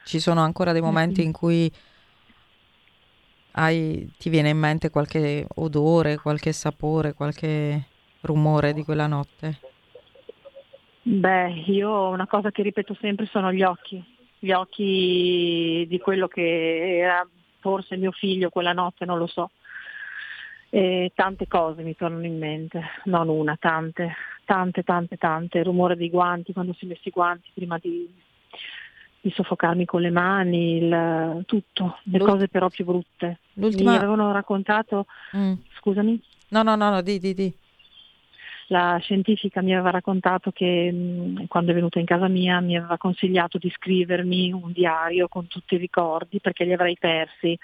ci 0.04 0.20
sono 0.20 0.40
ancora 0.40 0.72
dei 0.72 0.80
momenti 0.82 1.22
in 1.24 1.32
cui 1.32 1.70
hai- 3.58 4.10
ti 4.18 4.28
viene 4.28 4.50
in 4.50 4.58
mente 4.58 4.90
qualche 4.90 5.46
odore, 5.56 6.16
qualche 6.16 6.52
sapore, 6.52 7.12
qualche 7.12 7.86
rumore 8.22 8.72
di 8.72 8.84
quella 8.84 9.06
notte. 9.06 9.58
Beh, 11.02 11.64
io 11.66 12.08
una 12.08 12.26
cosa 12.26 12.50
che 12.50 12.62
ripeto 12.62 12.96
sempre 13.00 13.26
sono 13.26 13.52
gli 13.52 13.62
occhi, 13.62 14.02
gli 14.38 14.52
occhi 14.52 15.86
di 15.88 15.98
quello 15.98 16.28
che 16.28 16.98
era 16.98 17.26
forse 17.60 17.96
mio 17.96 18.12
figlio 18.12 18.50
quella 18.50 18.72
notte, 18.72 19.04
non 19.04 19.18
lo 19.18 19.26
so. 19.26 19.50
E 20.70 21.12
tante 21.14 21.46
cose 21.46 21.82
mi 21.82 21.96
tornano 21.96 22.26
in 22.26 22.38
mente, 22.38 22.82
non 23.04 23.28
una, 23.28 23.56
tante, 23.58 24.14
tante, 24.44 24.82
tante, 24.82 25.16
tante. 25.16 25.58
Il 25.58 25.64
rumore 25.64 25.96
dei 25.96 26.10
guanti, 26.10 26.52
quando 26.52 26.74
si 26.74 26.84
messi 26.84 27.08
i 27.08 27.10
guanti 27.10 27.50
prima 27.54 27.78
di, 27.78 28.06
di 29.20 29.30
soffocarmi 29.30 29.84
con 29.84 30.00
le 30.00 30.10
mani, 30.10 30.76
il- 30.76 31.42
tutto, 31.46 31.98
le 32.04 32.18
L'ult- 32.18 32.30
cose 32.30 32.48
però 32.48 32.68
più 32.68 32.84
brutte. 32.84 33.38
Mi 33.54 33.64
L'ultima... 33.64 33.96
avevano 33.96 34.32
raccontato, 34.32 35.06
Mm. 35.36 35.52
scusami, 35.78 36.20
No, 36.50 36.62
no, 36.62 36.76
no, 36.76 36.88
no, 36.90 37.02
di, 37.02 37.18
di, 37.18 37.34
di. 37.34 37.52
la 38.70 38.98
scientifica 39.00 39.62
mi 39.62 39.72
aveva 39.72 39.90
raccontato 39.90 40.50
che 40.50 40.90
mh, 40.92 41.46
quando 41.46 41.70
è 41.70 41.74
venuta 41.74 41.98
in 41.98 42.04
casa 42.04 42.28
mia 42.28 42.60
mi 42.60 42.76
aveva 42.76 42.98
consigliato 42.98 43.56
di 43.58 43.70
scrivermi 43.70 44.52
un 44.52 44.72
diario 44.72 45.26
con 45.28 45.46
tutti 45.46 45.74
i 45.74 45.78
ricordi 45.78 46.38
perché 46.40 46.64
li 46.64 46.72
avrei 46.74 46.96
persi 46.98 47.58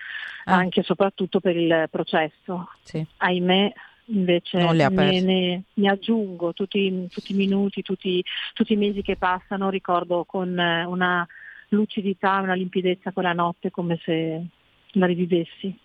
Ah. 0.47 0.55
anche 0.57 0.81
e 0.81 0.83
soprattutto 0.83 1.41
per 1.41 1.57
il 1.57 1.89
processo. 1.91 2.69
Sì. 2.83 3.05
Ahimè 3.19 3.73
invece 4.07 4.59
persi. 4.91 5.25
ne, 5.25 5.63
ne 5.75 5.89
aggiungo 5.91 6.53
tutti, 6.53 7.07
tutti 7.11 7.33
i 7.33 7.37
minuti, 7.37 7.81
tutti, 7.83 8.23
tutti 8.53 8.73
i 8.75 8.77
mesi 8.77 9.01
che 9.03 9.17
passano, 9.17 9.71
ricordo 9.71 10.25
con 10.25 10.59
eh, 10.59 10.85
una 10.85 11.27
lucidità, 11.75 12.41
una 12.41 12.55
limpidezza 12.55 13.13
quella 13.13 13.33
notte 13.33 13.71
come 13.71 13.99
se 14.05 14.45
la 14.93 15.07
rivivessi. 15.07 15.77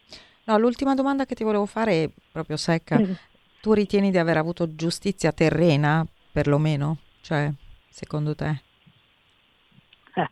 No, 0.46 0.58
l'ultima 0.58 0.96
domanda 0.96 1.26
che 1.26 1.36
ti 1.36 1.44
volevo 1.44 1.66
fare 1.66 2.04
è 2.04 2.10
proprio 2.32 2.58
secca. 2.58 2.96
Prego. 2.96 3.14
Tu 3.62 3.74
ritieni 3.74 4.10
di 4.10 4.18
aver 4.18 4.38
avuto 4.38 4.74
giustizia 4.74 5.32
terrena, 5.32 6.06
perlomeno? 6.32 6.98
Cioè, 7.22 7.52
secondo 7.90 8.34
te? 8.34 8.62
Eh, 10.16 10.30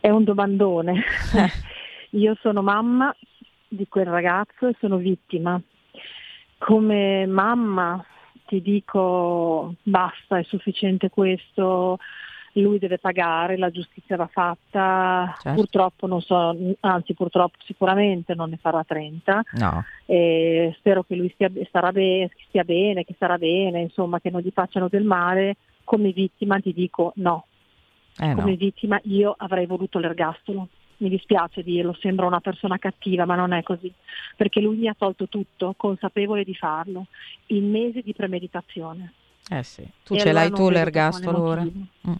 È 0.00 0.10
un 0.10 0.24
domandone. 0.24 1.02
Eh. 1.34 1.50
Io 2.18 2.36
sono 2.40 2.62
mamma 2.62 3.14
di 3.68 3.88
quel 3.88 4.06
ragazzo 4.06 4.68
e 4.68 4.76
sono 4.78 4.98
vittima. 4.98 5.60
Come 6.58 7.26
mamma 7.26 8.04
ti 8.46 8.60
dico 8.60 9.74
basta, 9.82 10.38
è 10.38 10.42
sufficiente 10.42 11.08
questo, 11.08 11.98
lui 12.60 12.78
deve 12.78 12.98
pagare, 12.98 13.56
la 13.56 13.70
giustizia 13.70 14.16
va 14.16 14.26
fatta, 14.26 15.34
Certo. 15.40 15.58
purtroppo 15.58 16.06
non 16.06 16.20
so, 16.20 16.54
anzi 16.80 17.14
purtroppo 17.14 17.56
sicuramente 17.64 18.34
non 18.34 18.50
ne 18.50 18.58
farà 18.58 18.84
30 18.84 19.42
No. 19.52 19.84
e 20.04 20.74
spero 20.78 21.02
che 21.02 21.14
lui 21.14 21.30
stia, 21.34 21.48
che 21.48 21.66
stia 22.48 22.64
bene, 22.64 23.04
che 23.04 23.14
starà 23.14 23.38
bene, 23.38 23.80
insomma 23.80 24.20
che 24.20 24.28
non 24.30 24.40
gli 24.42 24.50
facciano 24.52 24.88
del 24.88 25.04
male. 25.04 25.56
Come 25.84 26.10
vittima 26.12 26.60
ti 26.60 26.72
dico 26.72 27.12
no, 27.16 27.46
Eh 28.18 28.34
come 28.34 28.50
no. 28.52 28.56
vittima 28.56 29.00
io 29.04 29.34
avrei 29.36 29.66
voluto 29.66 29.98
l'ergastolo. 29.98 30.68
Mi 30.98 31.08
dispiace 31.08 31.64
dirlo, 31.64 31.96
sembra 32.00 32.26
una 32.26 32.38
persona 32.40 32.78
cattiva, 32.78 33.24
ma 33.24 33.34
non 33.34 33.52
è 33.52 33.62
così, 33.64 33.92
perché 34.36 34.60
lui 34.60 34.76
mi 34.76 34.86
ha 34.86 34.94
tolto 34.96 35.26
tutto, 35.26 35.74
consapevole 35.76 36.44
di 36.44 36.54
farlo, 36.54 37.06
in 37.46 37.68
mesi 37.70 38.02
di 38.02 38.12
premeditazione. 38.12 39.12
Eh 39.50 39.64
sì. 39.64 39.82
Tu 40.04 40.14
E 40.14 40.18
ce 40.18 40.28
allora 40.28 40.44
l'hai 40.44 40.52
tu 40.52 40.68
l'ergastolo 40.70 41.42
ora? 41.42 41.62
Mm. 41.62 42.12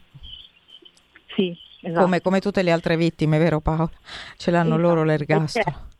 Sì, 1.34 1.56
esatto. 1.80 2.04
Come, 2.04 2.20
come 2.20 2.40
tutte 2.40 2.62
le 2.62 2.70
altre 2.70 2.96
vittime, 2.96 3.38
vero 3.38 3.60
Paola? 3.60 3.90
Ce 4.36 4.50
l'hanno 4.50 4.74
Esatto. 4.74 4.88
loro 4.88 5.04
l'ergastolo. 5.04 5.90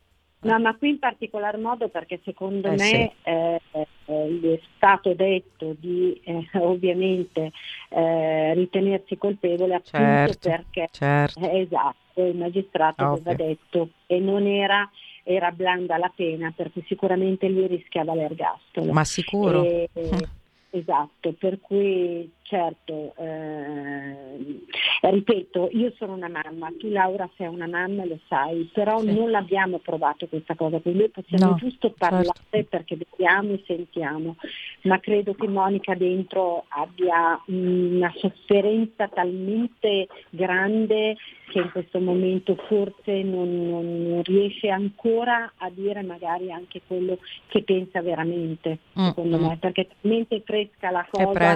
No, 0.43 0.59
ma 0.59 0.75
qui 0.75 0.89
in 0.89 0.99
particolar 0.99 1.57
modo 1.57 1.87
perché 1.87 2.19
secondo 2.25 2.67
Eh, 2.67 2.71
me 2.71 2.77
sì. 2.77 3.09
eh, 3.23 3.61
eh, 3.71 3.87
è 4.05 4.59
stato 4.75 5.13
detto 5.13 5.73
di 5.79 6.19
eh, 6.25 6.49
ovviamente 6.59 7.51
eh, 7.87 8.53
ritenersi 8.53 9.17
colpevole 9.17 9.75
appunto 9.75 9.97
Certo, 9.97 10.49
perché 10.49 10.89
certo. 10.91 11.39
eh, 11.39 11.59
esatto, 11.61 12.25
il 12.25 12.35
magistrato 12.35 13.05
Ovvio. 13.05 13.31
aveva 13.31 13.33
detto 13.35 13.89
e 14.05 14.19
non 14.19 14.45
era, 14.45 14.89
era 15.23 15.49
blanda 15.51 15.97
la 15.97 16.11
pena, 16.13 16.51
per 16.53 16.73
cui 16.73 16.83
sicuramente 16.87 17.47
lui 17.47 17.67
rischiava 17.67 18.13
l'ergastolo. 18.13 18.91
Ma 18.91 19.05
sicuro? 19.05 19.63
E- 19.63 19.89
esatto, 20.75 21.33
per 21.33 21.59
cui 21.61 22.29
certo, 22.41 23.13
eh, 23.17 24.59
ripeto, 25.01 25.69
io 25.71 25.91
sono 25.97 26.13
una 26.13 26.29
mamma, 26.29 26.71
tu 26.77 26.89
Laura 26.89 27.29
sei 27.37 27.47
una 27.47 27.67
mamma, 27.67 28.05
lo 28.05 28.19
sai, 28.27 28.69
però 28.73 28.99
Sì. 28.99 29.13
non 29.13 29.29
l'abbiamo 29.31 29.77
provato 29.79 30.27
questa 30.27 30.55
cosa, 30.55 30.79
quindi 30.79 30.99
noi 31.01 31.09
possiamo 31.09 31.51
No, 31.51 31.55
giusto 31.55 31.91
parlare 31.97 32.31
certo. 32.49 32.67
perché 32.69 32.95
vediamo 32.97 33.53
e 33.53 33.63
sentiamo, 33.65 34.35
ma 34.83 34.99
credo 34.99 35.33
che 35.35 35.47
Monica 35.47 35.93
dentro 35.95 36.65
abbia 36.69 37.39
una 37.47 38.11
sofferenza 38.15 39.07
talmente 39.07 40.07
grande 40.29 41.15
che 41.49 41.59
in 41.59 41.71
questo 41.71 41.99
momento 41.99 42.55
forse 42.67 43.21
non, 43.21 43.69
non- 43.69 44.21
riesce 44.23 44.69
ancora 44.69 45.53
a 45.57 45.69
dire 45.69 46.01
magari 46.01 46.51
anche 46.51 46.81
quello 46.87 47.19
che 47.47 47.61
pensa 47.63 48.01
veramente, 48.01 48.79
Mm, 48.99 49.07
secondo 49.07 49.37
mm. 49.37 49.41
me, 49.45 49.57
perché 49.57 49.87
talmente 50.01 50.41
fresca 50.67 50.91
la 50.91 51.07
cosa 51.09 51.55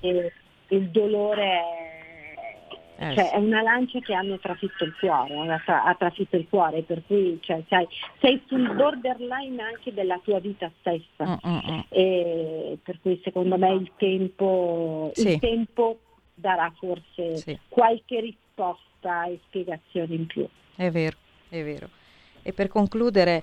che 0.00 0.32
il 0.68 0.88
dolore 0.90 1.44
è, 1.44 1.98
Eh, 3.02 3.14
cioè, 3.14 3.30
è 3.30 3.36
una 3.38 3.62
lancia 3.62 3.98
che 4.00 4.12
hanno 4.12 4.38
trafitto 4.38 4.84
il 4.84 4.94
cuore, 4.98 5.34
ha, 5.48 5.58
tra- 5.64 5.84
ha 5.84 5.94
trafitto 5.94 6.36
il 6.36 6.46
cuore, 6.50 6.82
per 6.82 7.02
cui 7.06 7.38
cioè, 7.40 7.62
sai, 7.66 7.88
sei 8.20 8.42
sul 8.46 8.74
borderline 8.74 9.62
anche 9.62 9.94
della 9.94 10.20
tua 10.22 10.38
vita 10.38 10.70
stessa. 10.80 11.24
Mm, 11.26 11.50
mm, 11.50 11.58
mm. 11.72 11.80
E 11.88 12.78
per 12.82 12.98
cui 13.00 13.18
secondo 13.24 13.56
me 13.56 13.72
il 13.72 13.90
tempo, 13.96 15.10
Sì. 15.14 15.28
il 15.28 15.38
tempo 15.38 15.98
darà 16.34 16.70
forse 16.78 17.36
Sì. 17.36 17.58
qualche 17.68 18.20
risposta 18.20 19.24
e 19.24 19.40
spiegazione 19.46 20.14
in 20.14 20.26
più. 20.26 20.46
È 20.76 20.90
vero, 20.90 21.16
è 21.48 21.62
vero. 21.62 21.88
E 22.42 22.52
per 22.52 22.68
concludere, 22.68 23.42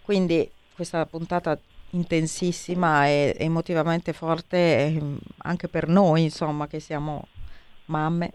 quindi 0.00 0.50
questa 0.74 1.04
puntata 1.04 1.58
intensissima 1.94 3.06
e 3.06 3.34
emotivamente 3.38 4.12
forte 4.12 4.86
ehm, 4.86 5.18
anche 5.38 5.68
per 5.68 5.88
noi, 5.88 6.24
insomma, 6.24 6.66
che 6.66 6.80
siamo 6.80 7.26
mamme. 7.86 8.32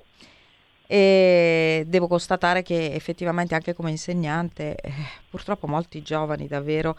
E 0.88 1.84
devo 1.88 2.07
constatare 2.07 2.64
che 2.64 2.93
effettivamente 2.93 3.53
anche 3.53 3.74
come 3.76 3.91
insegnante, 3.91 4.76
eh, 4.76 4.91
purtroppo 5.30 5.68
molti 5.68 6.01
giovani 6.01 6.47
davvero 6.47 6.97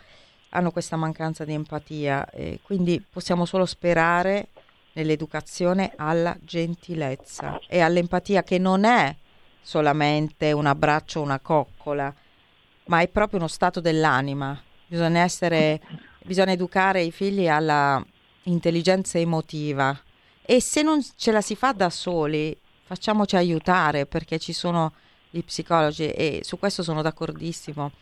hanno 0.51 0.71
questa 0.71 0.97
mancanza 0.97 1.45
di 1.45 1.55
empatia 1.55 2.29
e 2.31 2.61
quindi 2.63 3.05
possiamo 3.09 3.45
solo 3.45 3.67
sperare 3.67 4.49
nell'educazione 4.93 5.93
alla 5.97 6.37
gentilezza 6.41 7.61
e 7.69 7.81
all'empatia 7.81 8.43
che 8.43 8.59
non 8.59 8.85
è 8.85 9.15
solamente 9.61 10.53
un 10.53 10.67
abbraccio 10.67 11.21
una 11.21 11.39
coccola, 11.39 12.13
ma 12.87 13.01
è 13.01 13.09
proprio 13.09 13.39
uno 13.39 13.49
stato 13.49 13.81
dell'anima. 13.81 14.61
Bisogna 14.87 15.21
essere, 15.21 15.81
bisogna 16.25 16.53
educare 16.53 17.03
i 17.03 17.11
figli 17.11 17.49
alla 17.49 18.05
intelligenza 18.45 19.19
emotiva 19.19 19.99
e 20.43 20.61
se 20.61 20.83
non 20.83 21.01
ce 21.17 21.31
la 21.31 21.41
si 21.41 21.55
fa 21.55 21.73
da 21.73 21.91
soli, 21.91 22.57
facciamoci 22.85 23.37
aiutare 23.37 24.07
perché 24.07 24.39
ci 24.39 24.53
sono 24.53 24.93
gli 25.31 25.43
psicologi 25.45 26.09
e 26.09 26.41
su 26.43 26.59
questo 26.59 26.83
sono 26.83 27.03
d'accordissimo 27.03 27.93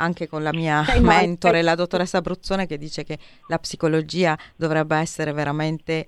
anche 0.00 0.28
con 0.28 0.42
la 0.42 0.52
mia 0.52 0.84
Monica, 0.86 1.00
mentore, 1.00 1.62
la 1.62 1.74
dottoressa 1.74 2.18
Abruzzone, 2.18 2.66
che 2.66 2.78
dice 2.78 3.04
che 3.04 3.18
la 3.48 3.58
psicologia 3.58 4.36
dovrebbe 4.56 4.96
essere 4.96 5.32
veramente 5.32 5.92
eh, 5.92 6.06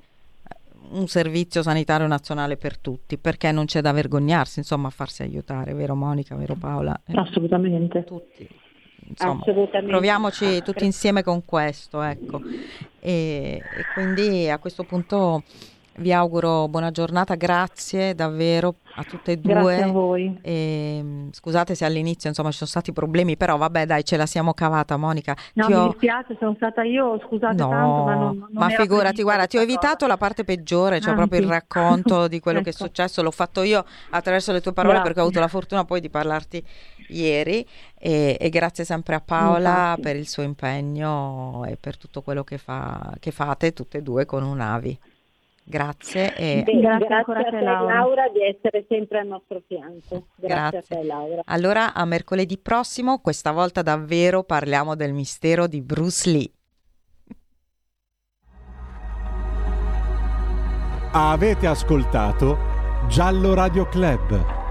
un 0.93 1.07
servizio 1.09 1.63
sanitario 1.63 2.07
nazionale 2.07 2.57
per 2.57 2.79
tutti, 2.79 3.19
perché 3.19 3.53
non 3.53 3.67
c'è 3.67 3.81
da 3.81 3.93
vergognarsi, 3.93 4.61
insomma, 4.61 4.89
a 4.89 4.91
farsi 4.91 5.23
aiutare, 5.23 5.75
vero 5.75 5.95
Monica, 5.95 6.35
vero 6.35 6.55
Paola? 6.55 6.99
Assolutamente. 7.15 8.05
tutti. 8.05 8.49
Insomma, 9.17 9.43
proviamoci 9.87 10.63
tutti 10.63 10.85
insieme 10.85 11.23
con 11.23 11.45
questo, 11.45 12.03
ecco. 12.03 12.41
E, 13.01 13.61
e 13.61 13.85
quindi 13.95 14.49
a 14.49 14.59
questo 14.59 14.85
punto 14.85 15.43
vi 15.97 16.13
auguro 16.13 16.69
buona 16.69 16.91
giornata, 16.91 17.35
grazie 17.35 18.15
davvero 18.15 18.77
a 18.95 19.05
tutte 19.05 19.33
e 19.33 19.37
due. 19.37 19.53
Grazie 19.53 19.83
a 19.83 19.87
voi. 19.91 20.39
E, 20.43 21.01
mm, 21.03 21.29
scusate 21.33 21.75
se 21.75 21.85
all'inizio 21.85 22.29
insomma 22.29 22.51
ci 22.51 22.57
sono 22.59 22.71
stati 22.71 22.93
problemi, 22.93 23.37
però 23.37 23.57
vabbè 23.57 23.87
dai 23.87 24.05
ce 24.05 24.17
la 24.17 24.27
siamo 24.27 24.55
cavata 24.55 24.97
Monica. 24.97 25.37
No, 25.55 25.67
Ti 25.67 25.73
mi 25.73 25.79
ho- 25.79 25.89
dispiace, 25.89 26.37
sono 26.39 26.55
stata 26.57 26.83
io, 26.83 27.19
scusate 27.27 27.55
No, 27.57 27.69
tanto, 27.69 28.05
ma 28.05 28.15
non, 28.15 28.37
non 28.39 28.49
ma 28.53 28.69
figurati, 28.71 29.23
guarda, 29.23 29.47
ti 29.47 29.57
ho 29.59 29.61
evitato 29.61 30.07
la 30.07 30.17
parte 30.17 30.45
peggiore, 30.45 31.01
cioè 31.01 31.11
Anzi. 31.13 31.27
proprio 31.29 31.41
il 31.41 31.49
racconto 31.49 32.27
di 32.29 32.41
quello 32.41 32.61
che 32.61 32.71
è 32.71 32.73
Ecco. 32.75 32.85
successo, 32.85 33.23
l'ho 33.23 33.31
fatto 33.31 33.63
io 33.63 33.85
attraverso 34.11 34.53
le 34.53 34.61
tue 34.61 34.73
parole 34.73 34.95
Grazie. 34.95 35.09
perché 35.09 35.21
ho 35.21 35.25
avuto 35.29 35.41
la 35.41 35.49
fortuna 35.49 35.85
poi 35.85 36.01
di 36.01 36.09
parlarti 36.11 36.65
ieri 37.09 37.67
e, 37.99 38.37
e 38.41 38.49
grazie 38.49 38.85
sempre 38.85 39.15
a 39.15 39.21
Paola 39.21 39.69
Infatti. 39.91 40.01
per 40.01 40.17
il 40.17 40.27
suo 40.29 40.43
impegno 40.43 41.65
e 41.67 41.77
per 41.77 41.97
tutto 41.99 42.23
quello 42.23 42.43
che, 42.45 42.57
fa, 42.59 43.13
che 43.21 43.31
fate 43.31 43.73
tutte 43.73 43.99
e 43.99 44.03
due 44.03 44.25
con 44.25 44.43
Unavi. 44.43 44.99
Grazie 45.65 46.35
e 46.35 46.63
Beh, 46.65 46.73
Grazie 46.73 47.07
grazie, 47.07 47.15
ancora 47.15 47.41
a 47.41 47.45
te 47.45 47.61
Laura. 47.61 47.95
Laura 47.95 48.29
di 48.29 48.43
essere 48.43 48.85
sempre 48.89 49.21
al 49.21 49.27
nostro 49.29 49.63
fianco. 49.67 50.27
Grazie, 50.35 50.49
Grazie. 50.71 50.79
a 50.79 50.83
te 51.01 51.05
Laura. 51.07 51.43
allora 51.47 51.95
a 51.95 52.05
mercoledì 52.05 52.59
prossimo, 52.59 53.21
questa 53.21 53.53
volta 53.53 53.83
davvero 53.83 54.43
parliamo 54.43 54.97
del 54.97 55.13
mistero 55.13 55.67
di 55.67 55.81
Bruce 55.81 56.31
Lee. 56.31 56.51
Avete 61.15 61.67
ascoltato 61.67 62.57
Giallo 63.09 63.55
Radio 63.55 63.87
Club. 63.87 64.62